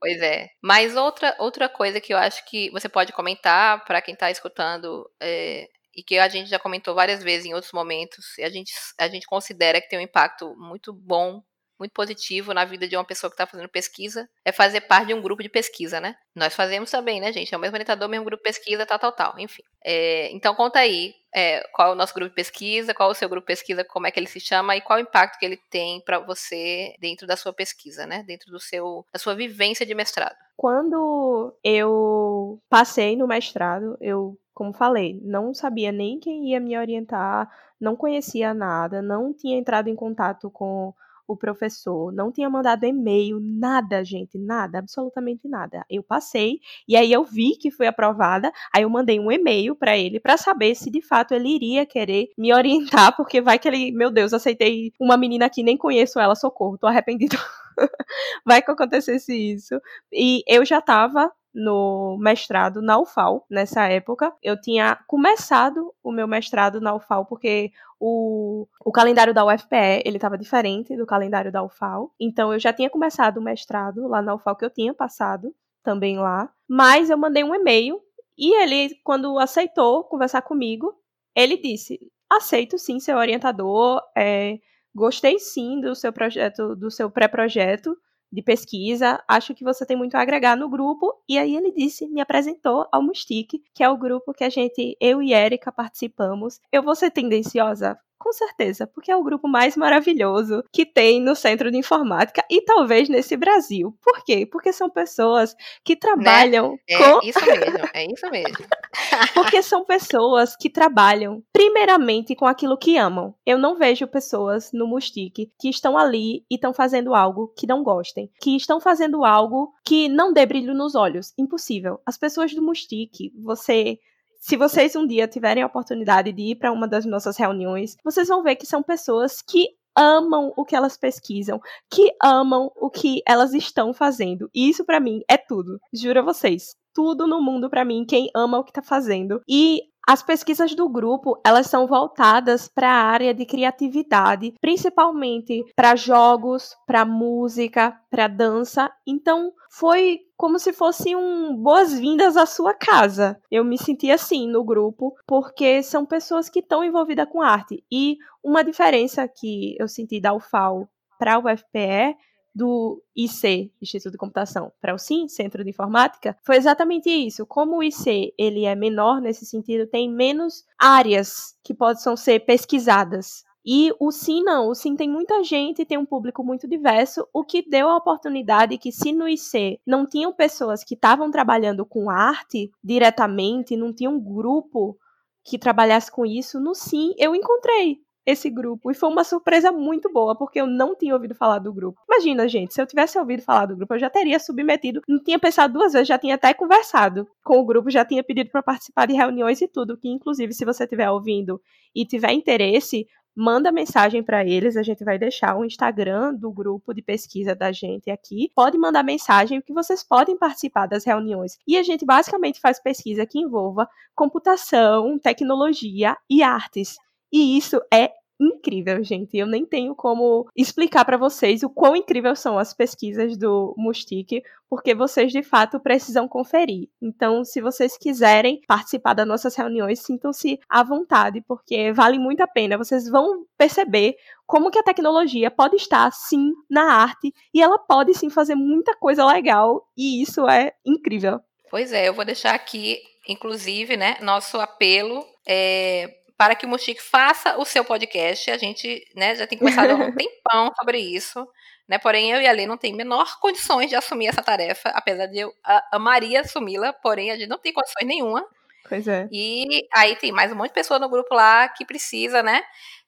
pois 0.00 0.20
é. 0.20 0.48
Mas 0.60 0.96
outra, 0.96 1.36
outra 1.38 1.68
coisa 1.68 2.00
que 2.00 2.12
eu 2.12 2.18
acho 2.18 2.44
que 2.46 2.68
você 2.70 2.88
pode 2.88 3.12
comentar 3.12 3.84
para 3.84 4.02
quem 4.02 4.14
está 4.14 4.28
escutando 4.28 5.08
é, 5.22 5.68
e 5.98 6.02
que 6.04 6.16
a 6.16 6.28
gente 6.28 6.48
já 6.48 6.60
comentou 6.60 6.94
várias 6.94 7.22
vezes 7.24 7.46
em 7.46 7.54
outros 7.54 7.72
momentos, 7.72 8.38
e 8.38 8.44
a 8.44 8.48
gente, 8.50 8.72
a 8.98 9.08
gente 9.08 9.26
considera 9.26 9.80
que 9.80 9.88
tem 9.88 9.98
um 9.98 10.02
impacto 10.02 10.54
muito 10.56 10.92
bom 10.92 11.42
muito 11.78 11.92
positivo 11.92 12.52
na 12.52 12.64
vida 12.64 12.88
de 12.88 12.96
uma 12.96 13.04
pessoa 13.04 13.30
que 13.30 13.34
está 13.34 13.46
fazendo 13.46 13.68
pesquisa 13.68 14.28
é 14.44 14.52
fazer 14.52 14.82
parte 14.82 15.08
de 15.08 15.14
um 15.14 15.22
grupo 15.22 15.42
de 15.42 15.48
pesquisa, 15.48 16.00
né? 16.00 16.16
Nós 16.34 16.54
fazemos 16.54 16.90
também, 16.90 17.20
né, 17.20 17.32
gente? 17.32 17.54
É 17.54 17.56
o 17.56 17.60
mesmo 17.60 17.74
orientador, 17.74 18.08
mesmo 18.08 18.24
grupo 18.24 18.42
de 18.42 18.50
pesquisa, 18.50 18.84
tal, 18.84 18.98
tal, 18.98 19.12
tal. 19.12 19.38
Enfim. 19.38 19.62
É, 19.84 20.30
então, 20.32 20.54
conta 20.54 20.80
aí 20.80 21.14
é, 21.34 21.62
qual 21.72 21.90
é 21.90 21.92
o 21.92 21.94
nosso 21.94 22.14
grupo 22.14 22.30
de 22.30 22.34
pesquisa, 22.34 22.94
qual 22.94 23.08
é 23.08 23.12
o 23.12 23.14
seu 23.14 23.28
grupo 23.28 23.46
de 23.46 23.54
pesquisa, 23.54 23.84
como 23.84 24.06
é 24.06 24.10
que 24.10 24.18
ele 24.18 24.26
se 24.26 24.40
chama 24.40 24.76
e 24.76 24.80
qual 24.80 24.98
o 24.98 25.02
impacto 25.02 25.38
que 25.38 25.46
ele 25.46 25.58
tem 25.70 26.00
para 26.00 26.18
você 26.18 26.94
dentro 27.00 27.26
da 27.26 27.36
sua 27.36 27.52
pesquisa, 27.52 28.06
né? 28.06 28.22
Dentro 28.26 28.50
do 28.50 28.58
seu, 28.58 29.06
da 29.12 29.18
sua 29.18 29.34
vivência 29.34 29.86
de 29.86 29.94
mestrado. 29.94 30.36
Quando 30.56 31.56
eu 31.62 32.60
passei 32.68 33.16
no 33.16 33.28
mestrado, 33.28 33.96
eu 34.00 34.36
como 34.58 34.72
falei, 34.72 35.20
não 35.22 35.54
sabia 35.54 35.92
nem 35.92 36.18
quem 36.18 36.50
ia 36.50 36.58
me 36.58 36.76
orientar, 36.76 37.48
não 37.80 37.94
conhecia 37.94 38.52
nada, 38.52 39.00
não 39.00 39.32
tinha 39.32 39.56
entrado 39.56 39.86
em 39.86 39.94
contato 39.94 40.50
com 40.50 40.92
o 41.28 41.36
professor, 41.36 42.12
não 42.12 42.32
tinha 42.32 42.48
mandado 42.48 42.84
e-mail, 42.84 43.38
nada, 43.40 44.02
gente, 44.02 44.38
nada, 44.38 44.78
absolutamente 44.78 45.46
nada. 45.46 45.84
Eu 45.90 46.02
passei 46.02 46.58
e 46.88 46.96
aí 46.96 47.12
eu 47.12 47.22
vi 47.22 47.56
que 47.56 47.70
foi 47.70 47.86
aprovada, 47.86 48.50
aí 48.74 48.82
eu 48.82 48.90
mandei 48.90 49.20
um 49.20 49.30
e-mail 49.30 49.76
para 49.76 49.96
ele 49.96 50.18
para 50.18 50.38
saber 50.38 50.74
se 50.74 50.90
de 50.90 51.02
fato 51.02 51.34
ele 51.34 51.48
iria 51.54 51.84
querer 51.86 52.28
me 52.36 52.52
orientar, 52.54 53.14
porque 53.16 53.40
vai 53.40 53.58
que 53.58 53.68
ele, 53.68 53.92
meu 53.92 54.10
Deus, 54.10 54.32
aceitei 54.32 54.92
uma 54.98 55.16
menina 55.16 55.46
aqui, 55.46 55.62
nem 55.62 55.76
conheço 55.76 56.18
ela, 56.18 56.34
socorro, 56.34 56.78
tô 56.78 56.86
arrependido. 56.86 57.36
vai 58.44 58.62
que 58.62 58.70
acontecesse 58.70 59.32
isso. 59.34 59.80
E 60.12 60.42
eu 60.46 60.64
já 60.64 60.80
tava 60.80 61.30
no 61.58 62.16
mestrado 62.20 62.80
na 62.80 62.98
UFAL 62.98 63.44
nessa 63.50 63.86
época. 63.88 64.32
Eu 64.40 64.58
tinha 64.60 64.96
começado 65.08 65.92
o 66.02 66.12
meu 66.12 66.28
mestrado 66.28 66.80
na 66.80 66.94
UFAL 66.94 67.26
porque 67.26 67.72
o, 67.98 68.68
o 68.84 68.92
calendário 68.92 69.34
da 69.34 69.44
UFPE 69.44 70.02
ele 70.04 70.16
estava 70.18 70.38
diferente 70.38 70.96
do 70.96 71.04
calendário 71.04 71.50
da 71.50 71.62
UFAL. 71.62 72.14
Então 72.18 72.52
eu 72.52 72.60
já 72.60 72.72
tinha 72.72 72.88
começado 72.88 73.38
o 73.38 73.42
mestrado 73.42 74.06
lá 74.06 74.22
na 74.22 74.36
UFAL 74.36 74.54
que 74.54 74.64
eu 74.64 74.70
tinha 74.70 74.94
passado 74.94 75.52
também 75.82 76.18
lá, 76.18 76.48
mas 76.68 77.10
eu 77.10 77.18
mandei 77.18 77.42
um 77.42 77.54
e-mail 77.54 78.00
e 78.36 78.54
ele 78.62 78.94
quando 79.02 79.36
aceitou 79.38 80.04
conversar 80.04 80.42
comigo, 80.42 80.94
ele 81.34 81.56
disse: 81.56 81.98
aceito 82.30 82.78
sim 82.78 83.00
ser 83.00 83.16
orientador, 83.16 84.00
é, 84.16 84.58
gostei 84.94 85.40
sim 85.40 85.80
do 85.80 85.94
seu 85.96 86.12
projeto, 86.12 86.76
do 86.76 86.88
seu 86.88 87.10
pré-projeto 87.10 87.96
de 88.30 88.42
pesquisa, 88.42 89.22
acho 89.26 89.54
que 89.54 89.64
você 89.64 89.86
tem 89.86 89.96
muito 89.96 90.14
a 90.14 90.20
agregar 90.20 90.56
no 90.56 90.68
grupo. 90.68 91.14
E 91.28 91.38
aí 91.38 91.56
ele 91.56 91.72
disse, 91.72 92.06
me 92.08 92.20
apresentou 92.20 92.86
ao 92.92 93.02
Mustique, 93.02 93.62
que 93.74 93.82
é 93.82 93.88
o 93.88 93.96
grupo 93.96 94.32
que 94.34 94.44
a 94.44 94.50
gente, 94.50 94.96
eu 95.00 95.22
e 95.22 95.32
Erika 95.32 95.72
participamos. 95.72 96.60
Eu 96.72 96.82
vou 96.82 96.94
ser 96.94 97.10
tendenciosa? 97.10 97.98
Com 98.18 98.32
certeza, 98.32 98.86
porque 98.86 99.12
é 99.12 99.16
o 99.16 99.22
grupo 99.22 99.46
mais 99.46 99.76
maravilhoso 99.76 100.64
que 100.72 100.84
tem 100.84 101.20
no 101.20 101.36
Centro 101.36 101.70
de 101.70 101.78
Informática 101.78 102.44
e 102.50 102.60
talvez 102.62 103.08
nesse 103.08 103.36
Brasil. 103.36 103.96
Por 104.02 104.24
quê? 104.24 104.44
Porque 104.44 104.72
são 104.72 104.90
pessoas 104.90 105.54
que 105.84 105.94
trabalham 105.94 106.72
né? 106.72 106.78
é 106.88 106.98
com. 106.98 107.26
Isso 107.26 107.46
mesmo, 107.46 107.88
é 107.94 108.12
isso 108.12 108.30
mesmo. 108.30 108.66
porque 109.34 109.62
são 109.62 109.84
pessoas 109.84 110.56
que 110.56 110.68
trabalham 110.68 111.42
primeiramente 111.52 112.34
com 112.34 112.46
aquilo 112.46 112.76
que 112.76 112.96
amam. 112.96 113.34
Eu 113.46 113.56
não 113.56 113.76
vejo 113.76 114.06
pessoas 114.06 114.70
no 114.72 114.86
Mustique 114.86 115.52
que 115.58 115.68
estão 115.68 115.96
ali 115.96 116.44
e 116.50 116.56
estão 116.56 116.74
fazendo 116.74 117.14
algo 117.14 117.52
que 117.56 117.66
não 117.66 117.82
gostem, 117.82 118.30
que 118.40 118.56
estão 118.56 118.80
fazendo 118.80 119.24
algo 119.24 119.72
que 119.84 120.08
não 120.08 120.32
dê 120.32 120.44
brilho 120.44 120.74
nos 120.74 120.94
olhos. 120.94 121.32
Impossível. 121.38 122.00
As 122.04 122.18
pessoas 122.18 122.52
do 122.52 122.62
Mustique, 122.62 123.32
você 123.42 123.98
se 124.38 124.56
vocês 124.56 124.94
um 124.96 125.06
dia 125.06 125.26
tiverem 125.26 125.62
a 125.62 125.66
oportunidade 125.66 126.32
de 126.32 126.52
ir 126.52 126.56
para 126.56 126.72
uma 126.72 126.86
das 126.86 127.04
nossas 127.04 127.36
reuniões, 127.36 127.96
vocês 128.04 128.28
vão 128.28 128.42
ver 128.42 128.56
que 128.56 128.66
são 128.66 128.82
pessoas 128.82 129.42
que 129.42 129.68
amam 129.96 130.52
o 130.56 130.64
que 130.64 130.76
elas 130.76 130.96
pesquisam, 130.96 131.60
que 131.90 132.12
amam 132.22 132.70
o 132.76 132.88
que 132.88 133.20
elas 133.26 133.52
estão 133.52 133.92
fazendo. 133.92 134.48
E 134.54 134.68
isso 134.68 134.84
para 134.84 135.00
mim 135.00 135.22
é 135.28 135.36
tudo. 135.36 135.80
Juro 135.92 136.20
a 136.20 136.22
vocês, 136.22 136.76
tudo 136.94 137.26
no 137.26 137.42
mundo 137.42 137.68
para 137.68 137.84
mim, 137.84 138.04
quem 138.08 138.30
ama 138.34 138.58
o 138.58 138.64
que 138.64 138.72
tá 138.72 138.82
fazendo. 138.82 139.40
E 139.48 139.82
as 140.08 140.22
pesquisas 140.22 140.74
do 140.74 140.88
grupo, 140.88 141.38
elas 141.44 141.66
são 141.66 141.86
voltadas 141.86 142.66
para 142.66 142.88
a 142.88 143.02
área 143.04 143.34
de 143.34 143.44
criatividade, 143.44 144.54
principalmente 144.58 145.62
para 145.76 145.94
jogos, 145.94 146.74
para 146.86 147.04
música, 147.04 147.94
para 148.10 148.26
dança. 148.26 148.90
Então, 149.06 149.52
foi 149.70 150.20
como 150.34 150.58
se 150.58 150.72
fosse 150.72 151.14
um 151.14 151.54
boas-vindas 151.54 152.38
à 152.38 152.46
sua 152.46 152.72
casa. 152.72 153.38
Eu 153.50 153.62
me 153.62 153.76
senti 153.76 154.10
assim 154.10 154.48
no 154.48 154.64
grupo, 154.64 155.14
porque 155.26 155.82
são 155.82 156.06
pessoas 156.06 156.48
que 156.48 156.60
estão 156.60 156.82
envolvidas 156.82 157.28
com 157.28 157.42
arte. 157.42 157.84
E 157.92 158.16
uma 158.42 158.64
diferença 158.64 159.28
que 159.28 159.76
eu 159.78 159.86
senti 159.86 160.18
da 160.18 160.32
UFAL 160.32 160.88
para 161.18 161.38
o 161.38 161.42
UFPE 161.42 162.16
do 162.58 163.00
IC, 163.14 163.72
Instituto 163.80 164.10
de 164.10 164.18
Computação, 164.18 164.72
para 164.80 164.92
o 164.92 164.98
SIM, 164.98 165.28
Centro 165.28 165.62
de 165.62 165.70
Informática, 165.70 166.36
foi 166.44 166.56
exatamente 166.56 167.08
isso. 167.08 167.46
Como 167.46 167.76
o 167.76 167.82
IC 167.84 168.34
ele 168.36 168.64
é 168.64 168.74
menor 168.74 169.20
nesse 169.20 169.46
sentido, 169.46 169.86
tem 169.86 170.10
menos 170.10 170.64
áreas 170.76 171.54
que 171.62 171.72
possam 171.72 172.16
ser 172.16 172.40
pesquisadas. 172.40 173.44
E 173.64 173.92
o 174.00 174.10
SIM 174.10 174.42
não, 174.42 174.70
o 174.70 174.74
SIM 174.74 174.96
tem 174.96 175.08
muita 175.08 175.44
gente, 175.44 175.84
tem 175.84 175.98
um 175.98 176.06
público 176.06 176.42
muito 176.42 176.66
diverso, 176.66 177.28
o 177.32 177.44
que 177.44 177.62
deu 177.62 177.88
a 177.88 177.96
oportunidade 177.96 178.78
que 178.78 178.90
se 178.90 179.12
no 179.12 179.28
IC 179.28 179.80
não 179.86 180.04
tinham 180.04 180.32
pessoas 180.32 180.82
que 180.82 180.94
estavam 180.94 181.30
trabalhando 181.30 181.86
com 181.86 182.10
arte 182.10 182.72
diretamente, 182.82 183.76
não 183.76 183.92
tinha 183.92 184.10
um 184.10 184.18
grupo 184.18 184.98
que 185.44 185.58
trabalhasse 185.58 186.10
com 186.10 186.26
isso, 186.26 186.58
no 186.58 186.74
SIM 186.74 187.14
eu 187.18 187.36
encontrei 187.36 188.00
esse 188.28 188.50
grupo. 188.50 188.90
E 188.90 188.94
foi 188.94 189.08
uma 189.08 189.24
surpresa 189.24 189.72
muito 189.72 190.12
boa, 190.12 190.36
porque 190.36 190.60
eu 190.60 190.66
não 190.66 190.94
tinha 190.94 191.14
ouvido 191.14 191.34
falar 191.34 191.58
do 191.58 191.72
grupo. 191.72 191.98
Imagina, 192.06 192.46
gente, 192.46 192.74
se 192.74 192.82
eu 192.82 192.86
tivesse 192.86 193.18
ouvido 193.18 193.42
falar 193.42 193.64
do 193.64 193.74
grupo, 193.74 193.94
eu 193.94 193.98
já 193.98 194.10
teria 194.10 194.38
submetido, 194.38 195.00
não 195.08 195.22
tinha 195.22 195.38
pensado 195.38 195.72
duas 195.72 195.94
vezes, 195.94 196.06
já 196.06 196.18
tinha 196.18 196.34
até 196.34 196.52
conversado 196.52 197.26
com 197.42 197.58
o 197.58 197.64
grupo, 197.64 197.90
já 197.90 198.04
tinha 198.04 198.22
pedido 198.22 198.50
para 198.50 198.62
participar 198.62 199.06
de 199.06 199.14
reuniões 199.14 199.62
e 199.62 199.66
tudo, 199.66 199.96
que 199.96 200.08
inclusive 200.08 200.52
se 200.52 200.66
você 200.66 200.84
estiver 200.84 201.10
ouvindo 201.10 201.58
e 201.94 202.04
tiver 202.04 202.32
interesse, 202.32 203.06
manda 203.34 203.72
mensagem 203.72 204.22
para 204.22 204.44
eles, 204.44 204.76
a 204.76 204.82
gente 204.82 205.02
vai 205.02 205.18
deixar 205.18 205.56
o 205.56 205.64
Instagram 205.64 206.34
do 206.34 206.52
grupo 206.52 206.92
de 206.92 207.00
pesquisa 207.00 207.54
da 207.54 207.72
gente 207.72 208.10
aqui. 208.10 208.52
Pode 208.54 208.76
mandar 208.76 209.02
mensagem 209.02 209.62
que 209.62 209.72
vocês 209.72 210.04
podem 210.04 210.36
participar 210.36 210.86
das 210.86 211.04
reuniões. 211.04 211.56
E 211.66 211.78
a 211.78 211.82
gente 211.82 212.04
basicamente 212.04 212.60
faz 212.60 212.78
pesquisa 212.78 213.24
que 213.24 213.38
envolva 213.38 213.88
computação, 214.14 215.18
tecnologia 215.18 216.14
e 216.28 216.42
artes. 216.42 216.98
E 217.32 217.56
isso 217.56 217.80
é 217.92 218.10
incrível, 218.40 219.02
gente. 219.02 219.36
Eu 219.36 219.46
nem 219.46 219.64
tenho 219.64 219.94
como 219.94 220.48
explicar 220.56 221.04
para 221.04 221.16
vocês 221.16 221.62
o 221.62 221.70
quão 221.70 221.96
incrível 221.96 222.34
são 222.36 222.58
as 222.58 222.72
pesquisas 222.72 223.36
do 223.36 223.74
Mustique, 223.76 224.42
porque 224.68 224.94
vocês 224.94 225.32
de 225.32 225.42
fato 225.42 225.80
precisam 225.80 226.28
conferir. 226.28 226.88
Então, 227.00 227.44
se 227.44 227.60
vocês 227.60 227.96
quiserem 227.96 228.60
participar 228.66 229.14
das 229.14 229.26
nossas 229.26 229.56
reuniões, 229.56 230.00
sintam-se 230.00 230.60
à 230.68 230.82
vontade, 230.82 231.40
porque 231.40 231.92
vale 231.92 232.18
muito 232.18 232.42
a 232.42 232.46
pena. 232.46 232.78
Vocês 232.78 233.08
vão 233.08 233.44
perceber 233.56 234.16
como 234.46 234.70
que 234.70 234.78
a 234.78 234.82
tecnologia 234.82 235.50
pode 235.50 235.76
estar 235.76 236.10
sim 236.12 236.52
na 236.70 236.92
arte 236.92 237.32
e 237.52 237.62
ela 237.62 237.78
pode 237.78 238.14
sim 238.14 238.30
fazer 238.30 238.54
muita 238.54 238.94
coisa 238.96 239.24
legal 239.24 239.86
e 239.96 240.22
isso 240.22 240.48
é 240.48 240.72
incrível. 240.84 241.40
Pois 241.70 241.92
é, 241.92 242.08
eu 242.08 242.14
vou 242.14 242.24
deixar 242.24 242.54
aqui, 242.54 242.98
inclusive, 243.28 243.96
né, 243.96 244.16
nosso 244.22 244.58
apelo 244.58 245.24
é, 245.46 246.14
para 246.38 246.54
que 246.54 246.64
o 246.64 246.68
Mustique 246.68 247.02
faça 247.02 247.58
o 247.58 247.64
seu 247.64 247.84
podcast. 247.84 248.48
A 248.48 248.56
gente 248.56 249.04
né, 249.14 249.34
já 249.34 249.44
tem 249.44 249.58
conversado 249.58 249.92
há 249.92 249.96
um 249.96 250.12
tempão 250.14 250.72
sobre 250.78 250.98
isso. 250.98 251.46
Né? 251.88 251.98
Porém, 251.98 252.30
eu 252.30 252.40
e 252.40 252.46
a 252.46 252.52
Lê 252.52 252.64
não 252.64 252.78
tem 252.78 252.94
menor 252.94 253.40
condições 253.40 253.90
de 253.90 253.96
assumir 253.96 254.28
essa 254.28 254.42
tarefa, 254.42 254.90
apesar 254.90 255.26
de 255.26 255.40
eu 255.40 255.52
amaria 255.90 256.42
assumi-la, 256.42 256.92
porém 256.92 257.32
a 257.32 257.36
gente 257.36 257.48
não 257.48 257.58
tem 257.58 257.72
condições 257.72 258.06
nenhuma. 258.06 258.46
Pois 258.88 259.08
é. 259.08 259.28
E 259.32 259.86
aí 259.92 260.14
tem 260.16 260.30
mais 260.30 260.52
um 260.52 260.54
monte 260.54 260.68
de 260.68 260.74
pessoa 260.74 261.00
no 261.00 261.08
grupo 261.08 261.34
lá 261.34 261.68
que 261.68 261.84
precisa, 261.84 262.42
né? 262.42 262.62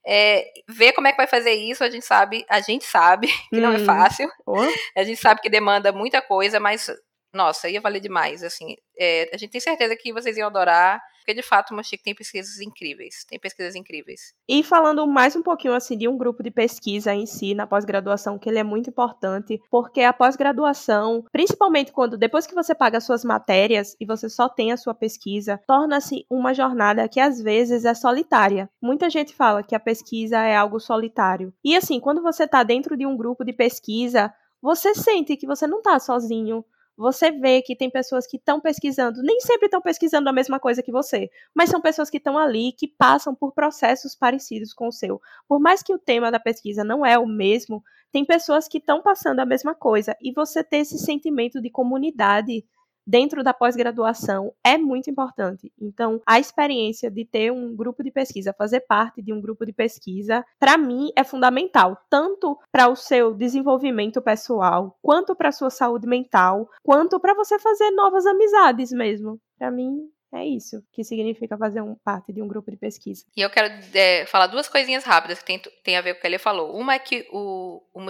É, 0.04 0.44
ver 0.66 0.92
como 0.92 1.06
é 1.06 1.12
que 1.12 1.18
vai 1.18 1.26
fazer 1.26 1.52
isso, 1.52 1.84
a 1.84 1.90
gente 1.90 2.04
sabe, 2.04 2.44
a 2.48 2.60
gente 2.60 2.84
sabe 2.84 3.28
que 3.50 3.58
hum. 3.58 3.60
não 3.60 3.72
é 3.72 3.78
hum. 3.78 3.84
fácil. 3.84 4.28
Oh. 4.44 4.56
A 4.96 5.04
gente 5.04 5.20
sabe 5.20 5.40
que 5.40 5.48
demanda 5.48 5.92
muita 5.92 6.20
coisa, 6.20 6.58
mas 6.58 6.90
nossa, 7.32 7.68
ia 7.68 7.80
valer 7.80 8.00
demais, 8.00 8.42
assim. 8.42 8.76
É, 8.98 9.30
a 9.32 9.36
gente 9.36 9.50
tem 9.50 9.60
certeza 9.60 9.96
que 9.96 10.12
vocês 10.12 10.36
iam 10.36 10.48
adorar, 10.48 11.00
porque 11.18 11.34
de 11.34 11.42
fato 11.42 11.70
o 11.70 11.76
Mochique 11.76 12.02
tem 12.02 12.14
pesquisas 12.14 12.60
incríveis, 12.60 13.24
tem 13.28 13.38
pesquisas 13.38 13.74
incríveis. 13.76 14.34
E 14.48 14.62
falando 14.62 15.06
mais 15.06 15.36
um 15.36 15.42
pouquinho, 15.42 15.74
assim, 15.74 15.96
de 15.96 16.08
um 16.08 16.18
grupo 16.18 16.42
de 16.42 16.50
pesquisa 16.50 17.14
em 17.14 17.26
si, 17.26 17.54
na 17.54 17.66
pós-graduação, 17.66 18.38
que 18.38 18.48
ele 18.48 18.58
é 18.58 18.64
muito 18.64 18.90
importante, 18.90 19.60
porque 19.70 20.02
a 20.02 20.12
pós-graduação, 20.12 21.24
principalmente 21.30 21.92
quando, 21.92 22.18
depois 22.18 22.46
que 22.46 22.54
você 22.54 22.74
paga 22.74 23.00
suas 23.00 23.24
matérias 23.24 23.96
e 24.00 24.04
você 24.04 24.28
só 24.28 24.48
tem 24.48 24.72
a 24.72 24.76
sua 24.76 24.94
pesquisa, 24.94 25.60
torna-se 25.66 26.26
uma 26.28 26.52
jornada 26.52 27.08
que 27.08 27.20
às 27.20 27.40
vezes 27.40 27.84
é 27.84 27.94
solitária. 27.94 28.68
Muita 28.82 29.08
gente 29.08 29.34
fala 29.34 29.62
que 29.62 29.74
a 29.74 29.80
pesquisa 29.80 30.38
é 30.38 30.56
algo 30.56 30.80
solitário. 30.80 31.54
E 31.64 31.76
assim, 31.76 32.00
quando 32.00 32.22
você 32.22 32.44
está 32.44 32.62
dentro 32.62 32.96
de 32.96 33.06
um 33.06 33.16
grupo 33.16 33.44
de 33.44 33.52
pesquisa, 33.52 34.32
você 34.60 34.94
sente 34.94 35.36
que 35.36 35.46
você 35.46 35.66
não 35.66 35.78
está 35.78 35.98
sozinho, 35.98 36.64
você 37.00 37.30
vê 37.30 37.62
que 37.62 37.74
tem 37.74 37.88
pessoas 37.88 38.26
que 38.26 38.36
estão 38.36 38.60
pesquisando, 38.60 39.22
nem 39.22 39.40
sempre 39.40 39.66
estão 39.66 39.80
pesquisando 39.80 40.28
a 40.28 40.32
mesma 40.32 40.60
coisa 40.60 40.82
que 40.82 40.92
você, 40.92 41.30
mas 41.54 41.70
são 41.70 41.80
pessoas 41.80 42.10
que 42.10 42.18
estão 42.18 42.36
ali, 42.36 42.72
que 42.72 42.86
passam 42.86 43.34
por 43.34 43.52
processos 43.52 44.14
parecidos 44.14 44.74
com 44.74 44.88
o 44.88 44.92
seu. 44.92 45.18
Por 45.48 45.58
mais 45.58 45.82
que 45.82 45.94
o 45.94 45.98
tema 45.98 46.30
da 46.30 46.38
pesquisa 46.38 46.84
não 46.84 47.04
é 47.04 47.18
o 47.18 47.26
mesmo, 47.26 47.82
tem 48.12 48.22
pessoas 48.22 48.68
que 48.68 48.76
estão 48.76 49.00
passando 49.00 49.40
a 49.40 49.46
mesma 49.46 49.74
coisa, 49.74 50.14
e 50.20 50.30
você 50.30 50.62
ter 50.62 50.78
esse 50.78 50.98
sentimento 50.98 51.58
de 51.58 51.70
comunidade 51.70 52.64
dentro 53.10 53.42
da 53.42 53.52
pós-graduação 53.52 54.54
é 54.64 54.78
muito 54.78 55.10
importante. 55.10 55.72
Então, 55.80 56.22
a 56.24 56.38
experiência 56.38 57.10
de 57.10 57.24
ter 57.24 57.50
um 57.50 57.74
grupo 57.74 58.04
de 58.04 58.10
pesquisa, 58.12 58.54
fazer 58.56 58.80
parte 58.82 59.20
de 59.20 59.32
um 59.32 59.40
grupo 59.40 59.66
de 59.66 59.72
pesquisa, 59.72 60.44
para 60.60 60.78
mim 60.78 61.10
é 61.16 61.24
fundamental, 61.24 62.00
tanto 62.08 62.56
para 62.70 62.88
o 62.88 62.94
seu 62.94 63.34
desenvolvimento 63.34 64.22
pessoal, 64.22 64.96
quanto 65.02 65.34
para 65.34 65.48
a 65.48 65.52
sua 65.52 65.70
saúde 65.70 66.06
mental, 66.06 66.70
quanto 66.84 67.18
para 67.18 67.34
você 67.34 67.58
fazer 67.58 67.90
novas 67.90 68.24
amizades 68.26 68.92
mesmo. 68.92 69.40
Para 69.58 69.72
mim 69.72 70.08
É 70.32 70.44
isso 70.44 70.82
que 70.92 71.02
significa 71.02 71.58
fazer 71.58 71.80
um, 71.80 71.96
parte 71.96 72.32
de 72.32 72.40
um 72.40 72.46
grupo 72.46 72.70
de 72.70 72.76
pesquisa. 72.76 73.24
E 73.36 73.40
eu 73.40 73.50
quero 73.50 73.68
é, 73.94 74.24
falar 74.26 74.46
duas 74.46 74.68
coisinhas 74.68 75.02
rápidas 75.02 75.40
que 75.40 75.44
tem, 75.44 75.58
tem 75.82 75.96
a 75.96 76.00
ver 76.00 76.14
com 76.14 76.18
o 76.18 76.20
que 76.20 76.26
ele 76.28 76.38
falou. 76.38 76.76
Uma 76.76 76.94
é 76.94 76.98
que 77.00 77.26
o, 77.32 77.82
o 77.92 78.00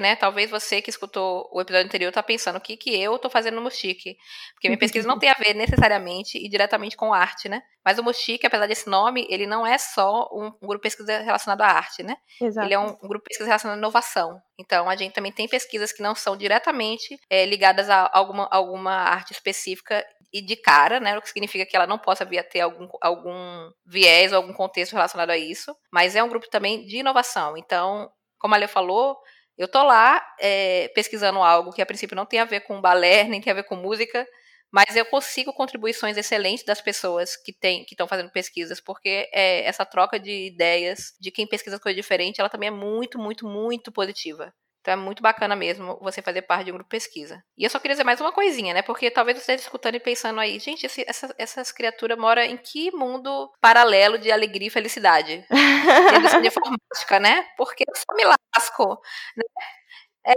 né? 0.00 0.16
Talvez 0.16 0.50
você 0.50 0.82
que 0.82 0.90
escutou 0.90 1.48
o 1.52 1.60
episódio 1.60 1.86
anterior 1.86 2.10
tá 2.10 2.22
pensando 2.22 2.56
o 2.56 2.60
que, 2.60 2.76
que 2.76 3.00
eu 3.00 3.16
tô 3.18 3.30
fazendo 3.30 3.54
no 3.54 3.62
Muxique. 3.62 4.16
Porque 4.54 4.68
minha 4.68 4.78
pesquisa 4.78 5.06
não 5.06 5.18
tem 5.20 5.30
a 5.30 5.34
ver 5.34 5.54
necessariamente 5.54 6.36
e 6.36 6.48
diretamente 6.48 6.96
com 6.96 7.14
arte, 7.14 7.48
né? 7.48 7.62
Mas 7.84 7.96
o 7.98 8.02
Muxique, 8.02 8.46
apesar 8.46 8.66
desse 8.66 8.88
nome, 8.88 9.26
ele 9.30 9.46
não 9.46 9.66
é 9.66 9.78
só 9.78 10.28
um, 10.32 10.46
um 10.60 10.66
grupo 10.66 10.76
de 10.76 10.82
pesquisa 10.82 11.20
relacionado 11.20 11.62
à 11.62 11.68
arte, 11.68 12.02
né? 12.02 12.16
Exato. 12.40 12.66
Ele 12.66 12.74
é 12.74 12.78
um, 12.78 12.88
um, 13.02 13.08
grupo 13.08 13.20
de 13.20 13.28
pesquisa 13.30 13.46
relacionado 13.46 13.76
à 13.76 13.78
inovação. 13.78 14.42
Então, 14.58 14.90
a 14.90 14.96
gente 14.96 15.14
também 15.14 15.30
tem 15.30 15.48
pesquisas 15.48 15.92
que 15.92 16.02
não 16.02 16.14
são 16.14 16.36
diretamente 16.36 17.18
é, 17.30 17.46
ligadas 17.46 17.88
a 17.88 18.10
alguma, 18.12 18.48
alguma 18.50 18.92
arte 18.92 19.32
específica 19.32 20.04
e 20.32 20.40
de 20.42 20.56
cara, 20.56 21.00
né? 21.00 21.16
O 21.16 21.22
que 21.22 21.28
significa 21.28 21.66
que 21.66 21.76
ela 21.76 21.86
não 21.86 21.98
possa 21.98 22.24
vir 22.24 22.38
a 22.38 22.44
ter 22.44 22.60
algum, 22.60 22.88
algum 23.00 23.70
viés 23.86 24.32
ou 24.32 24.38
algum 24.38 24.52
contexto 24.52 24.92
relacionado 24.92 25.30
a 25.30 25.38
isso. 25.38 25.74
Mas 25.92 26.16
é 26.16 26.22
um 26.22 26.28
grupo 26.28 26.48
também 26.50 26.84
de 26.86 26.98
inovação. 26.98 27.56
Então, 27.56 28.10
como 28.38 28.54
a 28.54 28.58
Lê 28.58 28.68
falou, 28.68 29.18
eu 29.56 29.68
tô 29.68 29.82
lá 29.82 30.24
é, 30.40 30.88
pesquisando 30.94 31.40
algo 31.42 31.72
que 31.72 31.82
a 31.82 31.86
princípio 31.86 32.16
não 32.16 32.26
tem 32.26 32.40
a 32.40 32.44
ver 32.44 32.60
com 32.60 32.80
balé, 32.80 33.24
nem 33.24 33.40
tem 33.40 33.50
a 33.50 33.56
ver 33.56 33.64
com 33.64 33.74
música, 33.76 34.26
mas 34.70 34.94
eu 34.96 35.04
consigo 35.06 35.52
contribuições 35.52 36.16
excelentes 36.16 36.64
das 36.64 36.80
pessoas 36.80 37.36
que 37.36 37.52
que 37.52 37.86
estão 37.90 38.06
fazendo 38.06 38.30
pesquisas, 38.30 38.80
porque 38.80 39.28
é, 39.32 39.64
essa 39.64 39.84
troca 39.84 40.20
de 40.20 40.46
ideias 40.46 41.14
de 41.20 41.30
quem 41.30 41.46
pesquisa 41.46 41.80
coisa 41.80 41.96
diferente, 41.96 42.38
ela 42.40 42.50
também 42.50 42.68
é 42.68 42.70
muito, 42.70 43.18
muito, 43.18 43.46
muito 43.46 43.90
positiva. 43.90 44.52
Então 44.88 44.92
é 44.94 45.04
muito 45.04 45.22
bacana 45.22 45.54
mesmo 45.54 45.98
você 46.00 46.22
fazer 46.22 46.40
parte 46.42 46.64
de 46.64 46.70
um 46.70 46.74
grupo 46.74 46.88
de 46.88 46.96
pesquisa. 46.96 47.44
E 47.58 47.64
eu 47.64 47.68
só 47.68 47.78
queria 47.78 47.94
dizer 47.94 48.04
mais 48.04 48.20
uma 48.22 48.32
coisinha, 48.32 48.72
né? 48.72 48.80
Porque 48.80 49.10
talvez 49.10 49.36
você 49.36 49.42
esteja 49.42 49.64
escutando 49.64 49.96
e 49.96 50.00
pensando 50.00 50.40
aí, 50.40 50.58
gente, 50.58 50.86
esse, 50.86 51.04
essa, 51.06 51.34
essas 51.36 51.70
criaturas 51.70 52.16
moram 52.16 52.40
em 52.40 52.56
que 52.56 52.90
mundo 52.92 53.52
paralelo 53.60 54.16
de 54.16 54.32
alegria 54.32 54.68
e 54.68 54.70
felicidade? 54.70 55.44
de 56.40 56.46
informática, 56.46 57.20
né? 57.20 57.46
Porque 57.58 57.84
eu 57.86 57.94
só 57.94 58.16
me 58.16 58.24
lasco, 58.24 58.98
né? 59.36 59.44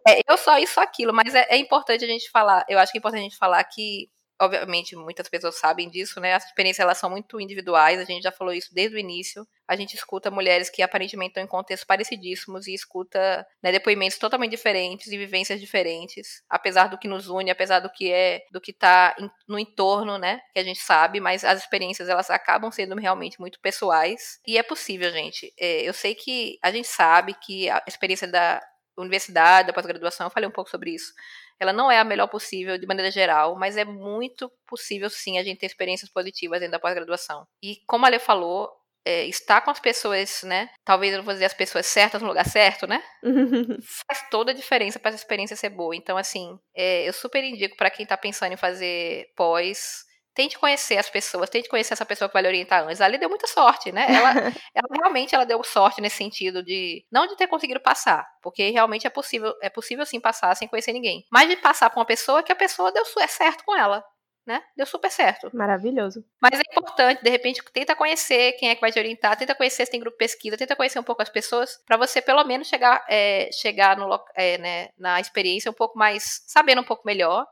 É, 0.05 0.19
eu 0.27 0.37
só 0.37 0.57
isso, 0.57 0.81
aquilo, 0.81 1.13
mas 1.13 1.33
é, 1.33 1.47
é 1.49 1.57
importante 1.57 2.03
a 2.03 2.07
gente 2.07 2.29
falar, 2.29 2.65
eu 2.67 2.77
acho 2.77 2.91
que 2.91 2.97
é 2.97 2.99
importante 2.99 3.21
a 3.21 3.23
gente 3.23 3.37
falar 3.37 3.63
que 3.63 4.09
obviamente 4.41 4.95
muitas 4.95 5.29
pessoas 5.29 5.55
sabem 5.55 5.87
disso, 5.87 6.19
né? 6.19 6.33
As 6.33 6.45
experiências 6.45 6.83
elas 6.83 6.97
são 6.97 7.09
muito 7.09 7.39
individuais, 7.39 7.99
a 7.99 8.03
gente 8.03 8.23
já 8.23 8.31
falou 8.31 8.51
isso 8.51 8.73
desde 8.73 8.95
o 8.95 8.99
início. 8.99 9.47
A 9.67 9.75
gente 9.75 9.95
escuta 9.95 10.31
mulheres 10.31 10.69
que 10.69 10.81
aparentemente 10.81 11.29
estão 11.29 11.43
em 11.43 11.47
contextos 11.47 11.85
parecidíssimos 11.85 12.67
e 12.67 12.73
escuta 12.73 13.45
né, 13.63 13.71
depoimentos 13.71 14.17
totalmente 14.17 14.51
diferentes 14.51 15.07
e 15.07 15.17
vivências 15.17 15.61
diferentes, 15.61 16.43
apesar 16.49 16.87
do 16.87 16.97
que 16.97 17.07
nos 17.07 17.29
une, 17.29 17.51
apesar 17.51 17.79
do 17.79 17.89
que 17.89 18.11
é, 18.11 18.41
do 18.51 18.59
que 18.59 18.71
está 18.71 19.15
no 19.47 19.59
entorno, 19.59 20.17
né? 20.17 20.41
Que 20.53 20.59
a 20.59 20.63
gente 20.63 20.79
sabe, 20.79 21.19
mas 21.19 21.45
as 21.45 21.59
experiências 21.59 22.09
elas 22.09 22.29
acabam 22.31 22.71
sendo 22.71 22.95
realmente 22.95 23.39
muito 23.39 23.59
pessoais 23.59 24.39
e 24.45 24.57
é 24.57 24.63
possível, 24.63 25.11
gente. 25.11 25.53
É, 25.59 25.83
eu 25.83 25.93
sei 25.93 26.15
que 26.15 26.57
a 26.63 26.71
gente 26.71 26.87
sabe 26.87 27.35
que 27.35 27.69
a 27.69 27.83
experiência 27.87 28.27
da 28.27 28.59
universidade, 28.97 29.67
da 29.67 29.73
pós-graduação, 29.73 30.27
eu 30.27 30.31
falei 30.31 30.49
um 30.49 30.51
pouco 30.51 30.69
sobre 30.69 30.91
isso 30.95 31.13
ela 31.61 31.71
não 31.71 31.91
é 31.91 31.99
a 31.99 32.03
melhor 32.03 32.25
possível 32.25 32.75
de 32.75 32.87
maneira 32.87 33.11
geral, 33.11 33.55
mas 33.55 33.77
é 33.77 33.85
muito 33.85 34.51
possível 34.65 35.11
sim 35.11 35.37
a 35.37 35.43
gente 35.43 35.59
ter 35.59 35.67
experiências 35.67 36.09
positivas 36.09 36.59
dentro 36.59 36.71
da 36.71 36.79
pós-graduação. 36.79 37.45
E 37.61 37.77
como 37.85 38.03
a 38.03 38.09
Lê 38.09 38.17
falou, 38.17 38.67
é, 39.05 39.25
estar 39.25 39.61
com 39.61 39.69
as 39.69 39.79
pessoas, 39.79 40.41
né? 40.41 40.71
Talvez 40.83 41.13
eu 41.13 41.19
não 41.19 41.23
vou 41.23 41.35
dizer 41.35 41.45
as 41.45 41.53
pessoas 41.53 41.85
certas 41.85 42.19
no 42.19 42.27
lugar 42.27 42.47
certo, 42.49 42.87
né? 42.87 43.03
Faz 44.07 44.27
toda 44.31 44.51
a 44.51 44.55
diferença 44.55 44.99
para 44.99 45.09
essa 45.09 45.19
experiência 45.19 45.55
ser 45.55 45.69
boa. 45.69 45.95
Então, 45.95 46.17
assim, 46.17 46.57
é, 46.75 47.07
eu 47.07 47.13
super 47.13 47.43
indico 47.43 47.77
para 47.77 47.91
quem 47.91 48.05
está 48.05 48.17
pensando 48.17 48.53
em 48.53 48.57
fazer 48.57 49.31
pós 49.35 50.03
tente 50.33 50.57
conhecer 50.57 50.97
as 50.97 51.09
pessoas, 51.09 51.49
tente 51.49 51.69
conhecer 51.69 51.93
essa 51.93 52.05
pessoa 52.05 52.27
que 52.27 52.33
vai 52.33 52.41
lhe 52.41 52.47
orientar 52.47 52.83
antes. 52.83 53.01
Ali 53.01 53.17
deu 53.17 53.29
muita 53.29 53.47
sorte, 53.47 53.91
né? 53.91 54.05
Ela, 54.09 54.31
ela 54.73 54.87
realmente 54.93 55.35
ela 55.35 55.45
deu 55.45 55.63
sorte 55.63 56.01
nesse 56.01 56.17
sentido 56.17 56.63
de 56.63 57.05
não 57.11 57.27
de 57.27 57.35
ter 57.35 57.47
conseguido 57.47 57.79
passar, 57.79 58.27
porque 58.41 58.69
realmente 58.69 59.05
é 59.07 59.09
possível, 59.09 59.53
é 59.61 59.69
possível 59.69 60.05
sim 60.05 60.19
passar 60.19 60.55
sem 60.55 60.67
conhecer 60.67 60.93
ninguém, 60.93 61.25
mas 61.31 61.49
de 61.49 61.55
passar 61.57 61.89
com 61.89 61.99
uma 61.99 62.05
pessoa 62.05 62.43
que 62.43 62.51
a 62.51 62.55
pessoa 62.55 62.91
deu 62.91 63.03
é 63.19 63.27
certo 63.27 63.63
com 63.63 63.75
ela. 63.75 64.03
Né? 64.43 64.59
Deu 64.75 64.87
super 64.87 65.11
certo. 65.11 65.51
Maravilhoso. 65.53 66.25
Mas 66.41 66.59
é 66.59 66.63
importante, 66.71 67.21
de 67.21 67.29
repente, 67.29 67.61
tenta 67.71 67.95
conhecer 67.95 68.53
quem 68.53 68.69
é 68.69 68.75
que 68.75 68.81
vai 68.81 68.91
te 68.91 68.97
orientar, 68.97 69.37
tenta 69.37 69.53
conhecer 69.53 69.85
se 69.85 69.91
tem 69.91 69.99
grupo 69.99 70.17
de 70.17 70.25
pesquisa, 70.25 70.57
tenta 70.57 70.75
conhecer 70.75 70.97
um 70.97 71.03
pouco 71.03 71.21
as 71.21 71.29
pessoas, 71.29 71.77
para 71.85 71.95
você 71.95 72.23
pelo 72.23 72.43
menos 72.43 72.67
chegar, 72.67 73.05
é, 73.07 73.51
chegar 73.53 73.95
no, 73.95 74.19
é, 74.35 74.57
né, 74.57 74.89
na 74.97 75.21
experiência 75.21 75.69
um 75.69 75.75
pouco 75.75 75.95
mais, 75.97 76.41
sabendo 76.47 76.81
um 76.81 76.83
pouco 76.83 77.03
melhor 77.05 77.45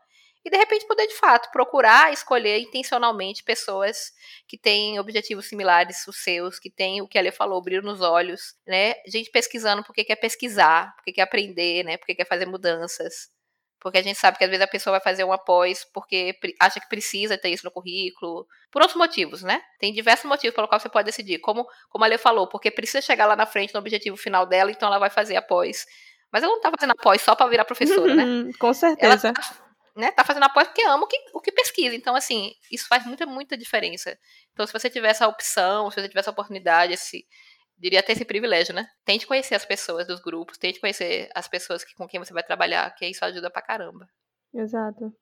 e 0.44 0.50
de 0.50 0.58
repente 0.58 0.88
poder 0.88 1.06
de 1.08 1.16
fato 1.16 1.52
procurar 1.52 2.14
escolher 2.14 2.60
intencionalmente 2.60 3.44
pessoas 3.44 4.12
que 4.48 4.58
têm 4.58 5.00
objetivos 5.00 5.48
similares 5.48 6.08
aos 6.08 6.18
seus, 6.18 6.60
que 6.60 6.70
têm 6.70 7.02
o 7.02 7.08
que 7.08 7.18
a 7.18 7.22
Lê 7.22 7.32
falou, 7.32 7.62
brilho 7.62 7.82
nos 7.82 8.02
olhos, 8.02 8.56
né? 8.66 8.96
Gente 9.06 9.30
pesquisando 9.32 9.84
porque 9.84 10.04
quer 10.04 10.16
pesquisar, 10.16 10.94
porque 10.96 11.12
quer 11.12 11.24
aprender, 11.24 11.84
né? 11.84 11.98
Porque 11.98 12.16
quer 12.16 12.26
fazer 12.26 12.46
mudanças. 12.46 13.30
Porque 13.82 13.98
a 13.98 14.02
gente 14.02 14.20
sabe 14.20 14.38
que 14.38 14.44
às 14.44 14.50
vezes 14.50 14.64
a 14.64 14.68
pessoa 14.68 14.92
vai 14.92 15.02
fazer 15.02 15.24
um 15.24 15.32
após 15.32 15.86
porque 15.94 16.38
acha 16.60 16.82
que 16.82 16.90
precisa 16.90 17.38
ter 17.38 17.50
isso 17.50 17.66
no 17.66 17.72
currículo. 17.72 18.46
Por 18.72 18.82
outros 18.82 18.98
motivos, 18.98 19.42
né? 19.42 19.62
Tem 19.80 19.94
diversos 19.94 20.26
motivos 20.26 20.54
pelo 20.54 20.68
qual 20.68 20.80
você 20.80 20.90
pode 20.90 21.06
decidir. 21.06 21.40
Como, 21.40 21.66
como 21.90 22.04
a 22.04 22.08
Lê 22.08 22.18
falou, 22.18 22.48
porque 22.48 22.72
precisa 22.72 23.02
chegar 23.02 23.26
lá 23.26 23.36
na 23.36 23.46
frente 23.46 23.74
no 23.74 23.80
objetivo 23.80 24.18
final 24.18 24.46
dela, 24.46 24.72
então 24.72 24.88
ela 24.88 25.00
vai 25.00 25.10
fazer 25.10 25.36
após. 25.36 25.86
Mas 26.32 26.44
ela 26.44 26.54
não 26.54 26.62
tá 26.62 26.72
fazendo 26.72 26.92
após 26.92 27.22
só 27.22 27.36
para 27.36 27.48
virar 27.48 27.66
professora, 27.66 28.14
né? 28.14 28.52
Com 28.60 28.74
certeza. 28.74 29.28
Ela 29.28 29.34
tá 29.34 29.69
né, 30.00 30.12
tá 30.12 30.24
fazendo 30.24 30.44
apoio 30.44 30.66
porque 30.66 30.84
ama 30.86 31.04
o 31.04 31.08
que, 31.08 31.18
o 31.34 31.42
que 31.42 31.52
pesquisa. 31.52 31.96
Então, 31.96 32.16
assim, 32.16 32.54
isso 32.72 32.88
faz 32.88 33.06
muita, 33.06 33.26
muita 33.26 33.58
diferença. 33.58 34.18
Então, 34.54 34.66
se 34.66 34.74
você 34.74 34.90
tiver 34.90 35.10
essa 35.10 35.28
opção, 35.28 35.92
se 35.92 36.02
você 36.02 36.08
tiver 36.08 36.22
essa 36.22 36.32
oportunidade, 36.32 36.94
esse, 36.94 37.26
diria 37.78 38.00
até 38.00 38.14
esse 38.14 38.26
privilégio, 38.26 38.74
né? 38.74 38.88
Tente 39.06 39.28
conhecer 39.28 39.56
as 39.56 39.66
pessoas 39.66 40.08
dos 40.08 40.20
grupos, 40.22 40.58
tente 40.58 40.80
conhecer 40.80 41.30
as 41.36 41.48
pessoas 41.48 41.84
que, 41.84 41.94
com 41.94 42.08
quem 42.08 42.20
você 42.20 42.34
vai 42.34 42.44
trabalhar, 42.44 42.90
que 42.96 43.06
isso 43.06 43.24
ajuda 43.24 43.50
pra 43.52 43.62
caramba. 43.62 44.08
Exato. 44.54 45.14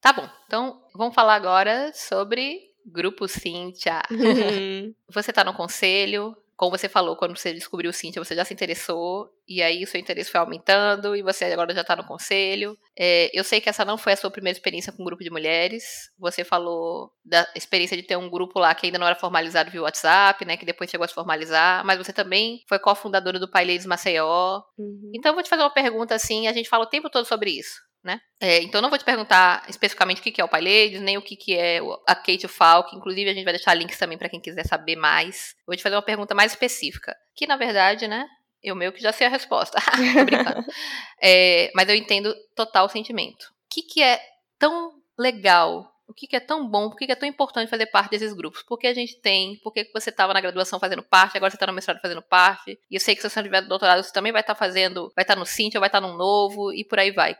Tá 0.00 0.12
bom, 0.12 0.28
então 0.46 0.86
vamos 0.94 1.14
falar 1.14 1.34
agora 1.34 1.92
sobre 1.92 2.60
Grupo 2.84 3.26
Cíntia. 3.26 4.00
você 5.12 5.32
tá 5.32 5.42
no 5.42 5.54
conselho, 5.54 6.36
como 6.56 6.76
você 6.76 6.88
falou, 6.88 7.16
quando 7.16 7.36
você 7.36 7.52
descobriu 7.52 7.90
o 7.90 7.92
Cintia, 7.92 8.22
você 8.22 8.34
já 8.34 8.44
se 8.44 8.54
interessou, 8.54 9.28
e 9.46 9.62
aí 9.62 9.84
o 9.84 9.86
seu 9.86 10.00
interesse 10.00 10.30
foi 10.30 10.40
aumentando, 10.40 11.14
e 11.14 11.22
você 11.22 11.44
agora 11.44 11.74
já 11.74 11.82
está 11.82 11.94
no 11.94 12.06
conselho. 12.06 12.76
É, 12.98 13.30
eu 13.38 13.44
sei 13.44 13.60
que 13.60 13.68
essa 13.68 13.84
não 13.84 13.98
foi 13.98 14.14
a 14.14 14.16
sua 14.16 14.30
primeira 14.30 14.56
experiência 14.56 14.90
com 14.90 15.02
um 15.02 15.04
grupo 15.04 15.22
de 15.22 15.30
mulheres. 15.30 15.84
Você 16.18 16.44
falou 16.44 17.12
da 17.22 17.46
experiência 17.54 17.96
de 17.96 18.02
ter 18.02 18.16
um 18.16 18.30
grupo 18.30 18.58
lá 18.58 18.74
que 18.74 18.86
ainda 18.86 18.98
não 18.98 19.06
era 19.06 19.14
formalizado 19.14 19.70
via 19.70 19.82
WhatsApp, 19.82 20.44
né? 20.46 20.56
Que 20.56 20.64
depois 20.64 20.90
chegou 20.90 21.04
a 21.04 21.08
se 21.08 21.14
formalizar, 21.14 21.84
mas 21.84 21.98
você 21.98 22.12
também 22.12 22.62
foi 22.66 22.78
cofundadora 22.78 23.38
do 23.38 23.50
Pai 23.50 23.66
Ladies 23.66 23.86
Maceió. 23.86 24.62
Uhum. 24.78 25.12
Então, 25.14 25.30
eu 25.30 25.34
vou 25.34 25.42
te 25.42 25.50
fazer 25.50 25.62
uma 25.62 25.74
pergunta 25.74 26.14
assim, 26.14 26.48
a 26.48 26.52
gente 26.54 26.68
fala 26.68 26.84
o 26.84 26.88
tempo 26.88 27.10
todo 27.10 27.26
sobre 27.26 27.50
isso 27.50 27.85
né? 28.02 28.20
É, 28.40 28.62
então 28.62 28.80
não 28.80 28.88
vou 28.88 28.98
te 28.98 29.04
perguntar 29.04 29.64
especificamente 29.68 30.20
o 30.20 30.22
que 30.22 30.40
é 30.40 30.44
o 30.44 30.48
PyLadies, 30.48 31.00
nem 31.00 31.18
o 31.18 31.22
que 31.22 31.56
é 31.56 31.80
a 32.06 32.14
Kate 32.14 32.46
Falk, 32.48 32.94
inclusive 32.94 33.30
a 33.30 33.34
gente 33.34 33.44
vai 33.44 33.52
deixar 33.52 33.74
links 33.74 33.98
também 33.98 34.16
para 34.16 34.28
quem 34.28 34.40
quiser 34.40 34.64
saber 34.64 34.96
mais. 34.96 35.54
vou 35.66 35.76
te 35.76 35.82
fazer 35.82 35.96
uma 35.96 36.02
pergunta 36.02 36.34
mais 36.34 36.52
específica, 36.52 37.14
que 37.34 37.46
na 37.46 37.56
verdade, 37.56 38.06
né, 38.06 38.26
eu 38.62 38.74
meio 38.74 38.92
que 38.92 39.00
já 39.00 39.12
sei 39.12 39.26
a 39.26 39.30
resposta. 39.30 39.78
Tô 40.14 40.24
brincando. 40.24 40.64
É, 41.22 41.70
mas 41.74 41.88
eu 41.88 41.94
entendo 41.94 42.34
total 42.54 42.86
o 42.86 42.90
sentimento. 42.90 43.44
O 43.44 43.74
que, 43.74 43.82
que 43.82 44.02
é 44.02 44.20
tão 44.58 44.92
legal 45.18 45.92
o 46.08 46.14
que, 46.14 46.26
que, 46.26 46.36
é 46.36 46.40
tão 46.40 46.68
bom, 46.68 46.88
por 46.88 46.96
que, 46.96 47.06
que, 47.06 47.12
é 47.12 47.16
tão 47.16 47.28
importante 47.28 47.68
fazer 47.68 47.86
parte 47.86 48.10
desses 48.10 48.32
grupos? 48.32 48.62
Porque 48.62 48.86
a 48.86 48.94
gente 48.94 49.20
tem, 49.20 49.58
porque 49.62 49.90
você 49.92 50.10
estava 50.10 50.32
na 50.32 50.40
graduação 50.40 50.78
fazendo 50.78 51.02
parte, 51.02 51.36
agora 51.36 51.50
você 51.50 51.56
está 51.56 51.66
no 51.66 51.72
mestrado 51.72 52.00
fazendo 52.00 52.22
parte, 52.22 52.78
e 52.88 52.94
eu 52.94 53.00
sei 53.00 53.16
que 53.16 53.22
se 53.22 53.28
você 53.28 53.42
tiver 53.42 53.62
doutorado, 53.62 54.02
você 54.02 54.12
também 54.12 54.30
vai 54.30 54.40
estar 54.40 54.54
tá 54.54 54.58
fazendo, 54.58 55.12
vai 55.16 55.24
estar 55.24 55.34
tá 55.34 55.40
no 55.40 55.44
Cintia, 55.44 55.80
vai 55.80 55.88
estar 55.88 56.00
tá 56.00 56.06
novo, 56.06 56.72
e 56.72 56.84
por 56.84 57.00
aí 57.00 57.10
vai 57.10 57.36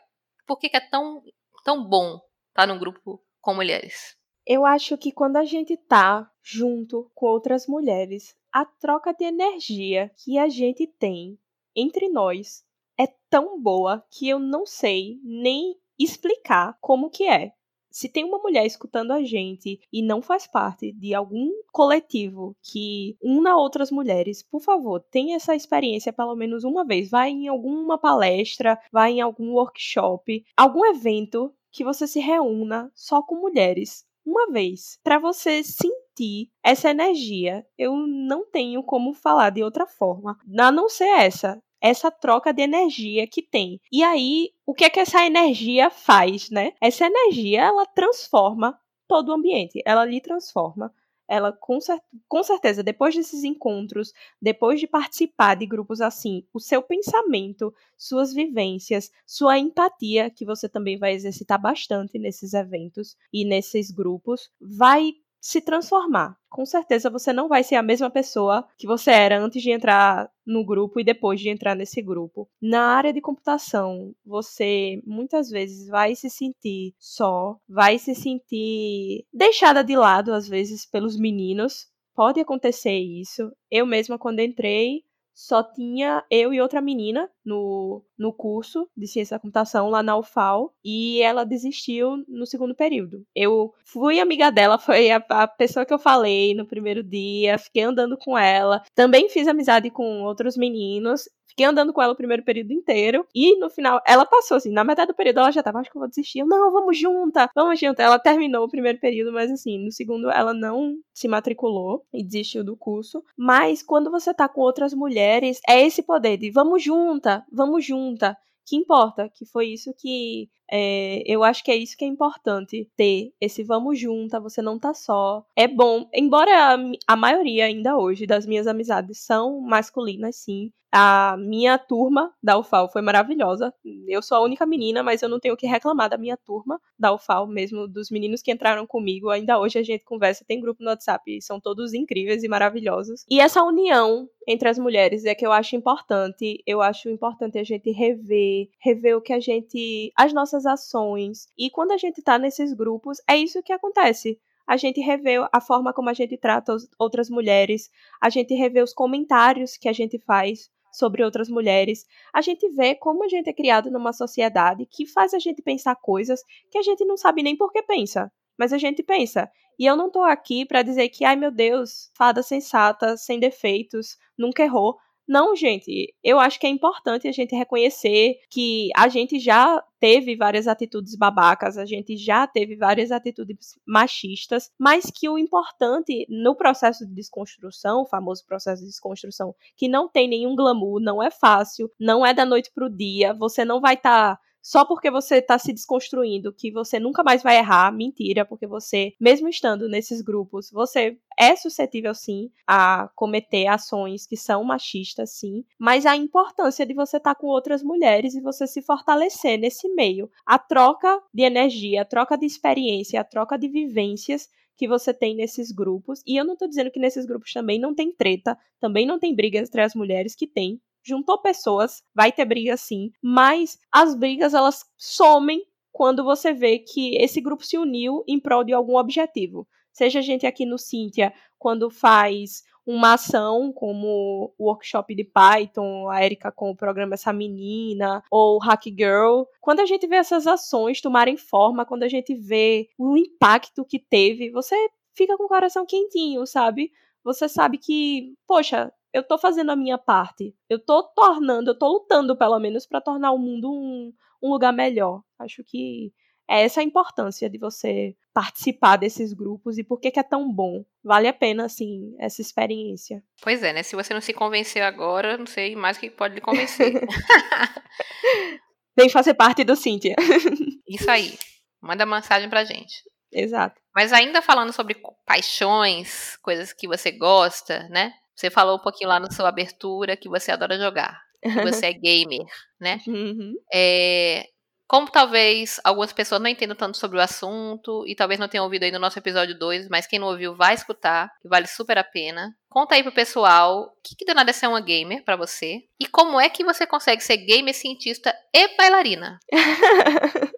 por 0.47 0.59
que, 0.59 0.69
que 0.69 0.77
é 0.77 0.89
tão, 0.89 1.23
tão 1.65 1.85
bom 1.85 2.15
estar 2.15 2.23
tá 2.55 2.67
num 2.67 2.79
grupo 2.79 3.23
com 3.41 3.55
mulheres? 3.55 4.17
Eu 4.47 4.65
acho 4.65 4.97
que 4.97 5.11
quando 5.11 5.37
a 5.37 5.45
gente 5.45 5.77
tá 5.77 6.31
junto 6.43 7.11
com 7.15 7.27
outras 7.27 7.67
mulheres, 7.67 8.37
a 8.53 8.65
troca 8.65 9.13
de 9.13 9.25
energia 9.25 10.11
que 10.25 10.39
a 10.39 10.49
gente 10.49 10.87
tem 10.87 11.39
entre 11.75 12.09
nós 12.09 12.65
é 12.97 13.07
tão 13.29 13.61
boa 13.61 14.07
que 14.11 14.29
eu 14.29 14.39
não 14.39 14.65
sei 14.65 15.19
nem 15.23 15.77
explicar 15.99 16.79
como 16.81 17.11
que 17.11 17.29
é. 17.29 17.53
Se 17.97 18.11
tem 18.11 18.25
uma 18.25 18.37
mulher 18.37 18.67
escutando 18.67 19.11
a 19.13 19.23
gente 19.23 19.81
e 19.91 20.03
não 20.03 20.21
faz 20.21 20.47
parte 20.47 20.93
de 20.93 21.15
algum 21.15 21.51
coletivo 21.73 22.55
que 22.63 23.17
una 23.23 23.57
outras 23.57 23.91
mulheres, 23.91 24.43
por 24.43 24.61
favor, 24.61 25.03
tenha 25.11 25.37
essa 25.37 25.57
experiência 25.57 26.13
pelo 26.13 26.37
menos 26.37 26.63
uma 26.63 26.85
vez. 26.85 27.09
Vai 27.09 27.31
em 27.31 27.49
alguma 27.49 27.97
palestra, 27.97 28.79
vai 28.93 29.13
em 29.13 29.23
algum 29.23 29.53
workshop, 29.53 30.45
algum 30.55 30.85
evento 30.85 31.51
que 31.73 31.83
você 31.83 32.07
se 32.07 32.21
reúna 32.21 32.93
só 32.95 33.23
com 33.23 33.37
mulheres 33.37 34.05
uma 34.27 34.47
vez, 34.51 34.99
para 35.03 35.19
você 35.19 35.63
sentir 35.65 36.51
essa 36.63 36.91
energia. 36.91 37.65
Eu 37.79 37.97
não 37.97 38.45
tenho 38.45 38.83
como 38.83 39.15
falar 39.15 39.49
de 39.49 39.63
outra 39.63 39.87
forma, 39.87 40.37
a 40.59 40.71
não 40.71 40.91
ser 40.91 41.09
essa 41.09 41.63
essa 41.81 42.11
troca 42.11 42.53
de 42.53 42.63
energia 42.63 43.27
que 43.27 43.43
tem. 43.43 43.81
E 43.93 44.03
aí, 44.03 44.51
o 44.67 44.75
que 44.75 44.85
é 44.85 44.91
que 44.91 45.01
essa 45.01 45.25
energia 45.25 45.91
faz, 45.91 46.51
né? 46.51 46.73
Essa 46.81 47.07
energia, 47.07 47.63
ela 47.63 47.87
transforma 47.87 48.79
todo 49.09 49.29
o 49.29 49.33
ambiente. 49.33 49.81
Ela 49.85 50.05
lhe 50.05 50.21
transforma. 50.21 50.93
Ela, 51.29 51.53
com, 51.53 51.81
cer 51.81 52.01
com 52.29 52.43
certeza, 52.43 52.85
depois 52.85 53.15
desses 53.15 53.43
encontros, 53.43 54.13
depois 54.41 54.79
de 54.79 54.87
participar 54.87 55.57
de 55.57 55.67
grupos 55.67 56.01
assim, 56.01 56.47
o 56.55 56.61
seu 56.61 56.81
pensamento, 56.81 57.75
suas 57.97 58.33
vivências, 58.33 59.11
sua 59.27 59.59
empatia, 59.59 60.31
que 60.31 60.45
você 60.45 60.69
também 60.69 60.97
vai 60.97 61.15
exercitar 61.15 61.61
bastante 61.61 62.17
nesses 62.17 62.55
eventos 62.55 63.17
e 63.33 63.45
nesses 63.45 63.91
grupos, 63.91 64.51
vai 64.61 65.15
se 65.47 65.61
transformar. 65.61 66.37
Com 66.51 66.67
certeza 66.67 67.09
você 67.09 67.33
não 67.33 67.47
vai 67.47 67.63
ser 67.63 67.77
a 67.77 67.83
mesma 67.83 68.11
pessoa 68.11 68.67
que 68.77 68.85
você 68.85 69.13
era 69.13 69.39
antes 69.39 69.63
de 69.63 69.71
entrar 69.71 70.29
no 70.45 70.67
grupo 70.67 70.99
e 70.99 71.05
depois 71.05 71.39
de 71.41 71.49
entrar 71.49 71.77
nesse 71.77 72.03
grupo. 72.03 72.49
Na 72.61 72.97
área 72.97 73.13
de 73.13 73.21
computação, 73.21 74.13
você 74.25 75.01
muitas 75.07 75.49
vezes 75.49 75.87
vai 75.87 76.17
se 76.17 76.29
sentir 76.29 76.95
só, 76.99 77.57
vai 77.69 77.97
se 77.97 78.13
sentir 78.13 79.25
deixada 79.33 79.85
de 79.85 79.95
lado 79.95 80.33
às 80.33 80.49
vezes 80.49 80.85
pelos 80.85 81.17
meninos. 81.17 81.87
Pode 82.13 82.41
acontecer 82.41 82.99
isso. 82.99 83.53
Eu 83.71 83.87
mesma 83.87 84.19
quando 84.19 84.41
entrei, 84.41 85.05
só 85.37 85.63
tinha 85.63 86.25
eu 86.31 86.55
e 86.55 86.63
outra 86.63 86.81
menina 86.81 87.31
no, 87.45 88.03
no 88.19 88.33
curso 88.33 88.89
de 88.97 89.07
ciência 89.07 89.37
da 89.37 89.41
computação 89.41 89.91
lá 89.91 90.03
na 90.03 90.17
UFAL 90.17 90.75
e 90.83 91.21
ela 91.21 91.45
desistiu 91.45 92.25
no 92.27 92.47
segundo 92.47 92.75
período. 92.75 93.23
Eu 93.35 93.75
fui 93.85 94.19
amiga 94.19 94.51
dela, 94.51 94.79
foi 94.81 95.11
a, 95.11 95.23
a, 95.29 95.47
pessoa 95.47 95.85
que 95.85 95.93
eu 95.93 95.99
falei 95.99 96.55
no 96.55 96.67
primeiro 96.67 97.03
dia, 97.03 97.59
fiquei 97.59 97.83
andando 97.83 98.17
com 98.17 98.37
ela. 98.39 98.83
Também 98.95 99.29
fiz 99.29 99.47
amizade 99.47 99.91
com 99.91 100.23
outros 100.23 100.57
meninos 100.57 101.29
Fiquei 101.57 101.65
andando 101.65 101.91
com 101.91 102.03
ela 102.03 102.13
o 102.13 102.17
primeiro 102.17 102.43
período 102.43 102.71
inteiro. 102.71 103.27
E 103.35 103.59
no 103.59 103.71
final, 103.71 103.99
ela 104.07 104.27
passou, 104.27 104.59
assim, 104.59 104.71
na 104.71 104.85
metade 104.85 105.09
do 105.09 105.17
período 105.17 105.41
ela 105.41 105.51
já 105.51 105.63
tava, 105.63 105.79
acho 105.79 105.91
que 105.91 105.97
eu 105.97 106.01
vou 106.01 106.09
desistir. 106.09 106.41
Eu, 106.41 106.47
não, 106.47 106.71
vamos 106.71 106.99
junta, 106.99 107.49
vamos 107.55 107.81
junta. 107.81 108.03
Ela 108.03 108.19
terminou 108.19 108.67
o 108.67 108.69
primeiro 108.69 109.01
período, 109.01 109.33
mas 109.33 109.51
assim, 109.51 109.83
no 109.83 109.91
segundo 109.91 110.31
ela 110.31 110.53
não 110.53 110.97
se 111.15 111.27
matriculou 111.27 112.05
e 112.13 112.23
desistiu 112.23 112.63
do 112.63 112.77
curso. 112.77 113.25
Mas 113.35 113.83
quando 113.83 114.11
você 114.11 114.35
tá 114.35 114.47
com 114.47 114.61
outras 114.61 114.93
mulheres, 114.93 115.59
é 115.67 115.81
esse 115.81 116.03
poder 116.03 116.37
de 116.37 116.51
vamos 116.51 116.83
junta, 116.83 117.43
vamos 117.51 117.83
junta 117.83 118.37
que 118.67 118.77
importa, 118.77 119.31
que 119.33 119.47
foi 119.47 119.69
isso 119.69 119.95
que 119.97 120.51
é, 120.71 121.23
eu 121.27 121.45
acho 121.45 121.63
que 121.65 121.71
é 121.71 121.77
isso 121.77 121.97
que 121.97 122.05
é 122.05 122.09
importante 122.09 122.91
ter 122.97 123.33
esse 123.41 123.63
vamos 123.63 123.99
junta, 123.99 124.41
você 124.41 124.61
não 124.61 124.79
tá 124.79 124.95
só. 124.95 125.45
É 125.57 125.69
bom, 125.69 126.09
embora 126.13 126.75
a, 126.75 126.77
a 127.07 127.17
maioria 127.17 127.67
ainda 127.67 127.97
hoje 127.97 128.27
das 128.27 128.47
minhas 128.47 128.67
amizades 128.67 129.19
são 129.19 129.61
masculinas, 129.61 130.37
sim. 130.37 130.73
A 130.99 131.37
minha 131.37 131.77
turma 131.79 132.33
da 132.43 132.59
UFAL 132.59 132.89
foi 132.89 133.03
maravilhosa. 133.03 133.75
Eu 134.09 134.23
sou 134.23 134.39
a 134.39 134.41
única 134.41 134.65
menina, 134.65 135.03
mas 135.03 135.21
eu 135.21 135.29
não 135.29 135.39
tenho 135.39 135.53
o 135.53 135.57
que 135.57 135.67
reclamar 135.67 136.09
da 136.09 136.17
minha 136.17 136.39
turma 136.39 136.81
da 136.99 137.13
UFAL, 137.13 137.47
mesmo 137.47 137.87
dos 137.87 138.11
meninos 138.11 138.41
que 138.41 138.51
entraram 138.51 138.87
comigo. 138.87 139.29
Ainda 139.29 139.59
hoje 139.59 139.79
a 139.79 139.83
gente 139.83 140.05
conversa, 140.05 140.45
tem 140.47 140.61
grupo 140.61 140.83
no 140.83 140.89
WhatsApp, 140.89 141.43
são 141.43 141.61
todos 141.61 141.93
incríveis 141.93 142.43
e 142.43 142.49
maravilhosos. 142.49 143.25
E 143.29 143.41
essa 143.41 143.63
união 143.63 144.27
entre 144.49 144.69
as 144.69 144.79
mulheres 144.79 145.25
é 145.25 145.35
que 145.35 145.45
eu 145.45 145.53
acho 145.53 145.77
importante. 145.77 146.63
Eu 146.67 146.81
acho 146.81 147.11
importante 147.11 147.59
a 147.59 147.65
gente 147.65 147.91
rever, 147.91 148.69
rever 148.81 149.17
o 149.17 149.21
que 149.21 149.33
a 149.33 149.41
gente. 149.41 150.13
as 150.17 150.33
nossas 150.33 150.56
ações. 150.65 151.49
E 151.59 151.69
quando 151.69 151.91
a 151.91 151.99
gente 151.99 152.23
tá 152.23 152.39
nesses 152.39 152.73
grupos, 152.73 153.19
é 153.29 153.37
isso 153.37 153.63
que 153.63 153.73
acontece 153.73 154.41
a 154.67 154.77
gente 154.77 155.01
revê 155.01 155.37
a 155.53 155.61
forma 155.61 155.93
como 155.93 156.11
a 156.11 156.13
gente 156.13 156.37
trata 156.37 156.77
outras 156.99 157.31
mulheres, 157.31 157.89
a 158.21 158.29
gente 158.29 158.53
revê 158.55 158.83
os 158.83 158.93
comentários 158.93 159.77
que 159.77 159.89
a 159.89 159.93
gente 159.93 160.19
faz 160.19 160.69
sobre 160.93 161.23
outras 161.23 161.49
mulheres. 161.49 162.05
A 162.33 162.41
gente 162.41 162.69
vê 162.71 162.95
como 162.95 163.25
a 163.25 163.29
gente 163.29 163.49
é 163.49 163.53
criado 163.53 163.91
numa 163.91 164.13
sociedade 164.13 164.87
que 164.87 165.07
faz 165.07 165.33
a 165.35 165.39
gente 165.39 165.63
pensar 165.63 165.95
coisas 165.97 166.43
que 166.71 166.79
a 166.79 166.83
gente 166.83 167.05
não 167.05 167.17
sabe 167.17 167.43
nem 167.43 167.57
por 167.57 167.71
que 167.71 167.83
pensa. 167.83 168.33
Mas 168.59 168.73
a 168.73 168.79
gente 168.79 169.03
pensa. 169.03 169.49
E 169.79 169.85
eu 169.85 169.95
não 169.95 170.11
tô 170.11 170.23
aqui 170.23 170.65
para 170.65 170.83
dizer 170.83 171.11
que, 171.11 171.25
ai 171.25 171.37
meu 171.37 171.51
Deus, 171.51 172.11
fada 172.17 172.43
sensata, 172.43 173.17
sem 173.17 173.39
defeitos, 173.39 174.17
nunca 174.37 174.63
errou. 174.65 174.97
Não, 175.29 175.57
gente, 175.57 176.15
eu 176.23 176.39
acho 176.39 176.59
que 176.61 176.67
é 176.67 176.71
importante 176.71 177.27
a 177.27 177.33
gente 177.33 177.55
reconhecer 177.55 178.37
que 178.49 178.91
a 178.95 179.09
gente 179.09 179.41
já 179.41 179.83
teve 179.99 180.37
várias 180.37 180.69
atitudes 180.69 181.17
babacas, 181.17 181.77
a 181.77 181.85
gente 181.85 182.17
já 182.17 182.47
teve 182.47 182.77
várias 182.77 183.11
atitudes 183.11 183.77
machistas, 183.85 184.71
mas 184.79 185.11
que 185.11 185.29
o 185.29 185.37
importante 185.37 186.27
no 186.29 186.55
processo 186.55 187.05
de 187.05 187.13
desconstrução, 187.13 188.03
o 188.03 188.07
famoso 188.07 188.47
processo 188.47 188.83
de 188.83 188.89
desconstrução, 188.89 189.53
que 189.77 189.89
não 189.89 190.09
tem 190.09 190.29
nenhum 190.29 190.55
glamour, 190.55 191.01
não 191.01 191.21
é 191.21 191.31
fácil, 191.31 191.91
não 191.99 192.25
é 192.25 192.33
da 192.33 192.45
noite 192.45 192.71
pro 192.73 192.89
dia, 192.89 193.35
você 193.35 193.65
não 193.65 193.81
vai 193.81 193.95
estar 193.95 194.37
tá 194.37 194.41
só 194.67 194.85
porque 194.85 195.13
você 195.13 195.37
está 195.37 195.57
se 195.61 195.73
desconstruindo 195.73 196.53
que 196.53 196.73
você 196.73 196.99
nunca 196.99 197.23
mais 197.23 197.41
vai 197.41 197.57
errar, 197.57 197.93
mentira, 197.93 198.45
porque 198.45 198.67
você, 198.67 199.13
mesmo 199.21 199.49
estando 199.49 199.89
nesses 199.89 200.21
grupos, 200.21 200.73
você 200.73 201.17
é 201.39 201.55
suscetível 201.55 202.13
sim 202.13 202.51
a 202.67 203.09
cometer 203.15 203.69
ações 203.69 204.27
que 204.27 204.37
são 204.37 204.65
machistas, 204.65 205.39
sim, 205.39 205.65
mas 205.79 206.05
a 206.05 206.17
importância 206.17 206.85
de 206.85 206.95
você 206.95 207.19
estar 207.19 207.37
tá 207.37 207.41
com 207.41 207.47
outras 207.47 207.81
mulheres 207.81 208.35
e 208.35 208.41
você 208.41 208.67
se 208.67 208.83
fortalecer 208.83 209.57
nesse 209.57 209.89
meio. 209.95 210.29
A 210.45 210.59
troca 210.59 211.23
de 211.33 211.45
energia, 211.45 212.03
a 212.03 212.05
troca 212.05 212.37
de 212.37 212.45
experiência, 212.45 213.21
a 213.21 213.25
troca 213.25 213.57
de 213.57 213.69
vivências 213.69 214.49
que 214.77 214.89
você 214.89 215.15
tem 215.15 215.37
nesses 215.37 215.71
grupos. 215.71 216.25
E 216.27 216.37
eu 216.37 216.45
não 216.45 216.57
tô 216.57 216.67
dizendo 216.67 216.91
que 216.91 216.99
nesses 216.99 217.25
grupos 217.25 217.53
também 217.53 217.79
não 217.79 217.95
tem 217.95 218.13
treta, 218.13 218.59
também 218.81 219.07
não 219.07 219.21
tem 219.21 219.33
brigas 219.33 219.69
entre 219.69 219.83
as 219.83 219.95
mulheres, 219.95 220.35
que 220.35 220.49
tem, 220.49 220.81
juntou 221.07 221.39
pessoas, 221.39 222.03
vai 222.15 222.33
ter 222.33 222.45
briga 222.45 222.77
sim, 222.77 223.13
mas 223.23 223.79
as 223.93 224.15
brigas 224.15 224.55
elas 224.55 224.85
somem 224.97 225.63
quando 225.93 226.25
você 226.25 226.53
vê 226.53 226.79
que 226.79 227.17
esse 227.17 227.41
grupo 227.41 227.65
se 227.65 227.79
uniu 227.79 228.23
em 228.29 228.39
prol 228.39 228.65
de 228.65 228.73
algum 228.73 228.97
objetivo. 228.97 229.67
Seja 229.93 230.19
a 230.19 230.23
gente 230.23 230.47
aqui 230.47 230.67
no 230.67 230.79
Cynthia, 230.79 231.33
quando 231.59 231.89
faz 231.89 232.63
uma 232.87 233.15
ação 233.15 233.73
como 233.73 234.55
o 234.57 234.65
workshop 234.69 235.15
de 235.15 235.25
Python, 235.25 236.09
a 236.09 236.25
Erika 236.25 236.53
com 236.53 236.71
o 236.71 236.77
programa 236.77 237.15
Essa 237.15 237.33
Menina, 237.33 238.23
ou 238.31 238.59
Hack 238.59 238.85
Girl. 238.87 239.45
Quando 239.61 239.81
a 239.81 239.87
gente 239.87 240.07
vê 240.07 240.17
essas 240.17 240.47
ações 240.47 241.01
tomarem 241.01 241.37
forma, 241.37 241.85
quando 241.85 242.05
a 242.05 242.09
gente 242.09 242.35
vê 242.35 242.89
o 242.97 243.17
impacto 243.17 243.85
que 243.85 243.99
teve, 243.99 244.51
você 244.51 244.77
fica 245.15 245.37
com 245.37 245.45
o 245.45 245.49
coração 245.49 245.85
quentinho, 245.85 246.47
sabe? 246.47 246.93
Você 247.25 247.49
sabe 247.49 247.79
que, 247.79 248.35
poxa, 248.47 248.93
eu 249.17 249.23
tô 249.23 249.39
fazendo 249.39 249.71
a 249.71 249.77
minha 249.77 249.97
parte. 249.97 250.55
Eu 250.69 250.79
tô 250.79 251.03
tornando, 251.03 251.71
eu 251.71 251.79
tô 251.79 251.89
lutando 251.89 252.37
pelo 252.37 252.59
menos 252.59 252.87
para 252.87 253.01
tornar 253.01 253.33
o 253.33 253.39
mundo 253.39 253.73
um, 253.73 254.13
um 254.43 254.51
lugar 254.51 254.75
melhor. 254.75 255.23
Acho 255.39 255.65
que 255.65 256.13
é 256.47 256.63
essa 256.63 256.81
a 256.81 256.85
importância 256.85 257.49
de 257.49 257.57
você 257.57 258.15
participar 258.35 258.99
desses 258.99 259.33
grupos 259.33 259.79
e 259.79 259.85
por 259.85 259.99
que, 259.99 260.11
que 260.11 260.21
é 260.21 260.23
tão 260.23 260.53
bom. 260.53 260.85
Vale 261.03 261.29
a 261.29 261.33
pena, 261.33 261.65
assim, 261.65 262.15
essa 262.19 262.43
experiência. 262.43 263.25
Pois 263.41 263.63
é, 263.63 263.73
né? 263.73 263.83
Se 263.83 263.97
você 263.97 264.13
não 264.13 264.21
se 264.21 264.35
convencer 264.35 264.83
agora, 264.83 265.39
não 265.39 265.47
sei 265.47 265.75
mais 265.75 265.97
o 265.97 266.01
que 266.01 266.11
pode 266.11 266.35
lhe 266.35 266.43
convencer. 266.43 266.93
Vem 268.95 269.09
fazer 269.09 269.33
parte 269.33 269.65
do 269.65 269.77
Cíntia. 269.77 270.15
Isso 270.87 271.11
aí. 271.11 271.39
Manda 271.81 272.05
mensagem 272.05 272.51
pra 272.51 272.65
gente. 272.65 273.03
Exato. 273.33 273.81
Mas 273.95 274.13
ainda 274.13 274.43
falando 274.43 274.75
sobre 274.75 275.01
paixões, 275.25 276.37
coisas 276.43 276.75
que 276.75 276.87
você 276.87 277.11
gosta, 277.11 277.89
né? 277.89 278.13
Você 278.37 278.51
falou 278.51 278.77
um 278.77 278.83
pouquinho 278.83 279.09
lá 279.09 279.19
na 279.19 279.31
sua 279.31 279.49
abertura 279.49 280.17
que 280.17 280.29
você 280.29 280.53
adora 280.53 280.79
jogar. 280.79 281.19
Que 281.43 281.63
você 281.63 281.87
é 281.87 281.93
gamer, 281.93 282.45
né? 282.81 283.01
Uhum. 283.07 283.55
É, 283.73 284.47
como 284.89 285.11
talvez 285.11 285.81
algumas 285.83 286.13
pessoas 286.13 286.41
não 286.41 286.49
entendam 286.49 286.77
tanto 286.77 286.97
sobre 286.97 287.19
o 287.19 287.21
assunto 287.21 288.05
e 288.07 288.15
talvez 288.15 288.39
não 288.39 288.47
tenham 288.47 288.65
ouvido 288.65 288.85
aí 288.85 288.93
no 288.93 289.01
nosso 289.01 289.19
episódio 289.19 289.59
2, 289.59 289.89
mas 289.89 290.07
quem 290.07 290.19
não 290.19 290.29
ouviu 290.29 290.55
vai 290.55 290.75
escutar, 290.75 291.29
que 291.43 291.49
vale 291.49 291.67
super 291.67 291.99
a 291.99 292.05
pena. 292.05 292.55
Conta 292.69 292.95
aí 292.95 293.03
pro 293.03 293.11
pessoal 293.11 293.81
o 293.81 293.91
que, 294.05 294.15
que 294.15 294.25
danada 294.25 294.51
é 294.51 294.53
ser 294.53 294.69
uma 294.69 294.81
gamer 294.81 295.25
para 295.25 295.35
você 295.35 295.81
e 296.01 296.07
como 296.07 296.41
é 296.41 296.49
que 296.49 296.65
você 296.65 296.87
consegue 296.87 297.23
ser 297.23 297.39
gamer, 297.39 297.75
cientista 297.75 298.33
e 298.55 298.77
bailarina. 298.77 299.39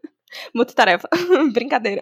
Multitarefa. 0.54 1.08
Brincadeira. 1.52 2.00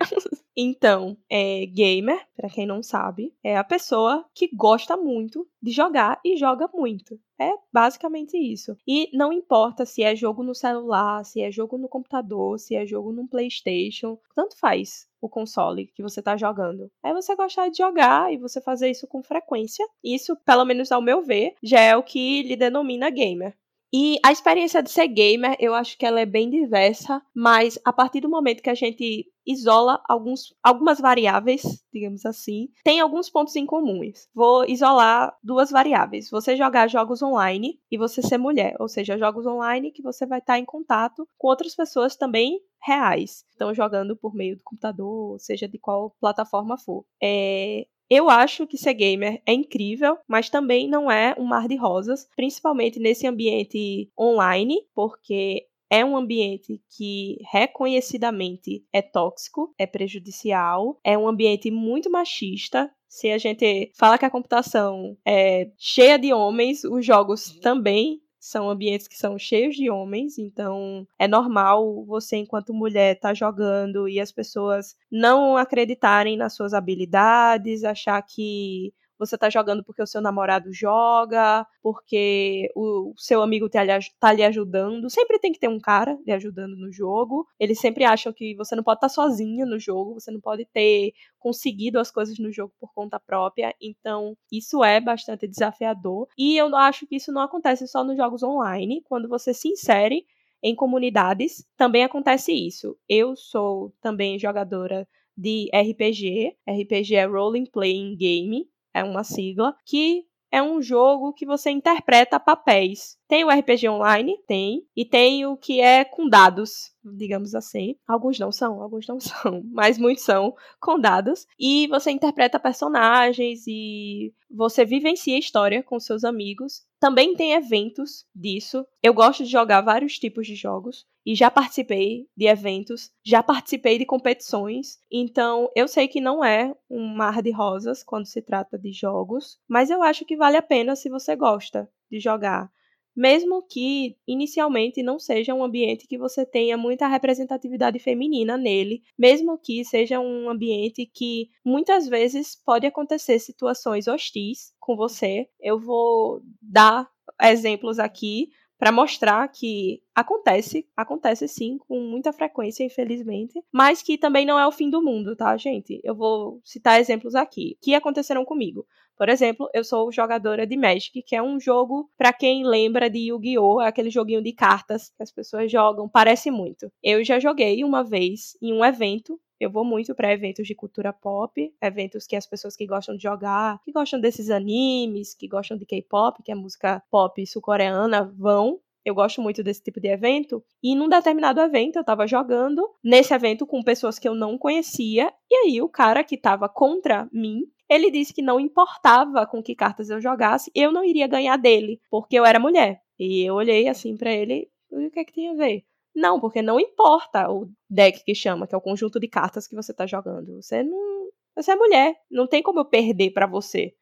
Então, 0.56 1.16
é 1.30 1.66
gamer, 1.66 2.18
para 2.34 2.48
quem 2.48 2.66
não 2.66 2.82
sabe, 2.82 3.34
é 3.44 3.56
a 3.56 3.64
pessoa 3.64 4.24
que 4.34 4.48
gosta 4.54 4.96
muito 4.96 5.46
de 5.60 5.70
jogar 5.70 6.18
e 6.24 6.36
joga 6.36 6.68
muito. 6.72 7.20
É 7.38 7.50
basicamente 7.70 8.38
isso. 8.38 8.74
E 8.86 9.10
não 9.12 9.30
importa 9.30 9.84
se 9.84 10.02
é 10.02 10.16
jogo 10.16 10.42
no 10.42 10.54
celular, 10.54 11.22
se 11.24 11.42
é 11.42 11.50
jogo 11.50 11.76
no 11.76 11.88
computador, 11.88 12.58
se 12.58 12.74
é 12.74 12.86
jogo 12.86 13.12
no 13.12 13.28
PlayStation, 13.28 14.18
tanto 14.34 14.58
faz 14.58 15.06
o 15.20 15.28
console 15.28 15.90
que 15.94 16.02
você 16.02 16.22
tá 16.22 16.36
jogando. 16.36 16.90
É 17.04 17.12
você 17.12 17.36
gostar 17.36 17.68
de 17.68 17.78
jogar 17.78 18.32
e 18.32 18.38
você 18.38 18.60
fazer 18.60 18.90
isso 18.90 19.06
com 19.06 19.22
frequência. 19.22 19.86
Isso, 20.02 20.36
pelo 20.44 20.64
menos 20.64 20.90
ao 20.90 21.02
meu 21.02 21.22
ver, 21.22 21.54
já 21.62 21.80
é 21.80 21.94
o 21.94 22.02
que 22.02 22.42
lhe 22.42 22.56
denomina 22.56 23.10
gamer. 23.10 23.54
E 23.92 24.18
a 24.24 24.32
experiência 24.32 24.82
de 24.82 24.90
ser 24.90 25.06
gamer, 25.08 25.56
eu 25.60 25.74
acho 25.74 25.96
que 25.96 26.04
ela 26.04 26.20
é 26.20 26.26
bem 26.26 26.50
diversa, 26.50 27.22
mas 27.34 27.78
a 27.84 27.92
partir 27.92 28.20
do 28.20 28.28
momento 28.28 28.62
que 28.62 28.70
a 28.70 28.74
gente 28.74 29.26
isola 29.46 30.02
alguns, 30.08 30.52
algumas 30.62 31.00
variáveis, 31.00 31.62
digamos 31.92 32.26
assim, 32.26 32.68
tem 32.82 32.98
alguns 32.98 33.30
pontos 33.30 33.54
em 33.54 33.64
comuns. 33.64 34.28
Vou 34.34 34.64
isolar 34.68 35.34
duas 35.42 35.70
variáveis. 35.70 36.28
Você 36.30 36.56
jogar 36.56 36.88
jogos 36.88 37.22
online 37.22 37.78
e 37.90 37.96
você 37.96 38.20
ser 38.20 38.38
mulher, 38.38 38.74
ou 38.80 38.88
seja, 38.88 39.16
jogos 39.16 39.46
online 39.46 39.92
que 39.92 40.02
você 40.02 40.26
vai 40.26 40.40
estar 40.40 40.58
em 40.58 40.64
contato 40.64 41.28
com 41.38 41.48
outras 41.48 41.74
pessoas 41.74 42.16
também 42.16 42.60
reais. 42.82 43.44
Estão 43.50 43.72
jogando 43.72 44.16
por 44.16 44.34
meio 44.34 44.56
do 44.56 44.62
computador, 44.64 45.38
seja 45.38 45.68
de 45.68 45.78
qual 45.78 46.14
plataforma 46.20 46.76
for. 46.76 47.04
É, 47.22 47.86
eu 48.08 48.30
acho 48.30 48.66
que 48.66 48.78
ser 48.78 48.94
gamer 48.94 49.42
é 49.46 49.52
incrível, 49.52 50.16
mas 50.28 50.48
também 50.48 50.88
não 50.88 51.10
é 51.10 51.34
um 51.38 51.44
mar 51.44 51.66
de 51.68 51.76
rosas, 51.76 52.28
principalmente 52.36 52.98
nesse 52.98 53.26
ambiente 53.26 54.10
online, 54.18 54.76
porque 54.94 55.66
é 55.90 56.04
um 56.04 56.16
ambiente 56.16 56.80
que 56.96 57.38
reconhecidamente 57.50 58.84
é 58.92 59.00
tóxico, 59.02 59.72
é 59.78 59.86
prejudicial, 59.86 60.98
é 61.04 61.16
um 61.16 61.28
ambiente 61.28 61.70
muito 61.70 62.10
machista. 62.10 62.90
Se 63.08 63.30
a 63.30 63.38
gente 63.38 63.92
fala 63.96 64.18
que 64.18 64.24
a 64.24 64.30
computação 64.30 65.16
é 65.24 65.70
cheia 65.78 66.18
de 66.18 66.32
homens, 66.32 66.84
os 66.84 67.06
jogos 67.06 67.58
também 67.60 68.20
são 68.46 68.70
ambientes 68.70 69.08
que 69.08 69.18
são 69.18 69.36
cheios 69.36 69.74
de 69.74 69.90
homens, 69.90 70.38
então 70.38 71.06
é 71.18 71.26
normal 71.26 72.04
você, 72.04 72.36
enquanto 72.36 72.72
mulher, 72.72 73.16
estar 73.16 73.30
tá 73.30 73.34
jogando 73.34 74.08
e 74.08 74.20
as 74.20 74.30
pessoas 74.30 74.96
não 75.10 75.56
acreditarem 75.56 76.36
nas 76.36 76.54
suas 76.54 76.72
habilidades, 76.72 77.82
achar 77.82 78.22
que 78.22 78.94
você 79.18 79.36
tá 79.36 79.48
jogando 79.48 79.84
porque 79.84 80.02
o 80.02 80.06
seu 80.06 80.20
namorado 80.20 80.72
joga, 80.72 81.66
porque 81.82 82.70
o 82.74 83.12
seu 83.16 83.42
amigo 83.42 83.68
tá, 83.68 83.80
tá 84.18 84.32
lhe 84.32 84.42
ajudando. 84.44 85.08
Sempre 85.10 85.38
tem 85.38 85.52
que 85.52 85.58
ter 85.58 85.68
um 85.68 85.80
cara 85.80 86.18
lhe 86.26 86.32
ajudando 86.32 86.76
no 86.76 86.92
jogo. 86.92 87.46
Eles 87.58 87.80
sempre 87.80 88.04
acham 88.04 88.32
que 88.32 88.54
você 88.56 88.76
não 88.76 88.82
pode 88.82 88.98
estar 88.98 89.08
tá 89.08 89.14
sozinho 89.14 89.66
no 89.66 89.78
jogo, 89.78 90.14
você 90.14 90.30
não 90.30 90.40
pode 90.40 90.64
ter 90.66 91.12
conseguido 91.38 91.98
as 91.98 92.10
coisas 92.10 92.38
no 92.38 92.52
jogo 92.52 92.72
por 92.78 92.92
conta 92.92 93.20
própria. 93.20 93.74
Então, 93.80 94.36
isso 94.50 94.82
é 94.84 95.00
bastante 95.00 95.46
desafiador. 95.46 96.28
E 96.36 96.56
eu 96.56 96.74
acho 96.76 97.06
que 97.06 97.16
isso 97.16 97.32
não 97.32 97.42
acontece 97.42 97.86
só 97.86 98.04
nos 98.04 98.16
jogos 98.16 98.42
online. 98.42 99.02
Quando 99.04 99.28
você 99.28 99.54
se 99.54 99.68
insere 99.68 100.24
em 100.62 100.74
comunidades, 100.74 101.64
também 101.76 102.04
acontece 102.04 102.52
isso. 102.52 102.96
Eu 103.08 103.36
sou 103.36 103.92
também 104.00 104.38
jogadora 104.38 105.06
de 105.36 105.68
RPG. 105.72 106.56
RPG 106.68 107.14
é 107.14 107.26
Role 107.26 107.70
Playing 107.70 108.16
Game 108.16 108.66
é 108.96 109.04
uma 109.04 109.22
sigla, 109.22 109.76
que 109.84 110.24
é 110.50 110.62
um 110.62 110.80
jogo 110.80 111.34
que 111.34 111.44
você 111.44 111.70
interpreta 111.70 112.40
papéis. 112.40 113.18
Tem 113.28 113.44
o 113.44 113.50
RPG 113.50 113.88
online? 113.88 114.38
Tem. 114.46 114.86
E 114.96 115.04
tem 115.04 115.44
o 115.46 115.56
que 115.56 115.80
é 115.80 116.04
com 116.04 116.28
dados, 116.28 116.92
digamos 117.04 117.54
assim. 117.54 117.96
Alguns 118.06 118.38
não 118.38 118.52
são, 118.52 118.80
alguns 118.80 119.06
não 119.06 119.18
são, 119.20 119.62
mas 119.72 119.98
muitos 119.98 120.24
são 120.24 120.54
com 120.80 120.98
dados. 120.98 121.46
E 121.58 121.86
você 121.88 122.10
interpreta 122.10 122.58
personagens 122.58 123.64
e 123.66 124.32
você 124.50 124.84
vivencia 124.84 125.34
a 125.34 125.40
história 125.40 125.82
com 125.82 125.98
seus 125.98 126.24
amigos. 126.24 126.84
Também 127.00 127.34
tem 127.34 127.52
eventos 127.52 128.24
disso. 128.34 128.86
Eu 129.02 129.12
gosto 129.12 129.44
de 129.44 129.50
jogar 129.50 129.80
vários 129.80 130.18
tipos 130.18 130.46
de 130.46 130.54
jogos 130.54 131.04
e 131.26 131.34
já 131.34 131.50
participei 131.50 132.28
de 132.36 132.46
eventos, 132.46 133.10
já 133.24 133.42
participei 133.42 133.98
de 133.98 134.06
competições. 134.06 135.00
Então, 135.10 135.68
eu 135.74 135.88
sei 135.88 136.06
que 136.06 136.20
não 136.20 136.44
é 136.44 136.72
um 136.88 137.04
mar 137.16 137.42
de 137.42 137.50
rosas 137.50 138.04
quando 138.04 138.26
se 138.26 138.40
trata 138.40 138.78
de 138.78 138.92
jogos, 138.92 139.58
mas 139.68 139.90
eu 139.90 140.02
acho 140.04 140.24
que 140.24 140.36
vale 140.36 140.56
a 140.56 140.62
pena 140.62 140.94
se 140.94 141.08
você 141.08 141.34
gosta 141.34 141.90
de 142.08 142.20
jogar 142.20 142.70
mesmo 143.16 143.62
que 143.62 144.16
inicialmente 144.26 145.02
não 145.02 145.18
seja 145.18 145.54
um 145.54 145.64
ambiente 145.64 146.06
que 146.06 146.18
você 146.18 146.44
tenha 146.44 146.76
muita 146.76 147.06
representatividade 147.06 147.98
feminina 147.98 148.56
nele, 148.56 149.02
mesmo 149.18 149.58
que 149.58 149.84
seja 149.84 150.20
um 150.20 150.50
ambiente 150.50 151.06
que 151.06 151.48
muitas 151.64 152.06
vezes 152.06 152.54
pode 152.54 152.86
acontecer 152.86 153.38
situações 153.38 154.06
hostis 154.06 154.72
com 154.78 154.94
você. 154.94 155.48
Eu 155.60 155.78
vou 155.78 156.42
dar 156.60 157.08
exemplos 157.42 157.98
aqui 157.98 158.50
para 158.78 158.92
mostrar 158.92 159.48
que 159.48 160.02
acontece, 160.14 160.86
acontece 160.96 161.48
sim, 161.48 161.78
com 161.78 161.98
muita 162.00 162.32
frequência, 162.32 162.84
infelizmente, 162.84 163.62
mas 163.72 164.02
que 164.02 164.18
também 164.18 164.44
não 164.44 164.58
é 164.58 164.66
o 164.66 164.72
fim 164.72 164.90
do 164.90 165.02
mundo, 165.02 165.34
tá, 165.34 165.56
gente? 165.56 166.00
Eu 166.04 166.14
vou 166.14 166.60
citar 166.62 167.00
exemplos 167.00 167.34
aqui 167.34 167.78
que 167.80 167.94
aconteceram 167.94 168.44
comigo. 168.44 168.86
Por 169.16 169.28
exemplo, 169.28 169.68
eu 169.72 169.82
sou 169.82 170.12
jogadora 170.12 170.66
de 170.66 170.76
Magic, 170.76 171.22
que 171.22 171.34
é 171.34 171.42
um 171.42 171.58
jogo, 171.58 172.10
para 172.16 172.32
quem 172.32 172.64
lembra 172.66 173.08
de 173.08 173.30
Yu-Gi-Oh!, 173.30 173.80
é 173.80 173.88
aquele 173.88 174.10
joguinho 174.10 174.42
de 174.42 174.52
cartas 174.52 175.10
que 175.16 175.22
as 175.22 175.32
pessoas 175.32 175.70
jogam, 175.70 176.08
parece 176.08 176.50
muito. 176.50 176.90
Eu 177.02 177.24
já 177.24 177.38
joguei 177.40 177.82
uma 177.82 178.02
vez 178.02 178.56
em 178.60 178.72
um 178.72 178.84
evento 178.84 179.40
eu 179.58 179.70
vou 179.70 179.84
muito 179.84 180.14
para 180.14 180.32
eventos 180.32 180.66
de 180.66 180.74
cultura 180.74 181.12
pop, 181.14 181.74
eventos 181.80 182.26
que 182.26 182.36
as 182.36 182.46
pessoas 182.46 182.76
que 182.76 182.86
gostam 182.86 183.16
de 183.16 183.22
jogar, 183.22 183.80
que 183.82 183.90
gostam 183.90 184.20
desses 184.20 184.50
animes, 184.50 185.34
que 185.34 185.48
gostam 185.48 185.78
de 185.78 185.86
K-pop, 185.86 186.42
que 186.42 186.52
é 186.52 186.54
música 186.54 187.02
pop 187.10 187.44
sul-coreana, 187.46 188.22
vão. 188.36 188.78
Eu 189.02 189.14
gosto 189.14 189.40
muito 189.40 189.62
desse 189.62 189.82
tipo 189.82 190.00
de 190.00 190.08
evento. 190.08 190.62
E 190.82 190.94
num 190.94 191.08
determinado 191.08 191.60
evento, 191.60 191.96
eu 191.96 192.04
tava 192.04 192.26
jogando 192.26 192.86
nesse 193.02 193.32
evento 193.32 193.66
com 193.66 193.82
pessoas 193.82 194.18
que 194.18 194.28
eu 194.28 194.34
não 194.34 194.58
conhecia. 194.58 195.32
E 195.50 195.54
aí, 195.54 195.80
o 195.80 195.88
cara 195.88 196.24
que 196.24 196.36
tava 196.36 196.68
contra 196.68 197.28
mim 197.32 197.62
ele 197.88 198.10
disse 198.10 198.34
que 198.34 198.42
não 198.42 198.60
importava 198.60 199.46
com 199.46 199.62
que 199.62 199.74
cartas 199.74 200.10
eu 200.10 200.20
jogasse, 200.20 200.70
eu 200.74 200.92
não 200.92 201.04
iria 201.04 201.26
ganhar 201.26 201.56
dele, 201.56 202.00
porque 202.10 202.38
eu 202.38 202.44
era 202.44 202.58
mulher. 202.58 203.00
E 203.18 203.42
eu 203.42 203.54
olhei 203.54 203.88
assim 203.88 204.16
para 204.16 204.32
ele, 204.32 204.68
o 204.90 205.10
que 205.10 205.20
é 205.20 205.24
que 205.24 205.32
tem 205.32 205.50
a 205.50 205.54
ver? 205.54 205.84
Não, 206.14 206.40
porque 206.40 206.62
não 206.62 206.80
importa 206.80 207.50
o 207.50 207.68
deck 207.90 208.24
que 208.24 208.34
chama, 208.34 208.66
que 208.66 208.74
é 208.74 208.78
o 208.78 208.80
conjunto 208.80 209.20
de 209.20 209.28
cartas 209.28 209.68
que 209.68 209.74
você 209.76 209.92
tá 209.92 210.06
jogando. 210.06 210.62
Você 210.62 210.82
não. 210.82 211.28
Você 211.54 211.72
é 211.72 211.76
mulher. 211.76 212.14
Não 212.30 212.46
tem 212.46 212.62
como 212.62 212.80
eu 212.80 212.86
perder 212.86 213.32
para 213.32 213.46
você. 213.46 213.94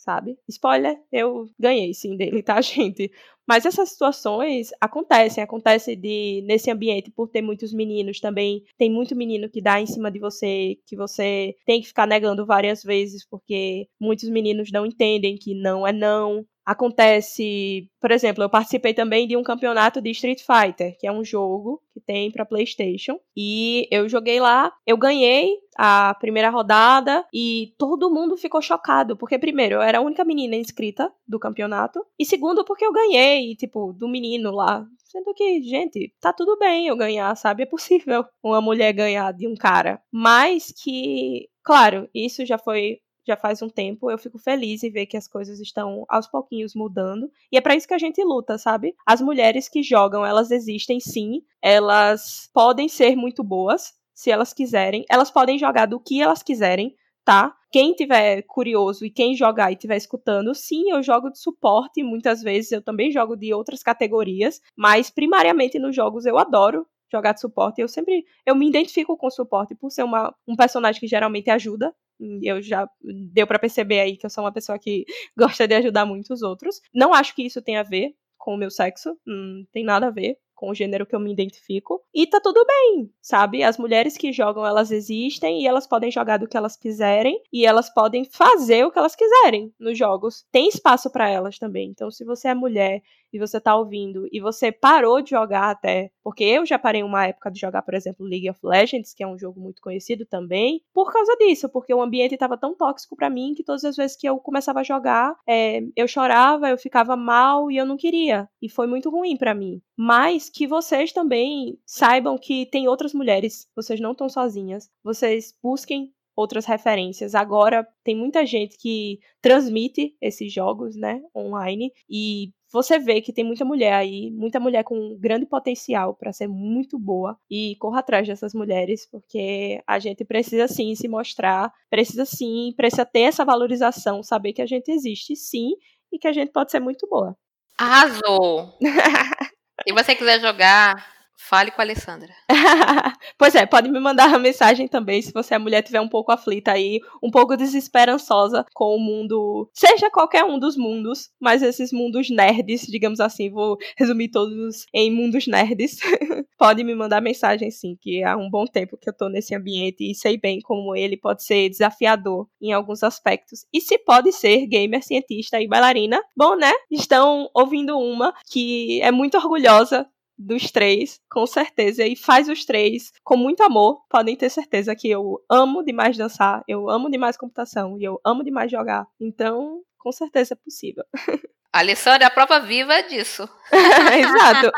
Sabe? 0.00 0.38
Spoiler, 0.48 0.96
eu 1.12 1.44
ganhei 1.58 1.92
sim 1.92 2.16
dele, 2.16 2.42
tá, 2.42 2.58
gente? 2.62 3.10
Mas 3.46 3.66
essas 3.66 3.90
situações 3.90 4.70
acontecem, 4.80 5.44
acontece 5.44 5.94
de 5.94 6.42
nesse 6.46 6.70
ambiente 6.70 7.10
por 7.10 7.28
ter 7.28 7.42
muitos 7.42 7.70
meninos 7.74 8.18
também, 8.18 8.62
tem 8.78 8.90
muito 8.90 9.14
menino 9.14 9.50
que 9.50 9.60
dá 9.60 9.78
em 9.78 9.84
cima 9.86 10.10
de 10.10 10.18
você, 10.18 10.78
que 10.86 10.96
você 10.96 11.54
tem 11.66 11.82
que 11.82 11.88
ficar 11.88 12.06
negando 12.06 12.46
várias 12.46 12.82
vezes 12.82 13.26
porque 13.28 13.88
muitos 14.00 14.30
meninos 14.30 14.70
não 14.72 14.86
entendem 14.86 15.36
que 15.36 15.54
não 15.54 15.86
é 15.86 15.92
não, 15.92 16.46
acontece, 16.64 17.88
por 18.00 18.10
exemplo, 18.10 18.42
eu 18.42 18.50
participei 18.50 18.94
também 18.94 19.26
de 19.26 19.36
um 19.36 19.42
campeonato 19.42 20.00
de 20.00 20.10
Street 20.10 20.40
Fighter, 20.40 20.96
que 20.98 21.06
é 21.06 21.12
um 21.12 21.24
jogo 21.24 21.82
que 21.92 22.00
tem 22.00 22.30
para 22.30 22.44
PlayStation, 22.46 23.18
e 23.36 23.88
eu 23.90 24.08
joguei 24.08 24.40
lá, 24.40 24.72
eu 24.86 24.96
ganhei 24.96 25.56
a 25.76 26.14
primeira 26.20 26.50
rodada 26.50 27.24
e 27.32 27.72
todo 27.78 28.10
mundo 28.10 28.36
ficou 28.36 28.60
chocado, 28.60 29.16
porque 29.16 29.38
primeiro, 29.38 29.76
eu 29.76 29.82
era 29.82 29.98
a 29.98 30.02
única 30.02 30.24
menina 30.24 30.56
inscrita 30.56 31.10
do 31.26 31.38
campeonato, 31.38 32.04
e 32.18 32.24
segundo, 32.24 32.64
porque 32.64 32.84
eu 32.84 32.92
ganhei, 32.92 33.54
tipo, 33.56 33.92
do 33.92 34.08
menino 34.08 34.50
lá, 34.50 34.86
Sendo 35.10 35.34
que, 35.34 35.60
gente, 35.62 36.14
tá 36.20 36.32
tudo 36.32 36.56
bem 36.56 36.86
eu 36.86 36.96
ganhar, 36.96 37.34
sabe? 37.34 37.64
É 37.64 37.66
possível 37.66 38.24
uma 38.40 38.60
mulher 38.60 38.92
ganhar 38.92 39.32
de 39.32 39.48
um 39.48 39.56
cara. 39.56 40.00
Mas 40.12 40.72
que, 40.72 41.48
claro, 41.64 42.08
isso 42.14 42.46
já 42.46 42.56
foi 42.56 43.00
já 43.26 43.36
faz 43.36 43.62
um 43.62 43.68
tempo, 43.68 44.10
eu 44.10 44.18
fico 44.18 44.38
feliz 44.38 44.82
em 44.82 44.90
ver 44.90 45.06
que 45.06 45.16
as 45.16 45.28
coisas 45.28 45.60
estão 45.60 46.04
aos 46.08 46.26
pouquinhos 46.26 46.74
mudando. 46.74 47.30
E 47.52 47.56
é 47.56 47.60
para 47.60 47.74
isso 47.74 47.86
que 47.86 47.94
a 47.94 47.98
gente 47.98 48.22
luta, 48.22 48.58
sabe? 48.58 48.94
As 49.06 49.20
mulheres 49.20 49.68
que 49.68 49.82
jogam, 49.82 50.24
elas 50.24 50.50
existem 50.50 51.00
sim, 51.00 51.42
elas 51.62 52.50
podem 52.52 52.88
ser 52.88 53.16
muito 53.16 53.42
boas, 53.44 53.94
se 54.14 54.30
elas 54.30 54.52
quiserem. 54.52 55.04
Elas 55.08 55.30
podem 55.30 55.58
jogar 55.58 55.86
do 55.86 55.98
que 55.98 56.20
elas 56.20 56.42
quiserem, 56.42 56.94
tá? 57.24 57.56
Quem 57.70 57.94
tiver 57.94 58.42
curioso 58.42 59.04
e 59.04 59.10
quem 59.10 59.34
jogar 59.34 59.70
e 59.70 59.74
estiver 59.74 59.96
escutando, 59.96 60.54
sim, 60.54 60.90
eu 60.90 61.02
jogo 61.02 61.30
de 61.30 61.38
suporte, 61.38 62.02
muitas 62.02 62.42
vezes 62.42 62.72
eu 62.72 62.82
também 62.82 63.12
jogo 63.12 63.36
de 63.36 63.54
outras 63.54 63.82
categorias, 63.82 64.60
mas 64.76 65.08
primariamente 65.08 65.78
nos 65.78 65.94
jogos 65.94 66.26
eu 66.26 66.36
adoro 66.36 66.86
jogar 67.10 67.32
de 67.32 67.40
suporte. 67.40 67.80
Eu 67.80 67.88
sempre 67.88 68.24
eu 68.44 68.54
me 68.54 68.68
identifico 68.68 69.16
com 69.16 69.30
suporte 69.30 69.74
por 69.74 69.90
ser 69.90 70.02
uma, 70.02 70.34
um 70.46 70.56
personagem 70.56 71.00
que 71.00 71.06
geralmente 71.06 71.50
ajuda. 71.50 71.94
Eu 72.42 72.60
já 72.60 72.88
deu 73.32 73.46
para 73.46 73.58
perceber 73.58 74.00
aí 74.00 74.16
que 74.16 74.26
eu 74.26 74.30
sou 74.30 74.44
uma 74.44 74.52
pessoa 74.52 74.78
que 74.78 75.04
gosta 75.36 75.66
de 75.66 75.74
ajudar 75.74 76.04
muito 76.04 76.32
os 76.32 76.42
outros. 76.42 76.80
Não 76.94 77.14
acho 77.14 77.34
que 77.34 77.42
isso 77.42 77.62
tenha 77.62 77.80
a 77.80 77.84
ver 77.84 78.14
com 78.38 78.54
o 78.54 78.56
meu 78.56 78.70
sexo, 78.70 79.16
não 79.26 79.64
tem 79.72 79.84
nada 79.84 80.06
a 80.06 80.10
ver 80.10 80.38
com 80.60 80.70
o 80.70 80.74
gênero 80.74 81.06
que 81.06 81.16
eu 81.16 81.20
me 81.20 81.32
identifico. 81.32 82.02
E 82.14 82.26
tá 82.26 82.38
tudo 82.38 82.62
bem, 82.66 83.10
sabe? 83.22 83.62
As 83.62 83.78
mulheres 83.78 84.18
que 84.18 84.30
jogam, 84.30 84.66
elas 84.66 84.90
existem 84.90 85.62
e 85.62 85.66
elas 85.66 85.86
podem 85.86 86.10
jogar 86.10 86.36
do 86.36 86.46
que 86.46 86.56
elas 86.56 86.76
quiserem 86.76 87.40
e 87.50 87.64
elas 87.64 87.88
podem 87.88 88.26
fazer 88.26 88.84
o 88.84 88.90
que 88.90 88.98
elas 88.98 89.16
quiserem 89.16 89.72
nos 89.80 89.96
jogos. 89.96 90.44
Tem 90.52 90.68
espaço 90.68 91.10
para 91.10 91.30
elas 91.30 91.58
também. 91.58 91.88
Então, 91.88 92.10
se 92.10 92.26
você 92.26 92.48
é 92.48 92.54
mulher 92.54 93.00
e 93.32 93.38
você 93.38 93.60
tá 93.60 93.76
ouvindo 93.76 94.28
e 94.32 94.40
você 94.40 94.72
parou 94.72 95.20
de 95.20 95.30
jogar 95.30 95.70
até, 95.70 96.10
porque 96.22 96.44
eu 96.44 96.66
já 96.66 96.78
parei 96.78 97.02
uma 97.02 97.26
época 97.26 97.50
de 97.50 97.60
jogar, 97.60 97.82
por 97.82 97.94
exemplo, 97.94 98.26
League 98.26 98.48
of 98.50 98.60
Legends, 98.62 99.14
que 99.14 99.22
é 99.22 99.26
um 99.26 99.38
jogo 99.38 99.60
muito 99.60 99.80
conhecido 99.82 100.24
também, 100.26 100.82
por 100.92 101.12
causa 101.12 101.36
disso, 101.36 101.68
porque 101.68 101.92
o 101.94 102.02
ambiente 102.02 102.34
estava 102.34 102.56
tão 102.56 102.74
tóxico 102.74 103.16
para 103.16 103.30
mim 103.30 103.54
que 103.54 103.64
todas 103.64 103.84
as 103.84 103.96
vezes 103.96 104.16
que 104.16 104.28
eu 104.28 104.38
começava 104.38 104.80
a 104.80 104.84
jogar, 104.84 105.36
é, 105.46 105.82
eu 105.96 106.08
chorava, 106.08 106.68
eu 106.68 106.78
ficava 106.78 107.16
mal 107.16 107.70
e 107.70 107.76
eu 107.76 107.86
não 107.86 107.96
queria. 107.96 108.48
E 108.60 108.68
foi 108.68 108.86
muito 108.86 109.10
ruim 109.10 109.36
para 109.36 109.54
mim. 109.54 109.80
Mas 109.96 110.48
que 110.48 110.66
vocês 110.66 111.12
também 111.12 111.78
saibam 111.84 112.38
que 112.38 112.66
tem 112.66 112.88
outras 112.88 113.12
mulheres, 113.12 113.68
vocês 113.74 114.00
não 114.00 114.12
estão 114.12 114.28
sozinhas. 114.28 114.90
Vocês 115.02 115.54
busquem 115.62 116.12
outras 116.34 116.64
referências. 116.64 117.34
Agora 117.34 117.86
tem 118.02 118.16
muita 118.16 118.46
gente 118.46 118.78
que 118.78 119.20
transmite 119.40 120.16
esses 120.20 120.52
jogos, 120.52 120.96
né, 120.96 121.22
online 121.36 121.92
e 122.08 122.52
você 122.72 122.98
vê 122.98 123.20
que 123.20 123.32
tem 123.32 123.44
muita 123.44 123.64
mulher 123.64 123.92
aí, 123.94 124.30
muita 124.30 124.60
mulher 124.60 124.84
com 124.84 125.16
grande 125.18 125.46
potencial 125.46 126.14
para 126.14 126.32
ser 126.32 126.48
muito 126.48 126.98
boa 126.98 127.36
e 127.50 127.76
corra 127.80 128.00
atrás 128.00 128.26
dessas 128.26 128.54
mulheres, 128.54 129.08
porque 129.10 129.82
a 129.86 129.98
gente 129.98 130.24
precisa 130.24 130.68
sim 130.68 130.94
se 130.94 131.08
mostrar, 131.08 131.72
precisa 131.88 132.24
sim, 132.24 132.72
precisa 132.76 133.04
ter 133.04 133.22
essa 133.22 133.44
valorização, 133.44 134.22
saber 134.22 134.52
que 134.52 134.62
a 134.62 134.66
gente 134.66 134.90
existe 134.90 135.34
sim 135.34 135.70
e 136.12 136.18
que 136.18 136.28
a 136.28 136.32
gente 136.32 136.52
pode 136.52 136.70
ser 136.70 136.80
muito 136.80 137.08
boa. 137.08 137.36
Arrasou! 137.78 138.76
Se 139.86 139.94
você 139.94 140.14
quiser 140.14 140.40
jogar 140.40 141.19
Fale 141.48 141.70
com 141.70 141.80
a 141.80 141.84
Alessandra. 141.84 142.32
pois 143.38 143.54
é, 143.54 143.64
pode 143.64 143.90
me 143.90 143.98
mandar 143.98 144.28
uma 144.28 144.38
mensagem 144.38 144.86
também 144.86 145.22
se 145.22 145.32
você, 145.32 145.54
a 145.54 145.58
mulher, 145.58 145.82
tiver 145.82 146.00
um 146.00 146.08
pouco 146.08 146.30
aflita 146.30 146.72
aí, 146.72 147.00
um 147.22 147.30
pouco 147.30 147.56
desesperançosa 147.56 148.64
com 148.74 148.94
o 148.94 149.00
mundo, 149.00 149.68
seja 149.72 150.10
qualquer 150.10 150.44
um 150.44 150.58
dos 150.58 150.76
mundos, 150.76 151.30
mas 151.40 151.62
esses 151.62 151.92
mundos 151.92 152.28
nerds, 152.30 152.82
digamos 152.82 153.20
assim, 153.20 153.50
vou 153.50 153.78
resumir 153.96 154.28
todos 154.28 154.84
em 154.94 155.10
mundos 155.10 155.46
nerds. 155.46 155.98
pode 156.58 156.84
me 156.84 156.94
mandar 156.94 157.22
mensagem 157.22 157.70
sim, 157.70 157.96
que 157.98 158.22
há 158.22 158.36
um 158.36 158.50
bom 158.50 158.66
tempo 158.66 158.98
que 158.98 159.08
eu 159.08 159.16
tô 159.16 159.28
nesse 159.30 159.54
ambiente 159.54 160.10
e 160.10 160.14
sei 160.14 160.36
bem 160.36 160.60
como 160.60 160.94
ele 160.94 161.16
pode 161.16 161.42
ser 161.42 161.70
desafiador 161.70 162.46
em 162.60 162.72
alguns 162.72 163.02
aspectos. 163.02 163.64
E 163.72 163.80
se 163.80 163.98
pode 163.98 164.30
ser 164.30 164.66
gamer, 164.66 165.02
cientista 165.02 165.60
e 165.60 165.66
bailarina, 165.66 166.22
bom, 166.36 166.54
né? 166.54 166.70
Estão 166.90 167.48
ouvindo 167.54 167.98
uma 167.98 168.34
que 168.52 169.00
é 169.00 169.10
muito 169.10 169.38
orgulhosa 169.38 170.06
dos 170.40 170.70
três, 170.70 171.20
com 171.30 171.46
certeza, 171.46 172.04
e 172.04 172.16
faz 172.16 172.48
os 172.48 172.64
três 172.64 173.12
com 173.22 173.36
muito 173.36 173.62
amor. 173.62 174.00
Podem 174.08 174.34
ter 174.34 174.48
certeza 174.48 174.96
que 174.96 175.08
eu 175.08 175.44
amo 175.50 175.84
demais 175.84 176.16
dançar, 176.16 176.62
eu 176.66 176.88
amo 176.88 177.10
demais 177.10 177.36
computação 177.36 177.98
e 177.98 178.04
eu 178.04 178.18
amo 178.24 178.42
demais 178.42 178.70
jogar. 178.70 179.06
Então, 179.20 179.82
com 179.98 180.10
certeza 180.10 180.54
é 180.54 180.56
possível. 180.56 181.04
A 181.72 181.78
Alessandra 181.78 182.24
é 182.24 182.26
a 182.26 182.30
prova 182.30 182.58
viva 182.58 183.00
disso. 183.02 183.48
Exato. 183.70 184.72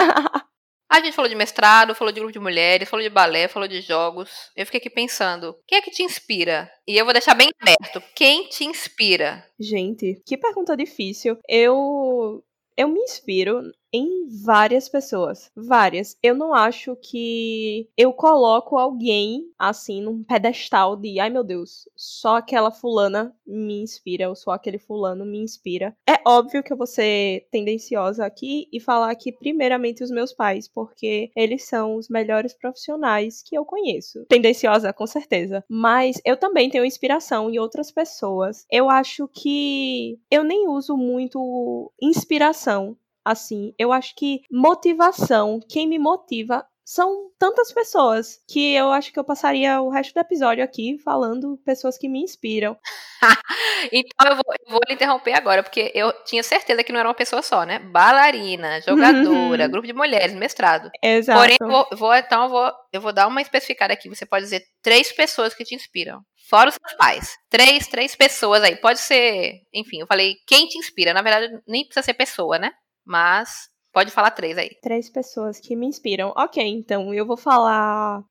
A 0.91 1.01
gente 1.01 1.15
falou 1.15 1.29
de 1.31 1.35
mestrado, 1.35 1.95
falou 1.95 2.13
de 2.13 2.21
grupo 2.21 2.35
de 2.35 2.39
mulheres, 2.39 2.87
falou 2.87 3.03
de 3.03 3.09
balé, 3.09 3.49
falou 3.49 3.67
de 3.67 3.81
jogos. 3.81 4.51
Eu 4.55 4.67
fiquei 4.67 4.79
aqui 4.79 4.91
pensando, 4.91 5.57
quem 5.67 5.79
é 5.79 5.81
que 5.81 5.91
te 5.91 6.03
inspira? 6.03 6.71
E 6.87 6.95
eu 6.99 7.07
vou 7.07 7.15
deixar 7.15 7.35
bem 7.35 7.49
aberto. 7.59 8.03
Quem 8.15 8.47
te 8.51 8.67
inspira? 8.67 9.43
Gente, 9.59 10.21
que 10.27 10.37
pergunta 10.37 10.77
difícil. 10.77 11.39
Eu 11.49 12.45
eu 12.77 12.89
me 12.89 13.01
inspiro 13.01 13.63
em 13.93 14.27
várias 14.45 14.89
pessoas. 14.89 15.51
Várias. 15.55 16.17
Eu 16.23 16.35
não 16.35 16.55
acho 16.55 16.97
que 16.97 17.89
eu 17.97 18.13
coloco 18.13 18.77
alguém 18.77 19.45
assim 19.59 20.01
num 20.01 20.25
pedestal 20.25 20.97
de 20.97 21.21
ai 21.21 21.31
meu 21.31 21.45
Deus, 21.45 21.89
só 21.97 22.37
aquela 22.37 22.71
fulana 22.71 23.35
me 23.47 23.83
inspira, 23.83 24.29
ou 24.29 24.35
só 24.35 24.53
aquele 24.53 24.79
fulano 24.79 25.25
me 25.25 25.39
inspira. 25.39 25.95
É 26.09 26.19
óbvio 26.27 26.63
que 26.63 26.73
eu 26.73 26.77
vou 26.77 26.87
ser 26.87 27.47
tendenciosa 27.51 28.25
aqui 28.25 28.69
e 28.73 28.81
falar 28.81 29.11
aqui 29.11 29.31
primeiramente 29.33 30.03
os 30.03 30.11
meus 30.11 30.33
pais, 30.33 30.69
porque 30.69 31.31
eles 31.37 31.65
são 31.65 31.97
os 31.97 32.09
melhores 32.09 32.55
profissionais 32.55 33.43
que 33.43 33.57
eu 33.57 33.65
conheço. 33.65 34.25
Tendenciosa, 34.29 34.93
com 34.93 35.07
certeza. 35.07 35.65
Mas 35.69 36.21
eu 36.25 36.37
também 36.37 36.71
tenho 36.71 36.85
inspiração 36.85 37.51
em 37.51 37.59
outras 37.59 37.91
pessoas. 37.91 38.65
Eu 38.71 38.89
acho 38.89 39.29
que 39.29 40.19
eu 40.31 40.45
nem 40.45 40.69
uso 40.69 40.97
muito 40.97 41.93
inspiração 42.01 42.97
assim. 43.25 43.75
Eu 43.79 43.93
acho 43.93 44.15
que 44.17 44.41
motivação, 44.51 45.61
quem 45.69 45.89
me 45.89 45.99
motiva 45.99 46.65
são 46.85 47.31
tantas 47.39 47.73
pessoas 47.73 48.39
que 48.49 48.75
eu 48.75 48.91
acho 48.91 49.13
que 49.13 49.19
eu 49.19 49.25
passaria 49.25 49.81
o 49.81 49.89
resto 49.89 50.15
do 50.15 50.21
episódio 50.21 50.65
aqui 50.65 50.99
falando 50.99 51.59
pessoas 51.65 51.97
que 51.97 52.09
me 52.09 52.21
inspiram. 52.21 52.77
então 53.93 54.29
eu 54.29 54.35
vou, 54.35 54.55
eu 54.67 54.73
vou 54.73 54.81
lhe 54.87 54.95
interromper 54.95 55.33
agora, 55.35 55.63
porque 55.63 55.93
eu 55.95 56.13
tinha 56.25 56.43
certeza 56.43 56.83
que 56.83 56.93
não 56.93 57.01
era 57.01 57.09
uma 57.09 57.15
pessoa 57.15 57.41
só, 57.41 57.65
né? 57.65 57.79
Bailarina, 57.79 58.81
jogadora, 58.83 59.69
grupo 59.69 59.87
de 59.87 59.93
mulheres, 59.93 60.35
mestrado. 60.35 60.91
Exato. 61.03 61.39
Porém, 61.39 61.57
eu 61.61 61.69
vou, 61.69 61.87
vou, 61.93 62.15
então 62.15 62.45
eu 62.45 62.49
vou, 62.49 62.73
eu 62.93 63.01
vou 63.01 63.13
dar 63.13 63.29
uma 63.29 63.41
especificada 63.41 63.93
aqui. 63.93 64.09
Você 64.09 64.27
pode 64.27 64.45
dizer 64.45 64.63
três 64.83 65.13
pessoas 65.13 65.55
que 65.55 65.65
te 65.65 65.75
inspiram. 65.75 66.21
Fora 66.51 66.69
os 66.69 66.75
seus 66.75 66.95
pais. 66.99 67.37
Três, 67.49 67.87
três 67.87 68.15
pessoas 68.15 68.63
aí. 68.63 68.77
Pode 68.77 68.99
ser, 68.99 69.63
enfim, 69.73 70.01
eu 70.01 70.07
falei 70.07 70.35
quem 70.47 70.67
te 70.67 70.77
inspira. 70.77 71.15
Na 71.15 71.23
verdade, 71.23 71.51
nem 71.67 71.85
precisa 71.85 72.05
ser 72.05 72.15
pessoa, 72.15 72.59
né? 72.59 72.73
Mas 73.05 73.69
pode 73.93 74.11
falar 74.11 74.31
três 74.31 74.57
aí. 74.57 74.71
Três 74.81 75.11
pessoas 75.11 75.61
que 75.61 75.77
me 75.77 75.87
inspiram. 75.87 76.33
Ok, 76.37 76.63
então 76.63 77.13
eu 77.13 77.27
vou 77.27 77.37
falar. 77.37 78.23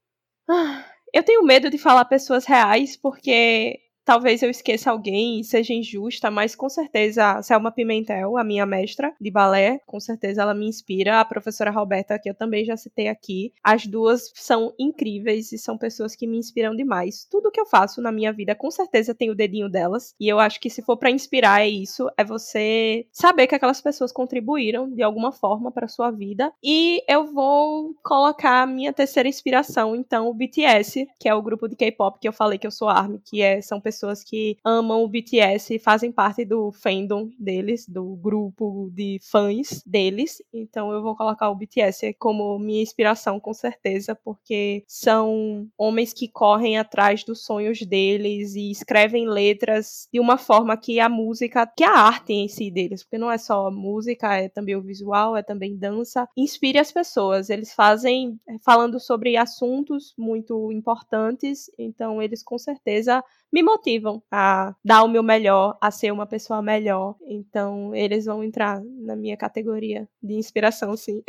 Ah, 0.50 0.86
eu 1.14 1.24
tenho 1.24 1.44
medo 1.44 1.70
de 1.70 1.78
falar 1.78 2.06
pessoas 2.06 2.46
reais, 2.46 2.98
porque 2.98 3.78
Talvez 4.04 4.42
eu 4.42 4.50
esqueça 4.50 4.90
alguém 4.90 5.44
seja 5.44 5.74
injusta, 5.74 6.32
mas 6.32 6.56
com 6.56 6.68
certeza 6.68 7.38
a 7.38 7.44
Selma 7.44 7.72
Pimentel, 7.72 8.38
a 8.38 8.44
minha 8.44 8.66
mestra 8.66 9.14
de 9.20 9.30
balé, 9.30 9.80
com 9.86 10.00
certeza 10.00 10.42
ela 10.42 10.54
me 10.54 10.68
inspira. 10.68 11.20
A 11.20 11.26
professora 11.26 11.72
Roberta, 11.72 12.18
que 12.18 12.30
eu 12.30 12.34
também 12.34 12.66
já 12.66 12.76
citei 12.76 13.08
aqui. 13.08 13.54
As 13.64 13.86
duas 13.86 14.32
são 14.34 14.74
incríveis 14.80 15.52
e 15.52 15.58
são 15.58 15.78
pessoas 15.78 16.16
que 16.16 16.26
me 16.26 16.38
inspiram 16.38 16.76
demais. 16.76 17.28
Tudo 17.30 17.52
que 17.52 17.60
eu 17.60 17.66
faço 17.66 18.02
na 18.02 18.12
minha 18.12 18.34
vida, 18.34 18.56
com 18.56 18.72
certeza 18.72 19.14
tem 19.14 19.30
o 19.30 19.36
dedinho 19.36 19.70
delas. 19.70 20.16
E 20.20 20.28
eu 20.28 20.40
acho 20.40 20.60
que 20.60 20.70
se 20.70 20.82
for 20.82 20.98
para 20.98 21.12
inspirar 21.12 21.62
é 21.62 21.70
isso, 21.70 22.10
é 22.18 22.24
você 22.24 23.06
saber 23.12 23.48
que 23.48 23.56
aquelas 23.56 23.82
pessoas 23.82 24.12
contribuíram 24.12 24.90
de 24.90 25.04
alguma 25.04 25.32
forma 25.32 25.72
para 25.72 25.88
sua 25.88 26.10
vida. 26.10 26.52
E 26.64 27.04
eu 27.08 27.26
vou 27.26 27.96
colocar 28.04 28.64
a 28.64 28.68
minha 28.68 28.92
terceira 28.92 29.30
inspiração, 29.30 29.96
então, 29.96 30.28
o 30.28 30.34
BTS, 30.34 31.08
que 31.20 31.30
é 31.30 31.36
o 31.36 31.42
grupo 31.42 31.68
de 31.68 31.76
K-pop 31.76 32.20
que 32.20 32.28
eu 32.28 32.34
falei 32.34 32.58
que 32.58 32.68
eu 32.68 32.72
sou 32.72 32.90
ARMY, 32.90 33.22
que 33.24 33.42
é, 33.42 33.62
são 33.62 33.80
pessoas 33.80 33.91
pessoas 33.92 34.24
que 34.24 34.58
amam 34.64 35.04
o 35.04 35.08
BTS 35.08 35.76
e 35.76 35.80
fazem 35.80 36.14
parte 36.14 36.46
do 36.46 36.72
fandom 36.72 37.30
deles, 37.38 37.86
do 37.88 38.16
grupo 38.16 38.90
de 38.94 39.20
fãs 39.22 39.84
deles. 39.86 40.42
Então 40.54 40.94
eu 40.94 41.02
vou 41.02 41.14
colocar 41.14 41.50
o 41.50 41.56
BTS 41.56 42.14
como 42.18 42.58
minha 42.58 42.82
inspiração, 42.82 43.38
com 43.38 43.54
certeza, 43.54 44.16
porque 44.16 44.86
são 44.88 45.68
homens 45.78 46.14
que 46.14 46.30
correm 46.30 46.78
atrás 46.78 47.26
dos 47.26 47.44
sonhos 47.44 47.82
deles 47.82 48.56
e 48.56 48.72
escrevem 48.72 49.28
letras 49.28 50.08
de 50.12 50.22
uma 50.22 50.38
forma 50.38 50.78
que 50.78 51.02
a 51.02 51.10
música, 51.10 51.68
que 51.68 51.84
a 51.84 51.92
arte 51.92 52.32
em 52.32 52.48
si 52.48 52.72
deles, 52.72 53.04
porque 53.04 53.18
não 53.18 53.30
é 53.30 53.38
só 53.38 53.70
música, 53.70 54.38
é 54.38 54.48
também 54.48 54.78
o 54.78 54.82
visual, 54.82 55.36
é 55.36 55.44
também 55.44 55.76
dança, 55.76 56.30
inspire 56.38 56.80
as 56.80 56.94
pessoas. 56.94 57.50
Eles 57.50 57.74
fazem 57.74 58.40
falando 58.64 59.02
sobre 59.02 59.36
assuntos 59.36 60.14
muito 60.18 60.72
importantes, 60.72 61.70
então 61.78 62.22
eles 62.22 62.42
com 62.42 62.58
certeza 62.58 63.22
me 63.52 63.62
motivam 63.62 64.24
a 64.32 64.74
dar 64.84 65.04
o 65.04 65.08
meu 65.08 65.24
melhor, 65.24 65.78
a 65.82 65.92
ser 65.92 66.12
uma 66.12 66.26
pessoa 66.26 66.62
melhor. 66.62 67.16
Então, 67.28 67.94
eles 67.96 68.26
vão 68.26 68.44
entrar 68.44 68.82
na 68.84 69.16
minha 69.16 69.36
categoria 69.36 70.08
de 70.22 70.34
inspiração, 70.34 70.96
sim. 70.96 71.24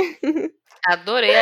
Adorei 0.86 1.34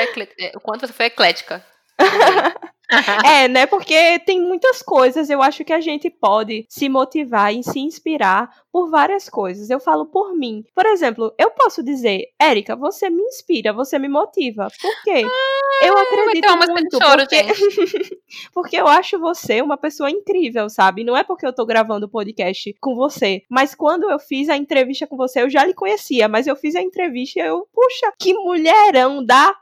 o 0.55 0.61
quanto 0.61 0.87
você 0.87 0.93
foi 0.93 1.07
eclética. 1.07 1.64
é, 3.26 3.49
né? 3.49 3.66
Porque 3.66 4.18
tem 4.20 4.41
muitas 4.41 4.82
coisas. 4.82 5.30
Eu 5.30 5.43
acho 5.43 5.64
que 5.64 5.72
a 5.72 5.80
gente 5.80 6.11
pode 6.11 6.66
se 6.68 6.88
motivar 6.88 7.55
e 7.55 7.62
se 7.62 7.78
inspirar 7.80 8.51
por 8.72 8.91
várias 8.91 9.28
coisas. 9.28 9.70
Eu 9.70 9.80
falo 9.80 10.07
por 10.07 10.36
mim. 10.36 10.64
Por 10.74 10.86
exemplo, 10.86 11.32
eu 11.38 11.51
posso 11.51 11.82
dizer, 11.82 12.26
Érica, 12.38 12.76
você 12.76 13.11
me 13.11 13.22
inspira, 13.22 13.72
você 13.72 13.99
me 13.99 14.09
motiva. 14.09 14.68
Por 14.80 15.03
quê? 15.03 15.22
Ah, 15.24 15.86
eu 15.86 15.97
acredito 15.97 16.57
muito. 16.72 16.99
Choro, 17.03 17.22
porque... 17.22 18.20
porque 18.53 18.76
eu 18.76 18.86
acho 18.86 19.18
você 19.18 19.61
uma 19.62 19.76
pessoa 19.76 20.11
incrível, 20.11 20.68
sabe? 20.68 21.05
Não 21.05 21.16
é 21.16 21.24
porque 21.24 21.47
eu 21.47 21.53
tô 21.53 21.64
gravando 21.66 22.07
o 22.07 22.11
podcast 22.11 22.74
com 22.80 22.95
você, 22.95 23.43
mas 23.49 23.74
quando 23.74 24.11
eu 24.11 24.18
fiz 24.18 24.49
a 24.49 24.57
entrevista 24.57 25.07
com 25.07 25.16
você, 25.16 25.43
eu 25.43 25.51
já 25.51 25.64
lhe 25.64 25.74
conhecia, 25.74 26.28
mas 26.28 26.47
eu 26.47 26.57
fiz 26.57 26.74
a 26.74 26.82
entrevista 26.82 27.41
e 27.41 27.43
eu, 27.43 27.66
puxa, 27.72 28.12
que 28.18 28.34
mulherão 28.34 29.24
da 29.24 29.55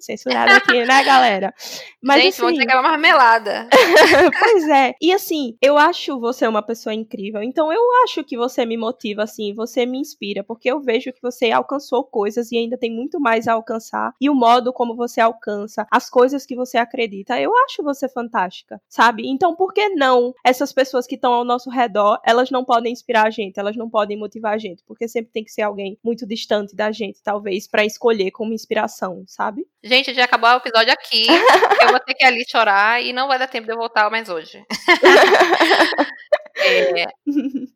censurado 0.00 0.52
aqui, 0.52 0.84
né, 0.84 1.04
galera? 1.04 1.54
Mas, 2.02 2.22
Gente, 2.22 2.44
assim, 2.44 2.58
ter 2.58 2.66
que 2.66 2.74
uma 2.74 2.82
marmelada. 2.82 3.68
pois 4.38 4.68
é. 4.68 4.94
E 5.00 5.12
assim, 5.12 5.56
eu 5.60 5.78
acho 5.78 6.18
você 6.18 6.46
uma 6.46 6.62
pessoa 6.62 6.94
incrível. 6.94 7.42
Então 7.42 7.72
eu 7.72 7.80
acho 8.04 8.24
que 8.24 8.36
você 8.36 8.64
me 8.66 8.76
motiva, 8.76 9.22
assim, 9.22 9.54
você 9.54 9.86
me 9.86 9.98
inspira, 9.98 10.42
porque 10.42 10.70
eu 10.70 10.80
vejo 10.80 11.12
que 11.12 11.22
você 11.22 11.50
alcançou 11.50 12.04
coisas 12.04 12.50
e 12.50 12.56
ainda 12.56 12.76
tem 12.76 12.90
muito 12.90 13.20
mais 13.20 13.46
a 13.46 13.52
alcançar. 13.52 14.14
E 14.20 14.28
o 14.28 14.34
modo 14.34 14.72
como 14.72 14.96
você 14.96 15.20
alcança, 15.20 15.86
as 15.90 16.10
coisas 16.10 16.44
que 16.44 16.56
você 16.56 16.76
acredita, 16.76 17.40
eu 17.40 17.52
acho 17.64 17.82
você 17.82 18.08
fantástica, 18.08 18.80
sabe? 18.88 19.26
Então 19.26 19.54
por 19.54 19.72
que 19.72 19.88
não 19.90 20.34
essas 20.44 20.72
pessoas 20.72 21.06
que 21.06 21.14
estão 21.14 21.32
ao 21.32 21.44
nosso 21.44 21.70
redor, 21.70 22.20
elas 22.24 22.50
não 22.50 22.64
podem 22.64 22.92
inspirar 22.92 23.26
a 23.26 23.30
gente, 23.30 23.58
elas 23.58 23.76
não 23.76 23.88
podem 23.88 24.18
motivar 24.18 24.54
a 24.54 24.58
gente, 24.58 24.82
porque 24.86 25.08
sempre 25.08 25.32
tem 25.32 25.44
que 25.44 25.52
ser 25.52 25.62
alguém 25.62 25.98
muito 26.02 26.26
distante 26.26 26.74
da 26.74 26.90
gente, 26.90 27.22
talvez, 27.22 27.68
para 27.68 27.84
escolher 27.84 28.30
como 28.30 28.52
inspiração, 28.52 29.24
sabe? 29.26 29.66
Gente, 29.84 30.14
já 30.14 30.24
acabou 30.24 30.48
o 30.50 30.56
episódio 30.56 30.92
aqui. 30.92 31.26
eu 31.86 31.88
vou 31.90 32.00
ter 32.00 32.14
que 32.14 32.24
ir 32.24 32.26
ali 32.26 32.44
chorar 32.48 33.02
e 33.02 33.12
não 33.12 33.26
vai 33.26 33.38
dar 33.38 33.48
tempo 33.48 33.66
de 33.66 33.72
eu 33.72 33.76
voltar 33.76 34.10
mais 34.10 34.28
hoje. 34.28 34.64
É, 36.54 37.06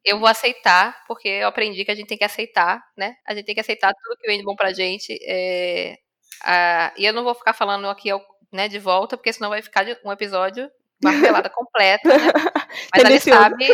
eu 0.05 0.19
vou 0.21 0.29
aceitar, 0.29 1.03
porque 1.09 1.27
eu 1.27 1.49
aprendi 1.49 1.83
que 1.83 1.91
a 1.91 1.95
gente 1.95 2.07
tem 2.07 2.19
que 2.19 2.25
aceitar, 2.25 2.85
né? 2.97 3.17
A 3.27 3.35
gente 3.35 3.47
tem 3.47 3.55
que 3.55 3.61
aceitar 3.61 3.93
tudo 3.93 4.19
que 4.19 4.27
vem 4.27 4.39
de 4.39 4.45
bom 4.45 4.55
pra 4.55 4.73
gente. 4.73 5.19
É, 5.27 5.97
a, 6.45 6.93
e 6.97 7.07
eu 7.07 7.13
não 7.13 7.25
vou 7.25 7.35
ficar 7.35 7.55
falando 7.55 7.89
aqui 7.89 8.11
né, 8.53 8.69
de 8.69 8.79
volta, 8.79 9.17
porque 9.17 9.33
senão 9.33 9.49
vai 9.49 9.63
ficar 9.63 9.87
um 10.05 10.13
episódio, 10.13 10.71
uma 11.03 11.21
pelada 11.21 11.49
completa, 11.51 12.07
né? 12.07 12.33
Mas 12.95 13.05
a 13.05 13.11
gente 13.11 13.25
sabe 13.25 13.67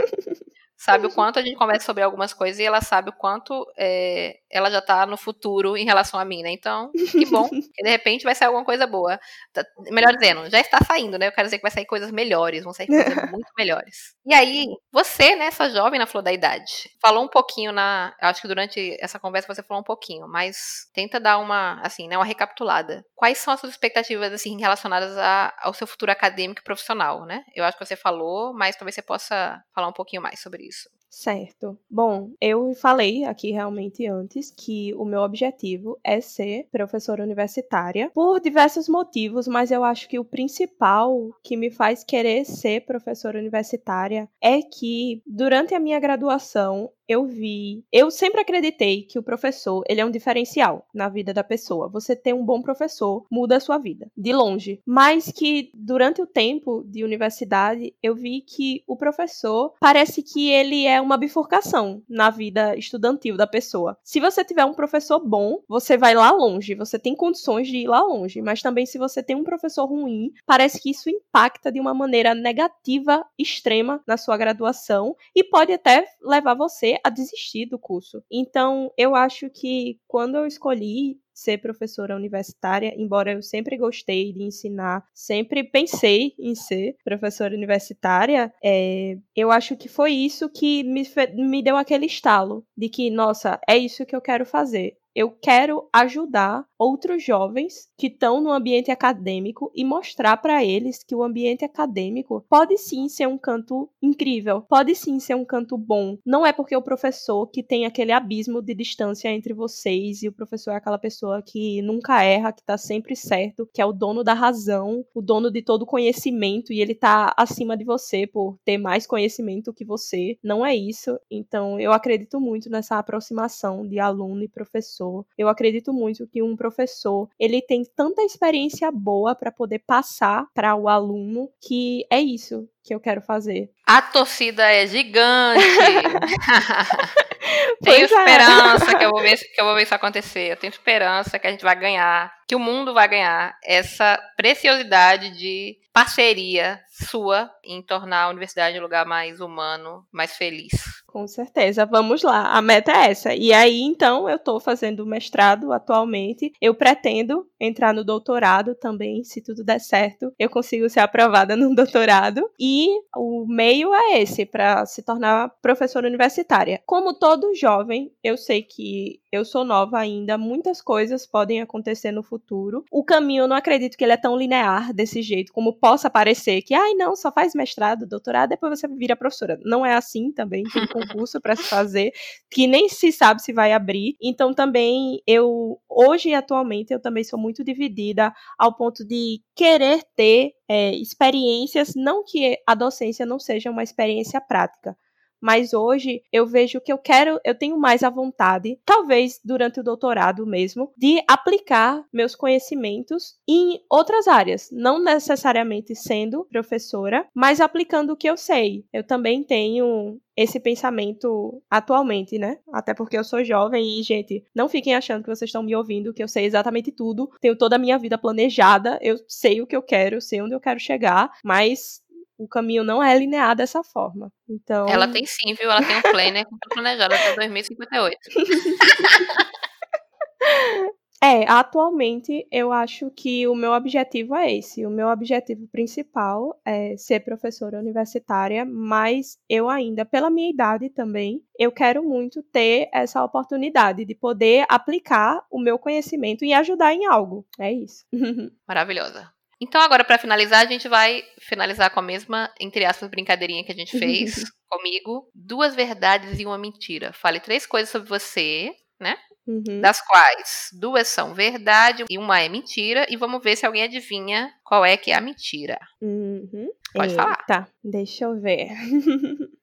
sabe 0.83 1.07
o 1.07 1.11
quanto 1.11 1.39
a 1.39 1.43
gente 1.43 1.57
conversa 1.57 1.87
sobre 1.87 2.03
algumas 2.03 2.35
coisas 2.35 2.59
e 2.59 2.65
ela 2.65 2.81
sabe 2.81 3.11
o 3.11 3.13
quanto 3.13 3.65
é, 3.79 4.35
ela 4.51 4.69
já 4.69 4.83
tá 4.83 5.07
no 5.07 5.17
futuro 5.17 5.77
em 5.77 5.85
relação 5.85 6.19
a 6.19 6.25
mim, 6.25 6.43
né? 6.43 6.51
Então, 6.51 6.91
que 6.91 7.25
bom, 7.27 7.49
que 7.73 7.83
de 7.85 7.89
repente 7.89 8.25
vai 8.25 8.35
sair 8.35 8.49
alguma 8.49 8.65
coisa 8.65 8.85
boa. 8.85 9.17
Tá, 9.53 9.65
melhor 9.93 10.13
dizendo, 10.13 10.51
já 10.51 10.59
está 10.59 10.79
saindo, 10.85 11.17
né? 11.19 11.29
Eu 11.29 11.33
quero 11.33 11.47
dizer 11.47 11.59
que 11.59 11.63
vai 11.63 11.71
sair 11.71 11.87
coisas 11.87 12.11
melhores, 12.11 12.65
vão 12.65 12.73
sair 12.73 12.89
coisas 12.89 13.07
muito 13.31 13.47
melhores. 13.57 14.17
E 14.27 14.35
aí, 14.35 14.67
você, 14.93 15.37
né, 15.37 15.47
essa 15.47 15.71
jovem 15.71 16.01
na 16.01 16.07
flor 16.07 16.23
da 16.23 16.33
idade, 16.33 16.91
falou 17.01 17.23
um 17.23 17.29
pouquinho 17.29 17.71
na. 17.71 18.13
Acho 18.21 18.43
que 18.43 18.49
durante 18.49 18.97
essa 19.01 19.21
conversa 19.21 19.55
você 19.55 19.63
falou 19.63 19.83
um 19.83 19.85
pouquinho, 19.85 20.27
mas 20.27 20.89
tenta 20.93 21.21
dar 21.21 21.39
uma, 21.39 21.81
assim, 21.81 22.09
né, 22.09 22.19
uma 22.19 22.25
recapitulada. 22.25 23.05
Quais 23.15 23.39
são 23.39 23.55
as 23.55 23.61
suas 23.61 23.71
expectativas, 23.71 24.33
assim, 24.33 24.61
relacionadas 24.61 25.17
a, 25.17 25.55
ao 25.61 25.73
seu 25.73 25.87
futuro 25.87 26.11
acadêmico 26.11 26.61
e 26.61 26.65
profissional, 26.65 27.25
né? 27.25 27.45
Eu 27.55 27.65
acho 27.65 27.79
que 27.79 27.87
você 27.87 27.95
falou, 27.95 28.53
mas 28.53 28.75
talvez 28.75 28.97
você 28.97 29.03
possa 29.03 29.63
falar 29.73 29.87
um 29.87 29.93
pouquinho 29.93 30.21
mais 30.21 30.41
sobre 30.41 30.65
isso 30.65 30.72
isso. 30.73 31.02
Certo. 31.15 31.79
Bom, 31.91 32.31
eu 32.41 32.73
falei 32.75 33.25
aqui 33.25 33.51
realmente 33.51 34.07
antes 34.07 34.51
que 34.51 34.95
o 34.95 35.05
meu 35.05 35.21
objetivo 35.21 36.01
é 36.03 36.23
ser 36.23 36.67
professora 36.73 37.23
universitária 37.23 38.11
por 38.15 38.41
diversos 38.41 38.89
motivos, 38.89 39.47
mas 39.47 39.71
eu 39.71 39.85
acho 39.85 40.09
que 40.09 40.19
o 40.19 40.25
principal 40.25 41.29
que 41.45 41.55
me 41.55 41.71
faz 41.71 42.03
querer 42.03 42.47
ser 42.47 42.87
professora 42.87 43.39
universitária 43.39 44.27
é 44.41 44.63
que 44.63 45.21
durante 45.27 45.75
a 45.75 45.79
minha 45.79 46.01
graduação 46.01 46.91
eu 47.13 47.27
vi, 47.27 47.85
eu 47.93 48.11
sempre 48.11 48.41
acreditei 48.41 49.03
que 49.03 49.19
o 49.19 49.23
professor, 49.23 49.85
ele 49.87 50.01
é 50.01 50.05
um 50.05 50.11
diferencial 50.11 50.87
na 50.95 51.11
vida 51.11 51.35
da 51.35 51.45
pessoa. 51.45 51.89
Você 51.89 52.17
ter 52.17 52.33
um 52.33 52.45
bom 52.45 52.63
professor 52.63 53.27
muda 53.31 53.57
a 53.57 53.61
sua 53.61 53.77
vida, 53.77 54.11
de 54.17 54.33
longe. 54.33 54.81
Mas 54.87 55.31
que 55.31 55.71
durante 55.75 56.23
o 56.23 56.27
tempo 56.27 56.83
de 56.87 57.05
universidade, 57.05 57.95
eu 58.03 58.15
vi 58.15 58.41
que 58.41 58.83
o 58.87 58.97
professor 58.97 59.75
parece 59.79 60.23
que 60.23 60.49
ele 60.49 60.87
é 60.87 61.02
uma 61.03 61.17
bifurcação 61.17 62.03
na 62.09 62.31
vida 62.31 62.77
estudantil 62.77 63.37
da 63.37 63.47
pessoa. 63.47 63.99
Se 64.03 64.21
você 64.21 64.45
tiver 64.45 64.65
um 64.65 64.75
professor 64.75 65.21
bom, 65.21 65.59
você 65.69 65.97
vai 65.97 66.15
lá 66.15 66.31
longe, 66.31 66.75
você 66.75 66.99
tem 66.99 67.15
condições 67.15 67.69
de 67.69 67.79
ir 67.79 67.89
lá 67.89 68.03
longe, 68.03 68.41
mas 68.41 68.63
também 68.63 68.87
se 68.87 68.99
você 68.99 69.23
tem 69.23 69.37
um 69.37 69.45
professor 69.45 69.87
ruim, 69.87 70.33
parece 70.47 70.81
que 70.81 70.91
isso 70.91 71.11
impacta 71.11 71.71
de 71.71 71.81
uma 71.81 71.93
maneira 71.93 72.35
negativa 72.35 73.25
extrema 73.39 74.03
na 74.07 74.17
sua 74.17 74.37
graduação 74.37 75.15
e 75.35 75.45
pode 75.45 75.73
até 75.73 76.07
levar 76.23 76.55
você 76.55 76.99
a 77.05 77.11
desistir 77.11 77.67
do 77.67 77.79
curso. 77.79 78.23
Então, 78.31 78.91
eu 78.97 79.15
acho 79.15 79.51
que 79.51 79.99
quando 80.07 80.37
eu 80.37 80.47
escolhi 80.47 81.19
ser 81.33 81.59
professora 81.59 82.17
universitária, 82.17 82.95
embora 82.97 83.33
eu 83.33 83.43
sempre 83.43 83.77
gostei 83.77 84.33
de 84.33 84.43
ensinar, 84.43 85.05
sempre 85.15 85.65
pensei 85.65 86.35
em 86.39 86.55
ser 86.55 86.97
professora 87.05 87.55
universitária, 87.55 88.53
é, 88.63 89.17
eu 89.35 89.51
acho 89.51 89.77
que 89.77 89.89
foi 89.89 90.13
isso 90.13 90.49
que 90.49 90.83
me, 90.85 91.03
me 91.35 91.63
deu 91.63 91.77
aquele 91.77 92.07
estalo 92.07 92.65
de 92.77 92.89
que, 92.89 93.11
nossa, 93.11 93.61
é 93.69 93.77
isso 93.77 94.07
que 94.07 94.15
eu 94.15 94.21
quero 94.21 94.45
fazer 94.47 94.97
eu 95.15 95.31
quero 95.31 95.89
ajudar 95.93 96.65
outros 96.79 97.23
jovens 97.23 97.89
que 97.97 98.07
estão 98.07 98.41
no 98.41 98.51
ambiente 98.51 98.91
acadêmico 98.91 99.71
e 99.75 99.85
mostrar 99.85 100.37
para 100.39 100.65
eles 100.65 101.05
que 101.05 101.15
o 101.15 101.23
ambiente 101.23 101.65
acadêmico 101.65 102.45
pode 102.49 102.77
sim 102.79 103.09
ser 103.09 103.29
um 103.29 103.39
canto 103.39 103.89
incrível, 104.03 104.63
pode 104.63 104.95
sim 104.95 105.21
ser 105.21 105.37
um 105.37 105.45
canto 105.45 105.77
bom. 105.77 106.17
Não 106.27 106.45
é 106.45 106.53
porque 106.53 106.75
o 106.75 106.83
professor 106.83 107.47
que 107.47 107.63
tem 107.63 107.87
aquele 107.87 108.11
abismo 108.11 108.63
de 108.63 108.75
distância 108.75 109.29
entre 109.29 109.53
vocês 109.53 110.23
e 110.23 110.29
o 110.29 110.33
professor 110.33 110.73
é 110.73 110.77
aquela 110.77 110.99
pessoa 110.99 111.43
que 111.43 111.83
nunca 111.83 112.23
erra, 112.25 112.53
que 112.53 112.65
tá 112.65 112.77
sempre 112.79 113.15
certo, 113.15 113.69
que 113.73 113.81
é 113.83 113.87
o 113.87 113.93
dono 113.93 114.25
da 114.25 114.35
razão, 114.35 115.05
o 115.15 115.23
dono 115.23 115.51
de 115.51 115.63
todo 115.63 115.87
conhecimento 115.87 116.73
e 116.73 116.81
ele 116.81 116.95
tá 116.95 117.33
acima 117.37 117.77
de 117.77 117.85
você 117.85 118.27
por 118.27 118.59
ter 118.65 118.79
mais 118.79 119.07
conhecimento 119.07 119.75
que 119.75 119.85
você. 119.85 120.37
Não 120.43 120.65
é 120.65 120.75
isso. 120.75 121.19
Então, 121.31 121.79
eu 121.79 121.93
acredito 121.93 122.41
muito 122.41 122.69
nessa 122.71 122.99
aproximação 122.99 123.87
de 123.87 123.99
aluno 123.99 124.43
e 124.43 124.49
professor 124.49 125.02
professor. 125.03 125.27
Eu 125.37 125.49
acredito 125.49 125.93
muito 125.93 126.27
que 126.27 126.43
um 126.43 126.57
professor, 126.57 127.29
ele 127.39 127.61
tem 127.61 127.83
tanta 127.97 128.23
experiência 128.23 128.91
boa 128.91 129.35
para 129.35 129.51
poder 129.51 129.81
passar 129.81 130.47
para 130.55 130.75
o 130.75 130.89
aluno 130.89 131.51
que 131.61 132.07
é 132.11 132.21
isso 132.21 132.69
que 132.85 132.95
eu 132.95 133.01
quero 133.01 133.21
fazer. 133.21 133.71
A 133.87 134.01
torcida 134.03 134.71
é 134.71 134.87
gigante. 134.87 135.63
tenho 137.83 138.03
é. 138.03 138.05
esperança 138.05 138.97
que 138.97 139.05
eu, 139.05 139.11
vou 139.11 139.21
ver, 139.21 139.37
que 139.37 139.61
eu 139.61 139.65
vou 139.65 139.75
ver 139.75 139.83
isso 139.83 139.95
acontecer. 139.95 140.53
Eu 140.53 140.57
tenho 140.57 140.71
esperança 140.71 141.39
que 141.39 141.47
a 141.47 141.51
gente 141.51 141.65
vai 141.65 141.77
ganhar, 141.77 142.33
que 142.47 142.55
o 142.55 142.61
mundo 142.61 142.95
vai 142.95 143.09
ganhar 143.09 143.57
essa 143.65 144.19
preciosidade 144.37 145.31
de 145.37 145.77
parceria 145.93 146.81
sua 146.91 147.51
em 147.65 147.83
tornar 147.83 148.25
a 148.25 148.29
universidade 148.31 148.79
um 148.79 148.83
lugar 148.83 149.05
mais 149.05 149.41
humano, 149.41 150.07
mais 150.11 150.37
feliz. 150.37 151.03
Com 151.07 151.27
certeza, 151.27 151.85
vamos 151.85 152.23
lá. 152.23 152.53
A 152.57 152.63
meta 152.63 152.91
é 152.91 153.11
essa. 153.11 153.35
E 153.35 153.53
aí, 153.53 153.83
então, 153.83 154.29
eu 154.29 154.37
estou 154.37 154.59
fazendo 154.59 155.05
mestrado 155.05 155.71
atualmente. 155.71 156.53
Eu 156.59 156.75
pretendo 156.75 157.47
entrar 157.61 157.93
no 157.93 158.03
doutorado 158.03 158.75
também, 158.75 159.23
se 159.23 159.43
tudo 159.43 159.63
der 159.63 159.79
certo. 159.79 160.33
Eu 160.39 160.49
consigo 160.49 160.89
ser 160.89 161.01
aprovada 161.01 161.55
no 161.57 161.75
doutorado. 161.75 162.49
E 162.59 162.89
o 163.15 163.45
meio 163.47 163.95
é 163.95 164.23
esse, 164.23 164.47
para 164.47 164.87
se 164.87 165.03
tornar 165.03 165.51
professora 165.61 166.09
universitária. 166.09 166.81
Como 166.87 167.19
todo 167.19 167.42
jovem, 167.55 168.13
eu 168.23 168.37
sei 168.37 168.63
que 168.63 169.21
eu 169.31 169.45
sou 169.45 169.65
nova 169.65 169.99
ainda, 169.99 170.37
muitas 170.37 170.81
coisas 170.83 171.27
podem 171.27 171.61
acontecer 171.61 172.13
no 172.13 172.23
futuro. 172.23 172.85
O 172.91 173.05
caminho, 173.05 173.45
eu 173.45 173.49
não 173.49 173.57
acredito 173.57 173.97
que 173.97 174.05
ele 174.05 174.13
é 174.13 174.17
tão 174.17 174.37
linear 174.37 174.93
desse 174.93 175.23
jeito, 175.23 175.53
como 175.53 175.73
possa 175.73 176.11
parecer 176.11 176.63
que, 176.63 176.75
ai, 176.75 176.95
não, 176.95 177.17
só 177.17 177.33
faz 177.33 177.55
mestrado, 177.55 178.07
doutorado, 178.07 178.51
depois 178.51 178.79
você 178.79 178.87
vira 178.89 179.17
professora. 179.17 179.59
Não 179.65 179.85
é 179.85 179.95
assim 179.95 180.33
também. 180.33 180.65
Tem 180.65 180.87
concurso 180.89 181.41
para 181.41 181.57
se 181.57 181.65
fazer, 181.65 182.13
que 182.51 182.67
nem 182.67 182.89
se 182.89 183.11
sabe 183.13 183.43
se 183.43 183.53
vai 183.53 183.73
abrir. 183.73 184.17
Então 184.21 184.53
também 184.55 185.21
eu 185.27 185.79
hoje 185.89 186.31
e 186.31 186.35
atualmente 186.35 186.93
eu 186.93 187.01
também 187.01 187.25
sou 187.25 187.39
muito 187.39 187.65
dividida 187.65 188.33
ao 188.59 188.75
ponto 188.77 189.05
de 189.05 189.41
querer 189.55 190.03
ter 190.17 190.53
é, 190.69 190.95
experiências, 190.95 191.93
não 191.95 192.25
que 192.25 192.59
a 192.67 192.75
docência 192.75 193.27
não 193.27 193.39
seja 193.39 193.71
uma 193.71 193.83
experiência 193.83 194.41
prática, 194.41 194.97
mas 195.43 195.75
hoje 195.75 196.23
eu 196.33 196.47
vejo 196.47 196.81
que 196.81 196.93
eu 196.93 196.99
quero, 196.99 197.41
eu 197.45 197.55
tenho 197.55 197.79
mais 197.79 198.03
a 198.03 198.11
vontade, 198.11 198.79
talvez 198.85 199.41
durante 199.45 199.81
o 199.81 199.83
doutorado 199.83 200.47
mesmo, 200.47 200.93
de 200.97 201.23
aplicar 201.29 202.05
meus 202.13 202.35
conhecimentos 202.35 203.37
em 203.49 203.81
outras 203.91 204.29
áreas, 204.29 204.69
não 204.71 205.03
necessariamente 205.03 205.95
sendo 205.97 206.45
professora, 206.45 207.27
mas 207.35 207.61
aplicando 207.61 208.13
o 208.13 208.17
que 208.17 208.29
eu 208.29 208.37
sei. 208.37 208.85
Eu 208.93 209.05
também 209.05 209.43
tenho 209.43 210.21
esse 210.37 210.59
pensamento 210.59 211.63
atualmente, 211.71 212.39
né? 212.39 212.59
Até 212.73 212.95
porque 212.95 213.19
eu 213.19 213.25
sou 213.25 213.45
jovem 213.45 214.01
e, 214.01 214.03
gente, 214.03 214.45
não 214.55 214.69
fiquem 214.69 214.95
achando 214.95 215.23
que 215.23 215.29
vocês 215.29 215.49
estão 215.49 215.63
me 215.63 215.77
ouvindo, 215.77 216.15
que 216.15 216.23
eu 216.23 216.29
sei 216.29 216.45
exatamente 216.45 216.91
tudo, 216.91 217.31
tenho 217.41 217.57
toda 217.57 217.77
a 217.77 217.79
minha 217.79 217.99
vida 217.99 218.17
planejada, 218.17 218.99
eu 219.03 219.17
sei 219.29 219.61
o 219.61 219.67
que 219.67 219.77
eu 219.77 219.83
quero, 219.83 220.21
sei 220.21 220.41
onde 220.41 220.55
eu 220.55 220.61
quero 220.61 220.81
chegar, 220.81 221.31
mas 221.45 222.01
o 222.43 222.49
caminho 222.49 222.85
não 222.85 223.03
é 223.03 223.17
linear 223.17 223.55
dessa 223.55 223.83
forma. 223.83 224.33
Então. 224.49 224.89
Ela 224.89 225.09
tem 225.09 225.25
sim, 225.27 225.55
viu? 225.55 225.71
Ela 225.71 225.83
tem 225.83 225.97
um 225.97 226.03
planner 226.03 226.47
planejado 226.73 227.15
até 227.15 227.35
2058. 227.37 228.19
É, 231.25 231.49
atualmente 231.49 232.49
eu 232.51 232.73
acho 232.73 233.09
que 233.13 233.47
o 233.47 233.55
meu 233.55 233.71
objetivo 233.71 234.35
é 234.35 234.57
esse. 234.57 234.85
O 234.85 234.91
meu 234.91 235.07
objetivo 235.07 235.69
principal 235.69 236.61
é 236.67 236.97
ser 236.97 237.21
professora 237.21 237.79
universitária, 237.79 238.65
mas 238.65 239.39
eu 239.49 239.71
ainda, 239.71 240.05
pela 240.05 240.29
minha 240.29 240.51
idade 240.51 240.91
também, 240.91 241.41
eu 241.57 241.71
quero 241.71 242.03
muito 242.03 242.43
ter 242.43 242.89
essa 242.93 243.23
oportunidade 243.23 244.05
de 244.05 244.17
poder 244.17 244.67
aplicar 244.69 245.41
o 245.49 245.61
meu 245.61 245.79
conhecimento 245.79 246.45
e 246.45 246.53
ajudar 246.53 246.93
em 246.93 247.07
algo. 247.07 247.47
É 247.57 247.73
isso. 247.73 248.05
Maravilhosa. 248.67 249.33
Então, 249.63 249.81
agora, 249.81 250.03
para 250.03 250.19
finalizar, 250.19 250.61
a 250.61 250.69
gente 250.69 250.89
vai 250.89 251.23
finalizar 251.39 251.89
com 251.95 252.01
a 252.01 252.03
mesma, 252.03 252.53
entre 252.59 252.85
aspas, 252.85 253.09
brincadeirinha 253.09 253.65
que 253.65 253.71
a 253.71 253.75
gente 253.77 253.97
fez 253.97 254.43
comigo. 254.69 255.31
Duas 255.33 255.73
verdades 255.73 256.41
e 256.41 256.45
uma 256.45 256.59
mentira. 256.59 257.13
Fale 257.13 257.39
três 257.39 257.65
coisas 257.65 257.89
sobre 257.89 258.09
você, 258.09 258.73
né? 259.01 259.17
Uhum. 259.47 259.81
Das 259.81 260.01
quais 260.01 260.69
duas 260.73 261.07
são 261.07 261.33
verdade 261.33 262.05
e 262.11 262.19
uma 262.19 262.41
é 262.41 262.49
mentira. 262.49 263.07
E 263.09 263.17
vamos 263.17 263.41
ver 263.41 263.55
se 263.55 263.65
alguém 263.65 263.85
adivinha 263.85 264.53
qual 264.65 264.85
é 264.85 264.97
que 264.97 265.13
é 265.13 265.15
a 265.15 265.21
mentira. 265.21 265.79
Uhum. 266.01 266.69
Pode 266.93 267.15
falar. 267.15 267.37
Tá, 267.47 267.69
deixa 267.85 268.25
eu 268.25 268.41
ver. 268.41 268.67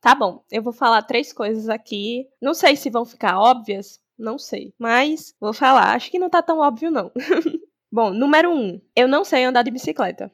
tá 0.00 0.14
bom, 0.14 0.42
eu 0.50 0.62
vou 0.62 0.72
falar 0.72 1.02
três 1.02 1.30
coisas 1.30 1.68
aqui. 1.68 2.26
Não 2.40 2.54
sei 2.54 2.74
se 2.74 2.88
vão 2.88 3.04
ficar 3.04 3.38
óbvias, 3.38 4.00
não 4.18 4.38
sei. 4.38 4.72
Mas 4.78 5.34
vou 5.38 5.52
falar. 5.52 5.94
Acho 5.94 6.10
que 6.10 6.18
não 6.18 6.30
tá 6.30 6.40
tão 6.40 6.58
óbvio, 6.58 6.90
não. 6.90 7.12
bom, 7.92 8.10
número 8.10 8.50
um, 8.50 8.80
eu 8.96 9.06
não 9.06 9.24
sei 9.24 9.44
andar 9.44 9.62
de 9.62 9.70
bicicleta. 9.70 10.32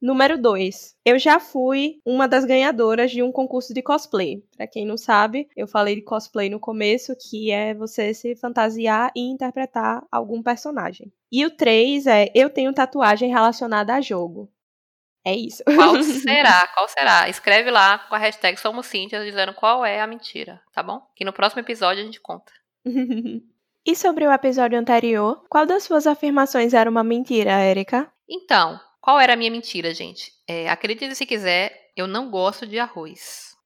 Número 0.00 0.40
2. 0.40 0.96
Eu 1.04 1.18
já 1.18 1.38
fui 1.38 2.00
uma 2.06 2.26
das 2.26 2.46
ganhadoras 2.46 3.10
de 3.10 3.22
um 3.22 3.30
concurso 3.30 3.74
de 3.74 3.82
cosplay. 3.82 4.42
Pra 4.56 4.66
quem 4.66 4.86
não 4.86 4.96
sabe, 4.96 5.46
eu 5.54 5.66
falei 5.68 5.94
de 5.94 6.02
cosplay 6.02 6.48
no 6.48 6.58
começo, 6.58 7.14
que 7.14 7.50
é 7.50 7.74
você 7.74 8.14
se 8.14 8.34
fantasiar 8.34 9.10
e 9.14 9.20
interpretar 9.20 10.02
algum 10.10 10.42
personagem. 10.42 11.12
E 11.30 11.44
o 11.44 11.50
3 11.50 12.06
é 12.06 12.32
eu 12.34 12.48
tenho 12.48 12.72
tatuagem 12.72 13.28
relacionada 13.28 13.94
a 13.94 14.00
jogo. 14.00 14.50
É 15.22 15.34
isso. 15.34 15.62
Qual 15.64 16.00
será? 16.02 16.66
Qual 16.68 16.88
será? 16.88 17.28
Escreve 17.28 17.70
lá 17.70 17.98
com 17.98 18.14
a 18.14 18.18
hashtag 18.18 18.58
Somos 18.58 18.86
Cíntia 18.86 19.22
dizendo 19.22 19.52
qual 19.52 19.84
é 19.84 20.00
a 20.00 20.06
mentira, 20.06 20.62
tá 20.72 20.82
bom? 20.82 21.02
Que 21.14 21.26
no 21.26 21.32
próximo 21.32 21.60
episódio 21.60 22.02
a 22.02 22.06
gente 22.06 22.20
conta. 22.20 22.50
e 23.86 23.96
sobre 23.96 24.26
o 24.26 24.32
episódio 24.32 24.78
anterior, 24.78 25.44
qual 25.48 25.66
das 25.66 25.84
suas 25.84 26.06
afirmações 26.06 26.74
era 26.74 26.90
uma 26.90 27.02
mentira, 27.02 27.64
Erika? 27.64 28.10
Então, 28.28 28.78
qual 29.00 29.18
era 29.18 29.32
a 29.32 29.36
minha 29.36 29.50
mentira, 29.50 29.94
gente? 29.94 30.32
É, 30.46 30.68
acredite 30.68 31.14
se 31.14 31.24
quiser, 31.24 31.90
eu 31.96 32.06
não 32.06 32.30
gosto 32.30 32.66
de 32.66 32.78
arroz. 32.78 33.56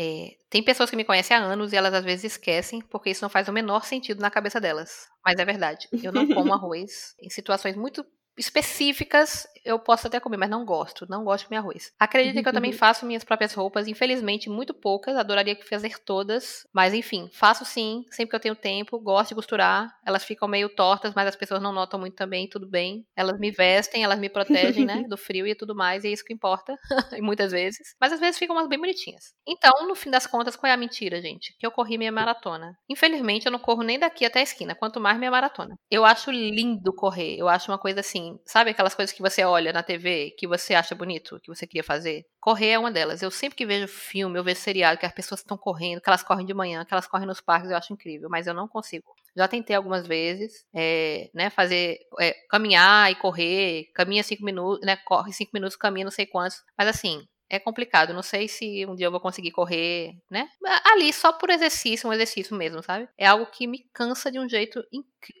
É, 0.00 0.36
tem 0.48 0.62
pessoas 0.62 0.90
que 0.90 0.96
me 0.96 1.04
conhecem 1.04 1.36
há 1.36 1.40
anos 1.40 1.72
e 1.72 1.76
elas 1.76 1.92
às 1.92 2.04
vezes 2.04 2.32
esquecem, 2.32 2.80
porque 2.82 3.10
isso 3.10 3.24
não 3.24 3.28
faz 3.28 3.48
o 3.48 3.52
menor 3.52 3.84
sentido 3.84 4.20
na 4.20 4.30
cabeça 4.30 4.60
delas. 4.60 5.08
Mas 5.24 5.38
é 5.38 5.44
verdade. 5.44 5.88
Eu 6.02 6.12
não 6.12 6.28
como 6.32 6.52
arroz 6.52 7.14
em 7.20 7.28
situações 7.28 7.74
muito 7.74 8.06
específicas 8.36 9.46
eu 9.68 9.78
posso 9.78 10.06
até 10.06 10.18
comer, 10.18 10.38
mas 10.38 10.48
não 10.48 10.64
gosto. 10.64 11.06
Não 11.08 11.22
gosto 11.22 11.42
de 11.42 11.48
comer 11.48 11.58
arroz. 11.58 11.92
Acreditem 11.98 12.42
que 12.42 12.48
eu 12.48 12.52
também 12.54 12.72
faço 12.72 13.04
minhas 13.04 13.22
próprias 13.22 13.52
roupas, 13.52 13.86
infelizmente 13.86 14.48
muito 14.48 14.72
poucas, 14.72 15.14
adoraria 15.14 15.54
fazer 15.68 15.98
todas, 15.98 16.66
mas 16.72 16.94
enfim, 16.94 17.28
faço 17.32 17.64
sim, 17.66 18.04
sempre 18.10 18.30
que 18.30 18.36
eu 18.36 18.40
tenho 18.40 18.56
tempo, 18.56 18.98
gosto 18.98 19.30
de 19.30 19.34
costurar. 19.34 19.94
Elas 20.06 20.24
ficam 20.24 20.48
meio 20.48 20.70
tortas, 20.70 21.12
mas 21.14 21.28
as 21.28 21.36
pessoas 21.36 21.60
não 21.60 21.72
notam 21.72 22.00
muito 22.00 22.14
também, 22.14 22.48
tudo 22.48 22.66
bem. 22.66 23.06
Elas 23.14 23.38
me 23.38 23.50
vestem, 23.50 24.02
elas 24.02 24.18
me 24.18 24.30
protegem, 24.30 24.86
né, 24.86 25.04
do 25.08 25.18
frio 25.18 25.46
e 25.46 25.54
tudo 25.54 25.74
mais, 25.74 26.02
e 26.02 26.08
é 26.08 26.12
isso 26.12 26.24
que 26.24 26.32
importa, 26.32 26.74
e 27.16 27.20
muitas 27.20 27.52
vezes. 27.52 27.94
Mas 28.00 28.12
às 28.12 28.20
vezes 28.20 28.38
ficam 28.38 28.56
umas 28.56 28.68
bem 28.68 28.78
bonitinhas. 28.78 29.34
Então, 29.46 29.86
no 29.86 29.94
fim 29.94 30.10
das 30.10 30.26
contas, 30.26 30.56
qual 30.56 30.70
é 30.70 30.72
a 30.72 30.78
mentira, 30.78 31.20
gente? 31.20 31.54
Que 31.58 31.66
eu 31.66 31.70
corri 31.70 31.98
minha 31.98 32.12
maratona. 32.12 32.74
Infelizmente, 32.88 33.44
eu 33.44 33.52
não 33.52 33.58
corro 33.58 33.82
nem 33.82 33.98
daqui 33.98 34.24
até 34.24 34.40
a 34.40 34.42
esquina, 34.42 34.74
quanto 34.74 34.98
mais 34.98 35.18
minha 35.18 35.30
maratona. 35.30 35.76
Eu 35.90 36.06
acho 36.06 36.30
lindo 36.30 36.94
correr, 36.94 37.36
eu 37.36 37.48
acho 37.48 37.70
uma 37.70 37.78
coisa 37.78 38.00
assim, 38.00 38.38
sabe 38.46 38.70
aquelas 38.70 38.94
coisas 38.94 39.14
que 39.14 39.20
você 39.20 39.44
olha 39.44 39.57
na 39.72 39.82
TV 39.82 40.34
que 40.38 40.46
você 40.46 40.74
acha 40.74 40.94
bonito, 40.94 41.40
que 41.40 41.48
você 41.48 41.66
queria 41.66 41.84
fazer? 41.84 42.24
Correr 42.40 42.70
é 42.70 42.78
uma 42.78 42.90
delas. 42.90 43.22
Eu 43.22 43.30
sempre 43.30 43.56
que 43.56 43.66
vejo 43.66 43.88
filme, 43.88 44.38
eu 44.38 44.44
vejo 44.44 44.60
seriado, 44.60 44.98
que 44.98 45.06
as 45.06 45.12
pessoas 45.12 45.40
estão 45.40 45.56
correndo, 45.56 46.00
que 46.00 46.08
elas 46.08 46.22
correm 46.22 46.46
de 46.46 46.54
manhã, 46.54 46.84
que 46.84 46.94
elas 46.94 47.06
correm 47.06 47.26
nos 47.26 47.40
parques, 47.40 47.70
eu 47.70 47.76
acho 47.76 47.92
incrível, 47.92 48.28
mas 48.30 48.46
eu 48.46 48.54
não 48.54 48.68
consigo. 48.68 49.14
Já 49.36 49.46
tentei 49.46 49.76
algumas 49.76 50.06
vezes, 50.06 50.64
é, 50.74 51.30
né, 51.34 51.50
fazer, 51.50 51.98
é, 52.20 52.34
caminhar 52.48 53.10
e 53.10 53.14
correr, 53.16 53.90
caminha 53.94 54.22
cinco 54.22 54.44
minutos, 54.44 54.84
né, 54.84 54.96
corre 54.96 55.32
cinco 55.32 55.50
minutos, 55.54 55.76
caminha 55.76 56.04
não 56.04 56.10
sei 56.10 56.26
quantos, 56.26 56.62
mas 56.76 56.88
assim, 56.88 57.26
é 57.50 57.58
complicado. 57.58 58.12
Não 58.12 58.22
sei 58.22 58.48
se 58.48 58.84
um 58.86 58.94
dia 58.94 59.06
eu 59.06 59.10
vou 59.10 59.20
conseguir 59.20 59.50
correr, 59.50 60.14
né? 60.30 60.48
Ali 60.84 61.12
só 61.12 61.32
por 61.32 61.50
exercício, 61.50 62.08
um 62.08 62.12
exercício 62.12 62.56
mesmo, 62.56 62.82
sabe? 62.82 63.08
É 63.16 63.26
algo 63.26 63.46
que 63.46 63.66
me 63.66 63.80
cansa 63.92 64.30
de 64.30 64.38
um 64.38 64.48
jeito 64.48 64.84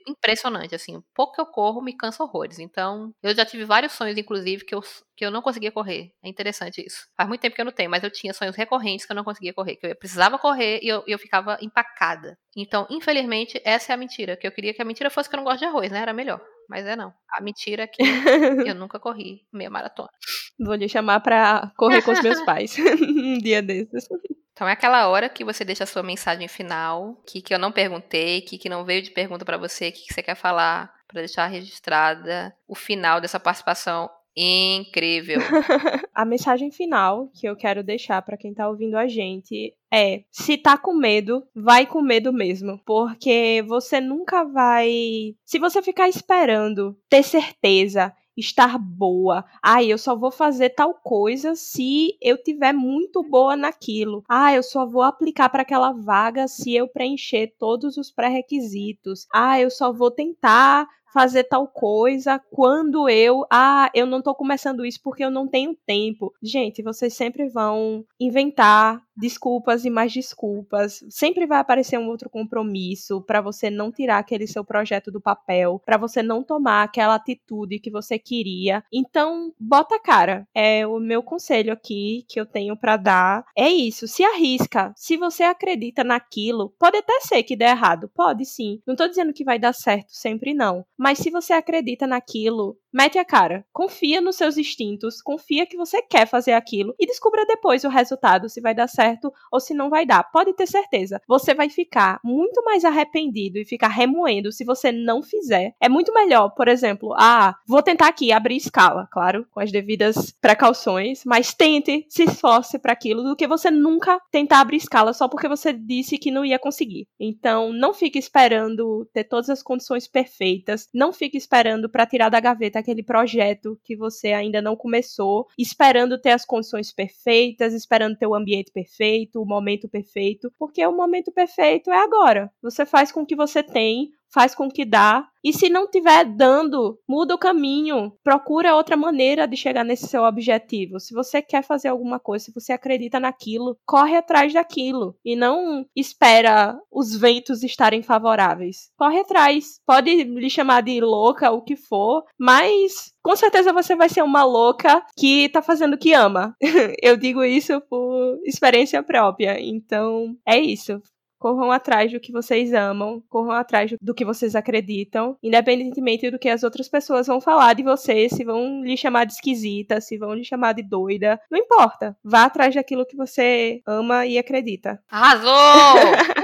impressionante, 0.06 0.74
assim. 0.74 0.96
O 0.96 1.04
pouco 1.14 1.34
que 1.34 1.40
eu 1.40 1.46
corro 1.46 1.82
me 1.82 1.96
cansa 1.96 2.22
horrores. 2.22 2.58
Então, 2.58 3.12
eu 3.22 3.34
já 3.34 3.44
tive 3.44 3.64
vários 3.64 3.92
sonhos, 3.92 4.16
inclusive, 4.16 4.64
que 4.64 4.74
eu, 4.74 4.80
que 5.16 5.24
eu 5.24 5.30
não 5.30 5.42
conseguia 5.42 5.70
correr. 5.70 6.12
É 6.22 6.28
interessante 6.28 6.84
isso. 6.84 7.06
Faz 7.16 7.28
muito 7.28 7.40
tempo 7.40 7.54
que 7.54 7.60
eu 7.60 7.64
não 7.64 7.72
tenho, 7.72 7.90
mas 7.90 8.02
eu 8.02 8.10
tinha 8.10 8.32
sonhos 8.32 8.56
recorrentes 8.56 9.06
que 9.06 9.12
eu 9.12 9.16
não 9.16 9.24
conseguia 9.24 9.52
correr. 9.52 9.76
Que 9.76 9.86
eu 9.88 9.96
precisava 9.96 10.38
correr 10.38 10.80
e 10.82 10.88
eu, 10.88 11.04
eu 11.06 11.18
ficava 11.18 11.58
empacada. 11.60 12.38
Então, 12.56 12.86
infelizmente, 12.90 13.60
essa 13.64 13.92
é 13.92 13.94
a 13.94 13.96
mentira. 13.98 14.36
Que 14.36 14.46
eu 14.46 14.52
queria 14.52 14.74
que 14.74 14.82
a 14.82 14.84
mentira 14.84 15.10
fosse 15.10 15.28
que 15.28 15.36
eu 15.36 15.38
não 15.38 15.44
gosto 15.44 15.60
de 15.60 15.66
arroz, 15.66 15.90
né? 15.90 16.00
Era 16.00 16.12
melhor. 16.12 16.40
Mas 16.68 16.86
é 16.86 16.94
não. 16.94 17.12
A 17.30 17.40
mentira 17.40 17.84
é 17.84 17.86
que 17.86 18.02
eu 18.72 18.74
nunca 18.74 18.98
corri 18.98 19.46
meia 19.52 19.70
maratona. 19.70 20.10
Vou 20.58 20.74
lhe 20.74 20.88
chamar 20.88 21.20
pra 21.20 21.72
correr 21.76 22.02
com 22.02 22.12
os 22.12 22.22
meus 22.22 22.40
pais 22.44 22.76
um 23.00 23.38
dia 23.38 23.62
desses. 23.62 24.08
Então 24.52 24.66
é 24.66 24.72
aquela 24.72 25.06
hora 25.08 25.28
que 25.28 25.44
você 25.44 25.64
deixa 25.64 25.84
a 25.84 25.86
sua 25.86 26.02
mensagem 26.02 26.48
final, 26.48 27.22
que, 27.24 27.40
que 27.40 27.54
eu 27.54 27.58
não 27.58 27.70
perguntei, 27.70 28.40
que, 28.40 28.58
que 28.58 28.68
não 28.68 28.84
veio 28.84 29.02
de 29.02 29.10
pergunta 29.10 29.44
para 29.44 29.56
você, 29.56 29.92
que, 29.92 30.06
que 30.06 30.12
você 30.12 30.22
quer 30.22 30.34
falar, 30.34 30.92
para 31.06 31.20
deixar 31.20 31.46
registrada 31.46 32.52
o 32.66 32.74
final 32.74 33.20
dessa 33.20 33.38
participação 33.38 34.10
incrível. 34.36 35.38
a 36.14 36.24
mensagem 36.24 36.70
final 36.70 37.28
que 37.34 37.48
eu 37.48 37.56
quero 37.56 37.82
deixar 37.82 38.22
para 38.22 38.36
quem 38.36 38.54
tá 38.54 38.68
ouvindo 38.68 38.96
a 38.96 39.08
gente 39.08 39.74
é: 39.92 40.22
se 40.30 40.56
tá 40.56 40.78
com 40.78 40.94
medo, 40.94 41.44
vai 41.54 41.86
com 41.86 42.00
medo 42.00 42.32
mesmo, 42.32 42.80
porque 42.86 43.64
você 43.66 44.00
nunca 44.00 44.44
vai, 44.44 45.34
se 45.44 45.58
você 45.58 45.82
ficar 45.82 46.08
esperando 46.08 46.96
ter 47.08 47.22
certeza 47.22 48.12
estar 48.38 48.78
boa. 48.78 49.44
Ah, 49.62 49.82
eu 49.82 49.98
só 49.98 50.14
vou 50.16 50.30
fazer 50.30 50.70
tal 50.70 50.94
coisa 50.94 51.54
se 51.54 52.16
eu 52.22 52.40
tiver 52.42 52.72
muito 52.72 53.22
boa 53.22 53.56
naquilo. 53.56 54.22
Ah, 54.28 54.54
eu 54.54 54.62
só 54.62 54.86
vou 54.86 55.02
aplicar 55.02 55.48
para 55.48 55.62
aquela 55.62 55.92
vaga 55.92 56.46
se 56.46 56.74
eu 56.74 56.88
preencher 56.88 57.54
todos 57.58 57.96
os 57.96 58.10
pré-requisitos. 58.10 59.26
Ah, 59.32 59.60
eu 59.60 59.70
só 59.70 59.92
vou 59.92 60.10
tentar 60.10 60.86
fazer 61.12 61.44
tal 61.44 61.66
coisa 61.66 62.38
quando 62.50 63.08
eu, 63.08 63.44
ah, 63.50 63.90
eu 63.94 64.06
não 64.06 64.22
tô 64.22 64.34
começando 64.34 64.84
isso 64.84 65.00
porque 65.02 65.24
eu 65.24 65.30
não 65.30 65.48
tenho 65.48 65.76
tempo. 65.86 66.32
Gente, 66.42 66.82
vocês 66.82 67.14
sempre 67.14 67.48
vão 67.48 68.04
inventar 68.20 69.02
desculpas 69.18 69.84
e 69.84 69.90
mais 69.90 70.12
desculpas. 70.12 71.04
Sempre 71.10 71.46
vai 71.46 71.58
aparecer 71.58 71.98
um 71.98 72.08
outro 72.08 72.30
compromisso 72.30 73.20
para 73.22 73.40
você 73.40 73.68
não 73.68 73.90
tirar 73.90 74.18
aquele 74.18 74.46
seu 74.46 74.64
projeto 74.64 75.10
do 75.10 75.20
papel, 75.20 75.82
para 75.84 75.96
você 75.96 76.22
não 76.22 76.42
tomar 76.42 76.84
aquela 76.84 77.14
atitude 77.14 77.80
que 77.80 77.90
você 77.90 78.18
queria. 78.18 78.82
Então, 78.92 79.52
bota 79.58 79.96
a 79.96 80.00
cara. 80.00 80.46
É 80.54 80.86
o 80.86 80.98
meu 81.00 81.22
conselho 81.22 81.72
aqui 81.72 82.24
que 82.28 82.40
eu 82.40 82.46
tenho 82.46 82.76
para 82.76 82.96
dar. 82.96 83.44
É 83.56 83.68
isso, 83.68 84.06
se 84.06 84.22
arrisca. 84.22 84.92
Se 84.96 85.16
você 85.16 85.42
acredita 85.42 86.04
naquilo, 86.04 86.72
pode 86.78 86.96
até 86.98 87.20
ser 87.20 87.42
que 87.42 87.56
dê 87.56 87.64
errado, 87.64 88.10
pode 88.14 88.44
sim. 88.44 88.80
Não 88.86 88.94
tô 88.94 89.08
dizendo 89.08 89.32
que 89.32 89.44
vai 89.44 89.58
dar 89.58 89.72
certo 89.72 90.08
sempre 90.10 90.54
não, 90.54 90.84
mas 90.96 91.18
se 91.18 91.30
você 91.30 91.52
acredita 91.52 92.06
naquilo, 92.06 92.76
mete 92.92 93.18
a 93.18 93.24
cara. 93.24 93.64
Confia 93.72 94.20
nos 94.20 94.36
seus 94.36 94.56
instintos, 94.56 95.20
confia 95.22 95.66
que 95.66 95.76
você 95.76 96.02
quer 96.02 96.26
fazer 96.26 96.52
aquilo 96.52 96.94
e 96.98 97.06
descubra 97.06 97.46
depois 97.46 97.84
o 97.84 97.88
resultado 97.88 98.48
se 98.48 98.60
vai 98.60 98.74
dar 98.74 98.88
certo 98.88 99.07
certo 99.08 99.32
ou 99.50 99.60
se 99.60 99.74
não 99.74 99.88
vai 99.88 100.04
dar. 100.04 100.24
Pode 100.24 100.52
ter 100.54 100.66
certeza. 100.66 101.20
Você 101.26 101.54
vai 101.54 101.68
ficar 101.68 102.20
muito 102.22 102.62
mais 102.64 102.84
arrependido 102.84 103.58
e 103.58 103.64
ficar 103.64 103.88
remoendo 103.88 104.52
se 104.52 104.64
você 104.64 104.92
não 104.92 105.22
fizer. 105.22 105.74
É 105.80 105.88
muito 105.88 106.12
melhor, 106.12 106.50
por 106.50 106.68
exemplo, 106.68 107.14
ah, 107.16 107.54
vou 107.66 107.82
tentar 107.82 108.08
aqui 108.08 108.32
abrir 108.32 108.56
escala, 108.56 109.08
claro, 109.10 109.46
com 109.50 109.60
as 109.60 109.72
devidas 109.72 110.32
precauções, 110.40 111.22
mas 111.24 111.54
tente, 111.54 112.06
se 112.08 112.24
esforce 112.24 112.78
para 112.78 112.92
aquilo, 112.92 113.22
do 113.22 113.36
que 113.36 113.46
você 113.46 113.70
nunca 113.70 114.20
tentar 114.30 114.60
abrir 114.60 114.76
escala 114.76 115.12
só 115.12 115.28
porque 115.28 115.48
você 115.48 115.72
disse 115.72 116.18
que 116.18 116.30
não 116.30 116.44
ia 116.44 116.58
conseguir. 116.58 117.06
Então, 117.18 117.72
não 117.72 117.94
fique 117.94 118.18
esperando 118.18 119.08
ter 119.12 119.24
todas 119.24 119.48
as 119.48 119.62
condições 119.62 120.06
perfeitas, 120.06 120.88
não 120.92 121.12
fique 121.12 121.36
esperando 121.36 121.88
para 121.88 122.06
tirar 122.06 122.28
da 122.28 122.40
gaveta 122.40 122.78
aquele 122.78 123.02
projeto 123.02 123.78
que 123.84 123.96
você 123.96 124.32
ainda 124.32 124.60
não 124.60 124.76
começou, 124.76 125.46
esperando 125.58 126.20
ter 126.20 126.30
as 126.30 126.44
condições 126.44 126.92
perfeitas, 126.92 127.72
esperando 127.72 128.16
ter 128.16 128.26
o 128.26 128.34
ambiente 128.34 128.70
perfeito 128.70 128.97
perfeito, 128.98 129.40
o 129.40 129.46
momento 129.46 129.88
perfeito, 129.88 130.52
porque 130.58 130.84
o 130.86 130.92
momento 130.92 131.30
perfeito 131.32 131.90
é 131.90 131.98
agora. 131.98 132.50
Você 132.62 132.84
faz 132.84 133.12
com 133.12 133.22
o 133.22 133.26
que 133.26 133.36
você 133.36 133.62
tem, 133.62 134.10
faz 134.32 134.54
com 134.54 134.68
que 134.68 134.84
dá 134.84 135.26
E 135.42 135.52
se 135.52 135.68
não 135.68 135.88
tiver 135.88 136.24
dando, 136.24 136.98
muda 137.08 137.34
o 137.34 137.38
caminho. 137.38 138.12
Procura 138.24 138.74
outra 138.74 138.96
maneira 138.96 139.46
de 139.46 139.56
chegar 139.56 139.84
nesse 139.84 140.08
seu 140.08 140.24
objetivo. 140.24 140.98
Se 140.98 141.14
você 141.14 141.40
quer 141.40 141.62
fazer 141.62 141.88
alguma 141.88 142.18
coisa, 142.18 142.46
se 142.46 142.52
você 142.52 142.72
acredita 142.72 143.20
naquilo, 143.20 143.78
corre 143.86 144.16
atrás 144.16 144.52
daquilo. 144.52 145.14
E 145.24 145.36
não 145.36 145.86
espera 145.94 146.76
os 146.90 147.16
ventos 147.16 147.62
estarem 147.62 148.02
favoráveis. 148.02 148.90
Corre 148.98 149.20
atrás. 149.20 149.80
Pode 149.86 150.24
lhe 150.24 150.50
chamar 150.50 150.82
de 150.82 151.00
louca, 151.00 151.52
o 151.52 151.62
que 151.62 151.76
for, 151.76 152.24
mas 152.38 153.12
com 153.22 153.36
certeza 153.36 153.72
você 153.72 153.94
vai 153.94 154.08
ser 154.08 154.22
uma 154.22 154.42
louca 154.44 155.02
que 155.16 155.48
tá 155.50 155.62
fazendo 155.62 155.94
o 155.94 155.98
que 155.98 156.12
ama. 156.12 156.54
Eu 157.00 157.16
digo 157.16 157.44
isso 157.44 157.80
por 157.88 158.38
experiência 158.44 159.02
própria. 159.02 159.56
Então, 159.60 160.34
é 160.46 160.58
isso. 160.58 161.00
Corram 161.38 161.70
atrás 161.70 162.12
do 162.12 162.20
que 162.20 162.32
vocês 162.32 162.72
amam, 162.72 163.22
corram 163.28 163.52
atrás 163.52 163.94
do 164.00 164.14
que 164.14 164.24
vocês 164.24 164.54
acreditam, 164.54 165.36
independentemente 165.42 166.30
do 166.30 166.38
que 166.38 166.48
as 166.48 166.62
outras 166.62 166.88
pessoas 166.88 167.26
vão 167.26 167.40
falar 167.40 167.74
de 167.74 167.82
você, 167.82 168.28
se 168.28 168.44
vão 168.44 168.82
lhe 168.82 168.96
chamar 168.96 169.24
de 169.24 169.34
esquisita, 169.34 170.00
se 170.00 170.18
vão 170.18 170.34
lhe 170.34 170.44
chamar 170.44 170.72
de 170.72 170.82
doida. 170.82 171.40
Não 171.50 171.58
importa. 171.58 172.16
Vá 172.24 172.44
atrás 172.44 172.74
daquilo 172.74 173.06
que 173.06 173.16
você 173.16 173.80
ama 173.86 174.26
e 174.26 174.38
acredita. 174.38 175.00
Arrasou! 175.10 175.52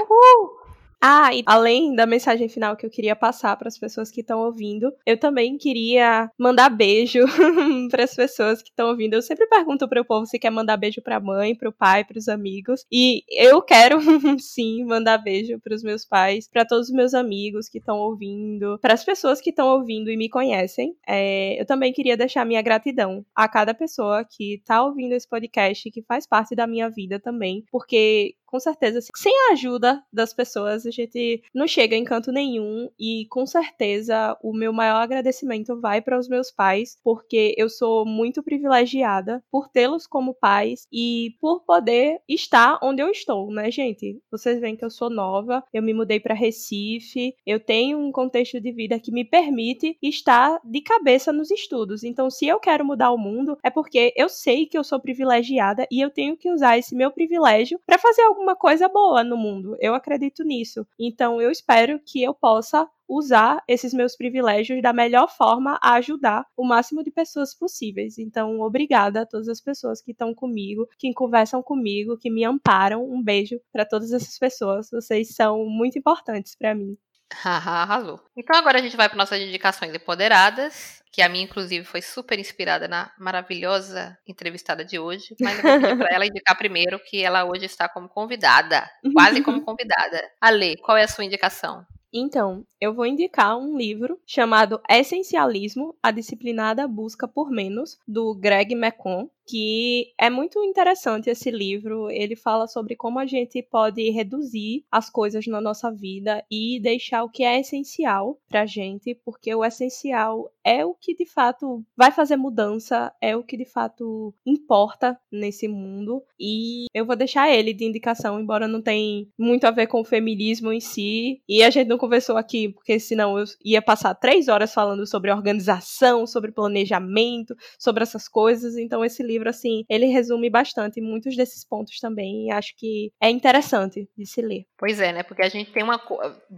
Uhul! 0.01 0.54
Ah, 1.01 1.33
e 1.33 1.43
além 1.45 1.95
da 1.95 2.05
mensagem 2.05 2.49
final 2.49 2.75
que 2.75 2.85
eu 2.85 2.89
queria 2.89 3.15
passar 3.15 3.55
para 3.57 3.67
as 3.67 3.77
pessoas 3.77 4.09
que 4.11 4.21
estão 4.21 4.39
ouvindo, 4.39 4.91
eu 5.05 5.17
também 5.19 5.57
queria 5.57 6.29
mandar 6.37 6.69
beijo 6.69 7.19
para 7.91 8.03
as 8.03 8.15
pessoas 8.15 8.61
que 8.61 8.69
estão 8.69 8.89
ouvindo. 8.89 9.13
Eu 9.13 9.21
sempre 9.21 9.47
pergunto 9.47 9.87
para 9.87 10.01
o 10.01 10.05
povo 10.05 10.25
se 10.25 10.39
quer 10.39 10.49
mandar 10.49 10.77
beijo 10.77 11.01
para 11.01 11.17
a 11.17 11.19
mãe, 11.19 11.55
para 11.55 11.69
o 11.69 11.73
pai, 11.73 12.03
para 12.03 12.17
os 12.17 12.27
amigos, 12.27 12.85
e 12.91 13.23
eu 13.29 13.61
quero 13.61 13.99
sim 14.39 14.83
mandar 14.83 15.17
beijo 15.19 15.59
para 15.59 15.75
os 15.75 15.83
meus 15.83 16.05
pais, 16.05 16.47
para 16.47 16.65
todos 16.65 16.89
os 16.89 16.93
meus 16.93 17.13
amigos 17.13 17.69
que 17.69 17.77
estão 17.77 17.97
ouvindo, 17.97 18.79
para 18.79 18.93
as 18.93 19.03
pessoas 19.03 19.39
que 19.41 19.49
estão 19.49 19.67
ouvindo 19.67 20.09
e 20.09 20.17
me 20.17 20.29
conhecem. 20.29 20.95
É, 21.07 21.59
eu 21.59 21.65
também 21.65 21.93
queria 21.93 22.17
deixar 22.17 22.45
minha 22.45 22.61
gratidão 22.61 23.25
a 23.35 23.47
cada 23.47 23.73
pessoa 23.73 24.25
que 24.25 24.55
está 24.55 24.83
ouvindo 24.83 25.13
esse 25.13 25.27
podcast, 25.27 25.89
que 25.91 26.01
faz 26.01 26.27
parte 26.27 26.55
da 26.55 26.65
minha 26.65 26.89
vida 26.89 27.19
também, 27.19 27.63
porque 27.71 28.35
com 28.55 28.59
certeza, 28.61 29.01
sem 29.17 29.33
a 29.49 29.51
ajuda 29.51 30.01
das 30.13 30.33
pessoas, 30.33 30.85
a 30.85 30.89
gente 30.89 31.43
não 31.53 31.67
chega 31.67 31.93
em 31.93 32.05
canto 32.05 32.31
nenhum. 32.31 32.89
E 32.97 33.27
com 33.29 33.45
certeza, 33.45 34.37
o 34.41 34.53
meu 34.53 34.71
maior 34.71 35.01
agradecimento 35.01 35.77
vai 35.81 36.01
para 36.01 36.17
os 36.17 36.29
meus 36.29 36.51
pais, 36.51 36.97
porque 37.03 37.53
eu 37.57 37.67
sou 37.67 38.05
muito 38.05 38.41
privilegiada 38.41 39.43
por 39.51 39.67
tê-los 39.67 40.07
como 40.07 40.33
pais 40.33 40.87
e 40.89 41.35
por 41.41 41.65
poder 41.65 42.21
estar 42.29 42.79
onde 42.81 43.01
eu 43.01 43.09
estou, 43.09 43.51
né, 43.51 43.69
gente? 43.69 44.21
Vocês 44.31 44.61
veem 44.61 44.77
que 44.77 44.85
eu 44.85 44.89
sou 44.89 45.09
nova, 45.09 45.61
eu 45.73 45.83
me 45.83 45.93
mudei 45.93 46.21
para 46.21 46.33
Recife, 46.33 47.35
eu 47.45 47.59
tenho 47.59 47.97
um 47.97 48.09
contexto 48.09 48.61
de 48.61 48.71
vida 48.71 48.97
que 49.01 49.11
me 49.11 49.25
permite 49.25 49.97
estar 50.01 50.61
de 50.63 50.79
cabeça 50.79 51.33
nos 51.33 51.51
estudos. 51.51 52.05
Então, 52.05 52.29
se 52.29 52.47
eu 52.47 52.57
quero 52.57 52.85
mudar 52.85 53.11
o 53.11 53.17
mundo, 53.17 53.57
é 53.61 53.69
porque 53.69 54.13
eu 54.15 54.29
sei 54.29 54.65
que 54.65 54.77
eu 54.77 54.83
sou 54.83 54.97
privilegiada 54.97 55.85
e 55.91 55.99
eu 55.99 56.09
tenho 56.09 56.37
que 56.37 56.49
usar 56.49 56.77
esse 56.77 56.95
meu 56.95 57.11
privilégio 57.11 57.77
para 57.85 58.05
fazer 58.05 58.21
alguma 58.21 58.44
coisa 58.53 58.89
boa 58.89 59.23
no 59.23 59.37
mundo. 59.37 59.77
Eu 59.79 59.95
acredito 59.95 60.43
nisso. 60.43 60.85
Então 60.99 61.41
eu 61.41 61.49
espero 61.49 62.01
que 62.05 62.21
eu 62.21 62.33
possa 62.33 62.85
usar 63.07 63.63
esses 63.67 63.93
meus 63.93 64.15
privilégios 64.17 64.81
da 64.81 64.91
melhor 64.91 65.29
forma 65.29 65.79
a 65.81 65.93
ajudar 65.93 66.45
o 66.57 66.65
máximo 66.65 67.01
de 67.01 67.11
pessoas 67.11 67.53
possíveis. 67.53 68.17
Então, 68.17 68.59
obrigada 68.61 69.21
a 69.21 69.25
todas 69.25 69.47
as 69.47 69.61
pessoas 69.61 70.01
que 70.01 70.11
estão 70.11 70.33
comigo, 70.33 70.87
que 70.97 71.13
conversam 71.13 71.61
comigo, 71.61 72.17
que 72.17 72.29
me 72.29 72.43
amparam. 72.43 73.07
Um 73.09 73.23
beijo 73.23 73.59
para 73.71 73.85
todas 73.85 74.11
essas 74.11 74.37
pessoas. 74.37 74.89
Vocês 74.91 75.35
são 75.35 75.65
muito 75.65 75.97
importantes 75.97 76.55
para 76.55 76.73
mim. 76.75 76.97
Arrasou. 77.43 78.19
Então 78.35 78.55
agora 78.55 78.79
a 78.79 78.81
gente 78.81 78.95
vai 78.95 79.09
para 79.09 79.17
nossas 79.17 79.39
indicações 79.39 79.93
empoderadas, 79.93 81.03
que 81.11 81.21
a 81.21 81.29
minha, 81.29 81.45
inclusive, 81.45 81.85
foi 81.85 82.01
super 82.01 82.37
inspirada 82.39 82.87
na 82.87 83.11
maravilhosa 83.17 84.17
entrevistada 84.27 84.83
de 84.83 84.99
hoje. 84.99 85.35
Mas 85.39 85.57
eu 85.57 85.63
vou 85.63 85.79
pedir 85.79 85.97
para 85.97 86.13
ela 86.13 86.25
indicar 86.25 86.57
primeiro 86.57 86.99
que 86.99 87.23
ela 87.23 87.45
hoje 87.45 87.65
está 87.65 87.87
como 87.87 88.09
convidada, 88.09 88.89
quase 89.13 89.41
como 89.41 89.61
convidada. 89.63 90.21
Ale, 90.41 90.75
qual 90.77 90.97
é 90.97 91.03
a 91.03 91.07
sua 91.07 91.23
indicação? 91.23 91.85
Então, 92.17 92.65
eu 92.79 92.93
vou 92.93 93.05
indicar 93.05 93.57
um 93.57 93.77
livro 93.77 94.19
chamado 94.25 94.81
Essencialismo: 94.89 95.95
A 96.01 96.11
Disciplinada 96.11 96.87
Busca 96.87 97.27
por 97.27 97.49
Menos, 97.49 97.97
do 98.07 98.33
Greg 98.35 98.73
McCon, 98.73 99.29
que 99.45 100.13
é 100.19 100.29
muito 100.29 100.63
interessante 100.63 101.29
esse 101.29 101.51
livro. 101.51 102.09
Ele 102.09 102.35
fala 102.35 102.67
sobre 102.67 102.95
como 102.95 103.19
a 103.19 103.25
gente 103.25 103.61
pode 103.61 104.09
reduzir 104.09 104.83
as 104.91 105.09
coisas 105.09 105.45
na 105.47 105.61
nossa 105.61 105.91
vida 105.91 106.43
e 106.51 106.79
deixar 106.81 107.23
o 107.23 107.29
que 107.29 107.43
é 107.43 107.59
essencial 107.59 108.39
pra 108.47 108.65
gente, 108.65 109.15
porque 109.23 109.53
o 109.53 109.63
essencial 109.63 110.51
é 110.63 110.83
o 110.83 110.95
que 110.95 111.13
de 111.15 111.25
fato 111.25 111.85
vai 111.95 112.11
fazer 112.11 112.35
mudança, 112.35 113.13
é 113.21 113.35
o 113.37 113.43
que 113.43 113.55
de 113.55 113.65
fato 113.65 114.33
importa 114.45 115.17
nesse 115.31 115.67
mundo. 115.67 116.23
E 116.39 116.85
eu 116.93 117.05
vou 117.05 117.15
deixar 117.15 117.51
ele 117.51 117.73
de 117.73 117.85
indicação, 117.85 118.39
embora 118.39 118.67
não 118.67 118.81
tenha 118.81 119.27
muito 119.37 119.65
a 119.65 119.71
ver 119.71 119.87
com 119.87 120.01
o 120.01 120.05
feminismo 120.05 120.71
em 120.71 120.79
si. 120.79 121.41
E 121.47 121.61
a 121.61 121.69
gente 121.69 121.87
não 121.87 121.97
conversou 121.97 122.35
aqui, 122.37 122.69
porque 122.69 122.99
senão 122.99 123.37
eu 123.37 123.45
ia 123.63 123.81
passar 123.81 124.15
três 124.15 124.47
horas 124.47 124.73
falando 124.73 125.05
sobre 125.05 125.31
organização, 125.31 126.25
sobre 126.25 126.51
planejamento, 126.51 127.55
sobre 127.77 128.01
essas 128.01 128.27
coisas. 128.27 128.75
Então 128.75 129.05
esse 129.05 129.21
livro 129.21 129.34
livro, 129.35 129.49
assim, 129.49 129.83
ele 129.89 130.07
resume 130.07 130.49
bastante 130.49 131.01
muitos 131.01 131.35
desses 131.35 131.67
pontos 131.67 131.99
também 131.99 132.47
e 132.47 132.51
acho 132.51 132.73
que 132.77 133.11
é 133.21 133.29
interessante 133.29 134.07
de 134.17 134.25
se 134.25 134.41
ler. 134.41 134.65
Pois 134.77 134.99
é, 134.99 135.11
né? 135.11 135.23
Porque 135.23 135.43
a 135.43 135.49
gente 135.49 135.71
tem 135.71 135.83
uma. 135.83 136.01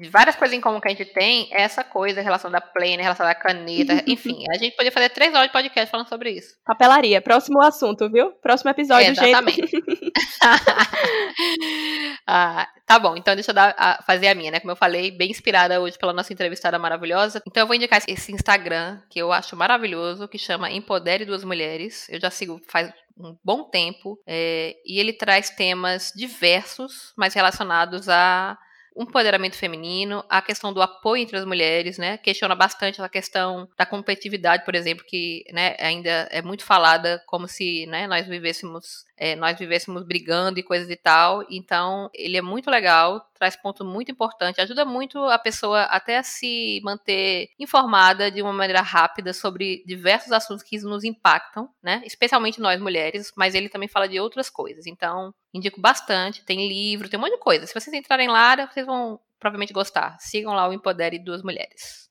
Várias 0.10 0.36
coisas 0.36 0.56
em 0.56 0.62
comum 0.62 0.80
que 0.80 0.88
a 0.88 0.92
gente 0.92 1.06
tem 1.06 1.48
é 1.52 1.62
essa 1.62 1.84
coisa, 1.84 2.20
a 2.20 2.24
relação 2.24 2.50
da 2.50 2.62
plena, 2.62 3.02
a 3.02 3.04
relação 3.04 3.26
da 3.26 3.36
caneta, 3.36 4.04
enfim. 4.08 4.44
A 4.50 4.58
gente 4.58 4.72
poderia 4.76 4.92
fazer 4.92 5.10
três 5.10 5.34
horas 5.34 5.48
de 5.48 5.54
podcast 5.54 5.90
falando 5.90 6.08
sobre 6.08 6.32
isso. 6.32 6.56
Papelaria. 6.66 7.22
Próximo 7.22 7.62
assunto, 7.62 8.10
viu? 8.10 8.32
Próximo 8.42 8.70
episódio, 8.72 9.08
é, 9.08 9.12
exatamente. 9.12 9.68
gente. 9.68 10.12
ah, 12.28 12.68
tá 12.86 13.00
bom, 13.00 13.16
então 13.16 13.36
deixa 13.36 13.52
eu 13.52 13.56
dar, 13.56 13.76
a, 13.78 14.02
fazer 14.04 14.28
a 14.28 14.36
minha, 14.36 14.52
né? 14.52 14.60
Como 14.60 14.72
eu 14.72 14.76
falei, 14.76 15.12
bem 15.12 15.30
inspirada 15.30 15.80
hoje 15.82 15.98
pela 15.98 16.14
nossa 16.14 16.32
entrevistada 16.34 16.78
maravilhosa. 16.80 17.42
Então 17.48 17.64
eu 17.64 17.68
vou 17.68 17.76
indicar 17.76 18.02
esse 18.08 18.32
Instagram 18.32 19.00
que 19.10 19.20
eu 19.20 19.32
acho 19.32 19.56
maravilhoso, 19.56 20.28
que 20.28 20.38
chama 20.38 20.72
Empodere 20.72 21.26
Duas 21.26 21.44
Mulheres. 21.44 22.08
Eu 22.10 22.20
já 22.20 22.30
sigo 22.30 22.60
faz 22.68 22.92
um 23.18 23.36
bom 23.44 23.64
tempo 23.64 24.20
é, 24.26 24.76
e 24.86 25.00
ele 25.00 25.14
traz 25.14 25.50
temas 25.50 26.14
diversos, 26.16 27.14
mas 27.16 27.34
relacionados 27.34 28.08
a 28.08 28.58
um 28.98 29.04
empoderamento 29.04 29.56
feminino, 29.56 30.26
a 30.28 30.42
questão 30.42 30.74
do 30.74 30.82
apoio 30.82 31.22
entre 31.22 31.38
as 31.38 31.46
mulheres, 31.46 32.00
né? 32.00 32.18
Questiona 32.18 32.56
bastante 32.56 33.00
a 33.00 33.08
questão 33.08 33.70
da 33.78 33.86
competitividade, 33.86 34.66
por 34.66 34.74
exemplo, 34.74 35.06
que 35.06 35.44
né, 35.54 35.76
ainda 35.80 36.28
é 36.32 36.42
muito 36.42 36.64
falada 36.64 37.22
como 37.28 37.48
se 37.48 37.86
né, 37.86 38.08
nós 38.08 38.26
vivêssemos 38.26 39.06
é, 39.16 39.36
nós 39.36 39.58
vivêssemos 39.58 40.04
brigando 40.04 40.60
e 40.60 40.64
coisas 40.64 40.90
e 40.90 40.96
tal. 40.96 41.44
Então, 41.50 42.10
ele 42.14 42.38
é 42.38 42.42
muito 42.42 42.72
legal, 42.72 43.27
traz 43.38 43.56
ponto 43.56 43.86
muito 43.86 44.12
importante, 44.12 44.60
ajuda 44.62 44.86
muito 44.86 45.20
a 45.26 45.38
pessoa 45.38 45.84
até 45.84 46.18
a 46.18 46.24
se 46.24 46.82
manter 46.84 47.50
informada 47.60 48.32
de 48.32 48.42
uma 48.42 48.54
maneira 48.54 48.82
rápida 48.82 49.34
sobre 49.34 49.84
diversos 49.86 50.32
assuntos 50.32 50.64
que 50.64 50.78
nos 50.80 51.04
impactam, 51.04 51.70
né? 51.82 52.02
Especialmente 52.06 52.60
nós 52.60 52.80
mulheres, 52.80 53.32
mas 53.36 53.56
ele 53.56 53.70
também 53.70 53.88
fala 53.88 54.08
de 54.08 54.20
outras 54.20 54.50
coisas. 54.50 54.86
Então, 54.86 55.34
indico 55.54 55.80
bastante, 55.80 56.44
tem 56.46 56.68
livro, 56.68 57.10
tem 57.10 57.18
um 57.20 57.22
monte 57.22 57.34
de 57.34 57.40
coisa. 57.40 57.66
Se 57.66 57.74
vocês 57.74 57.94
entrarem 57.94 58.28
lá, 58.28 58.56
vocês 58.68 58.86
vão 58.86 59.20
provavelmente 59.40 59.74
gostar. 59.74 60.18
Sigam 60.20 60.54
lá 60.54 60.68
o 60.68 60.74
Empodere 60.74 61.20
Duas 61.20 61.44
Mulheres. 61.44 62.08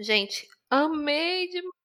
Gente, 0.00 0.46
amei 0.70 1.48
demais 1.50 1.77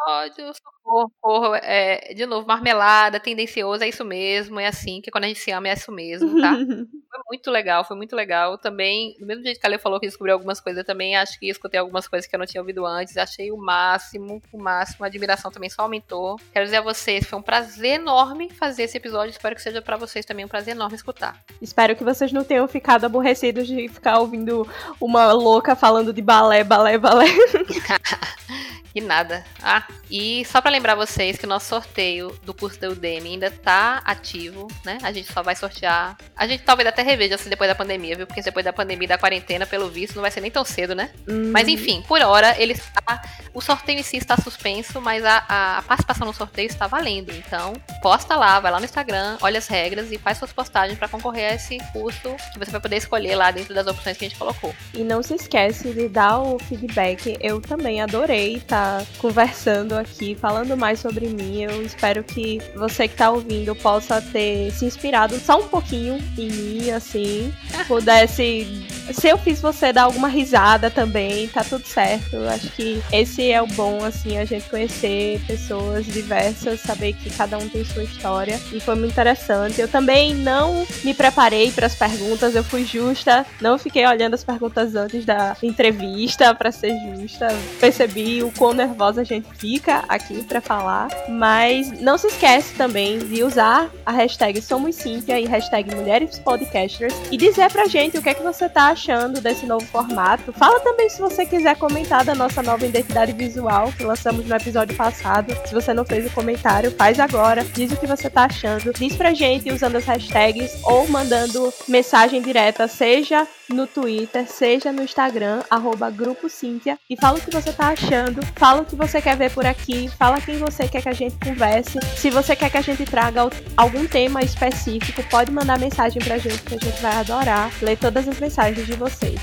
episódio, 0.00 0.52
socorro, 0.54 1.54
é, 1.56 2.14
de 2.14 2.26
novo, 2.26 2.46
marmelada, 2.46 3.20
tendencioso, 3.20 3.84
é 3.84 3.88
isso 3.88 4.04
mesmo, 4.04 4.58
é 4.58 4.66
assim, 4.66 5.00
que 5.00 5.10
quando 5.10 5.24
a 5.24 5.28
gente 5.28 5.38
se 5.38 5.50
ama 5.50 5.68
é 5.68 5.74
isso 5.74 5.92
mesmo, 5.92 6.40
tá? 6.40 6.52
foi 7.10 7.20
muito 7.28 7.50
legal, 7.50 7.84
foi 7.84 7.96
muito 7.96 8.16
legal. 8.16 8.56
Também, 8.58 9.14
do 9.18 9.26
mesmo 9.26 9.44
jeito 9.44 9.60
que 9.60 9.66
a 9.66 9.70
Lê 9.70 9.78
falou 9.78 10.00
que 10.00 10.06
descobriu 10.06 10.34
algumas 10.34 10.60
coisas, 10.60 10.78
eu 10.78 10.84
também 10.84 11.16
acho 11.16 11.38
que 11.38 11.48
escutei 11.48 11.78
algumas 11.78 12.08
coisas 12.08 12.28
que 12.28 12.34
eu 12.34 12.38
não 12.38 12.46
tinha 12.46 12.60
ouvido 12.60 12.86
antes, 12.86 13.16
achei 13.16 13.50
o 13.50 13.56
máximo, 13.56 14.42
o 14.52 14.58
máximo, 14.58 15.04
a 15.04 15.08
admiração 15.08 15.50
também 15.50 15.70
só 15.70 15.82
aumentou. 15.82 16.40
Quero 16.52 16.64
dizer 16.64 16.78
a 16.78 16.82
vocês, 16.82 17.26
foi 17.26 17.38
um 17.38 17.42
prazer 17.42 18.00
enorme 18.00 18.48
fazer 18.50 18.84
esse 18.84 18.96
episódio, 18.96 19.30
espero 19.30 19.54
que 19.54 19.62
seja 19.62 19.82
para 19.82 19.96
vocês 19.96 20.24
também 20.24 20.44
um 20.44 20.48
prazer 20.48 20.74
enorme 20.74 20.96
escutar. 20.96 21.40
Espero 21.60 21.94
que 21.94 22.04
vocês 22.04 22.32
não 22.32 22.44
tenham 22.44 22.66
ficado 22.66 23.04
aborrecidos 23.04 23.66
de 23.66 23.88
ficar 23.88 24.18
ouvindo 24.18 24.66
uma 25.00 25.32
louca 25.32 25.76
falando 25.76 26.12
de 26.12 26.22
balé, 26.22 26.64
balé, 26.64 26.98
balé. 26.98 27.26
E 28.94 29.00
nada. 29.00 29.44
Ah, 29.62 29.84
e 30.10 30.44
só 30.44 30.60
para 30.60 30.70
lembrar 30.70 30.94
vocês 30.94 31.38
que 31.38 31.46
o 31.46 31.48
nosso 31.48 31.66
sorteio 31.66 32.36
do 32.42 32.52
curso 32.52 32.80
da 32.80 32.88
Udemy 32.88 33.30
ainda 33.34 33.50
tá 33.50 34.02
ativo, 34.04 34.66
né? 34.84 34.98
A 35.02 35.12
gente 35.12 35.32
só 35.32 35.42
vai 35.42 35.54
sortear. 35.54 36.16
A 36.36 36.46
gente 36.46 36.64
talvez 36.64 36.88
até 36.88 37.02
reveja 37.02 37.38
se 37.38 37.48
depois 37.48 37.68
da 37.68 37.74
pandemia, 37.74 38.16
viu? 38.16 38.26
Porque 38.26 38.42
depois 38.42 38.64
da 38.64 38.72
pandemia 38.72 39.04
e 39.04 39.08
da 39.08 39.18
quarentena, 39.18 39.66
pelo 39.66 39.88
visto, 39.88 40.16
não 40.16 40.22
vai 40.22 40.30
ser 40.30 40.40
nem 40.40 40.50
tão 40.50 40.64
cedo, 40.64 40.94
né? 40.94 41.10
Hum, 41.28 41.50
Mas 41.52 41.68
enfim, 41.68 42.02
por 42.06 42.20
hora 42.20 42.60
ele 42.60 42.72
está. 42.72 43.22
O 43.54 43.60
sorteio 43.60 43.98
em 44.00 44.02
si 44.02 44.16
está 44.16 44.36
suspenso, 44.36 45.00
mas 45.00 45.24
a, 45.24 45.44
a 45.78 45.82
participação 45.82 46.26
no 46.26 46.34
sorteio 46.34 46.66
está 46.66 46.86
valendo. 46.86 47.32
Então, 47.32 47.72
posta 48.02 48.36
lá, 48.36 48.58
vai 48.58 48.72
lá 48.72 48.78
no 48.78 48.84
Instagram, 48.84 49.38
olha 49.40 49.58
as 49.58 49.68
regras 49.68 50.10
e 50.10 50.18
faz 50.18 50.38
suas 50.38 50.52
postagens 50.52 50.98
para 50.98 51.08
concorrer 51.08 51.52
a 51.52 51.54
esse 51.54 51.78
curso 51.92 52.34
que 52.52 52.58
você 52.58 52.70
vai 52.70 52.80
poder 52.80 52.96
escolher 52.96 53.36
lá 53.36 53.50
dentro 53.50 53.74
das 53.74 53.86
opções 53.86 54.16
que 54.16 54.24
a 54.24 54.28
gente 54.28 54.38
colocou. 54.38 54.74
E 54.94 55.02
não 55.02 55.22
se 55.22 55.34
esquece 55.34 55.92
de 55.92 56.08
dar 56.08 56.38
o 56.40 56.58
feedback. 56.58 57.36
Eu 57.40 57.60
também 57.60 58.00
adorei 58.00 58.60
estar 58.80 59.06
conversando 59.18 59.94
aqui, 59.94 60.34
falando 60.34 60.76
mais 60.76 61.00
sobre 61.00 61.28
mim. 61.28 61.62
Eu 61.62 61.82
espero 61.82 62.24
que 62.24 62.60
você 62.74 63.06
que 63.06 63.16
tá 63.16 63.30
ouvindo 63.30 63.74
possa 63.76 64.20
ter 64.20 64.70
se 64.72 64.86
inspirado 64.86 65.38
só 65.38 65.60
um 65.60 65.68
pouquinho 65.68 66.18
em 66.38 66.50
mim, 66.50 66.90
assim. 66.90 67.52
Pudesse. 67.86 68.86
Se 69.12 69.28
eu 69.28 69.36
fiz 69.36 69.60
você 69.60 69.92
dar 69.92 70.04
alguma 70.04 70.28
risada 70.28 70.88
também, 70.88 71.48
tá 71.48 71.64
tudo 71.64 71.84
certo. 71.84 72.36
Acho 72.48 72.68
que 72.70 73.02
esse 73.12 73.50
é 73.50 73.60
o 73.60 73.66
bom, 73.66 74.04
assim, 74.04 74.38
a 74.38 74.44
gente 74.44 74.68
conhecer 74.70 75.40
pessoas 75.46 76.06
diversas, 76.06 76.80
saber 76.80 77.14
que 77.14 77.28
cada 77.30 77.58
um 77.58 77.68
tem 77.68 77.84
sua 77.84 78.04
história. 78.04 78.60
E 78.72 78.78
foi 78.78 78.94
muito 78.94 79.10
interessante. 79.10 79.80
Eu 79.80 79.88
também 79.88 80.34
não 80.34 80.86
me 81.02 81.12
preparei 81.12 81.72
para 81.72 81.86
as 81.86 81.94
perguntas, 81.94 82.54
eu 82.54 82.62
fui 82.62 82.84
justa, 82.84 83.44
não 83.60 83.78
fiquei 83.78 84.06
olhando 84.06 84.34
as 84.34 84.44
perguntas 84.44 84.94
antes 84.94 85.24
da 85.24 85.56
entrevista, 85.60 86.54
para 86.54 86.70
ser 86.70 86.94
justa. 87.16 87.48
Percebi 87.80 88.42
o 88.44 88.52
quão 88.70 88.74
nervosa 88.74 89.22
a 89.22 89.24
gente 89.24 89.48
fica 89.54 90.04
aqui 90.08 90.44
para 90.44 90.60
falar. 90.60 91.08
Mas 91.28 91.90
não 92.00 92.16
se 92.16 92.28
esquece 92.28 92.74
também 92.74 93.18
de 93.18 93.42
usar 93.42 93.90
a 94.06 94.12
hashtag 94.12 94.62
Somos 94.62 94.94
Cíntia 94.94 95.40
e 95.40 95.46
hashtag 95.46 95.94
Mulheres 95.94 96.38
Podcasters 96.38 97.14
e 97.30 97.36
dizer 97.36 97.70
pra 97.72 97.86
gente 97.86 98.16
o 98.16 98.22
que 98.22 98.28
é 98.28 98.34
que 98.34 98.42
você 98.42 98.68
tá 98.68 98.88
achando 98.90 99.40
desse 99.40 99.66
novo 99.66 99.84
formato. 99.86 100.52
Fala 100.52 100.78
também 100.80 101.08
se 101.08 101.20
você 101.20 101.44
quiser 101.44 101.76
comentar 101.76 102.24
da 102.24 102.34
nossa 102.34 102.62
nova 102.62 102.86
identidade 102.86 103.32
visual 103.32 103.92
que 103.96 104.04
lançamos 104.04 104.46
no 104.46 104.54
episódio 104.54 104.96
passado. 104.96 105.52
Se 105.66 105.74
você 105.74 105.92
não 105.92 106.04
fez 106.04 106.26
o 106.26 106.30
comentário, 106.30 106.92
faz 106.92 107.18
agora. 107.18 107.64
Diz 107.64 107.90
o 107.90 107.96
que 107.96 108.06
você 108.06 108.30
tá 108.30 108.44
achando. 108.44 108.92
Diz 108.92 109.16
pra 109.16 109.34
gente 109.34 109.72
usando 109.72 109.96
as 109.96 110.04
hashtags 110.04 110.78
ou 110.84 111.08
mandando 111.08 111.72
mensagem 111.88 112.40
direta, 112.40 112.86
seja 112.86 113.46
no 113.72 113.86
Twitter, 113.86 114.46
seja 114.48 114.92
no 114.92 115.02
Instagram, 115.02 115.62
arroba 115.70 116.10
Grupo 116.10 116.48
Cíntia, 116.48 116.98
e 117.08 117.16
fala 117.16 117.38
o 117.38 117.40
que 117.40 117.50
você 117.50 117.72
tá 117.72 117.88
achando, 117.88 118.40
fala 118.56 118.82
o 118.82 118.84
que 118.84 118.96
você 118.96 119.20
quer 119.20 119.36
ver 119.36 119.50
por 119.50 119.66
aqui, 119.66 120.08
fala 120.18 120.40
quem 120.40 120.58
você 120.58 120.88
quer 120.88 121.02
que 121.02 121.08
a 121.08 121.14
gente 121.14 121.36
converse. 121.44 121.98
Se 122.16 122.30
você 122.30 122.54
quer 122.54 122.70
que 122.70 122.78
a 122.78 122.82
gente 122.82 123.04
traga 123.04 123.42
algum 123.76 124.06
tema 124.06 124.42
específico, 124.42 125.22
pode 125.30 125.50
mandar 125.50 125.78
mensagem 125.78 126.22
pra 126.22 126.38
gente, 126.38 126.62
que 126.62 126.74
a 126.74 126.78
gente 126.78 127.00
vai 127.00 127.16
adorar 127.16 127.70
ler 127.82 127.96
todas 127.96 128.28
as 128.28 128.38
mensagens 128.38 128.86
de 128.86 128.94
vocês. 128.94 129.40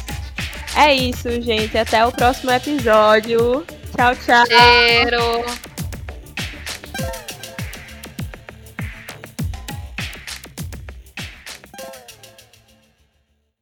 É 0.76 0.94
isso, 0.94 1.30
gente. 1.42 1.76
Até 1.78 2.06
o 2.06 2.12
próximo 2.12 2.52
episódio. 2.52 3.66
Tchau, 3.96 4.16
tchau. 4.16 4.46
Cheiro! 4.46 5.77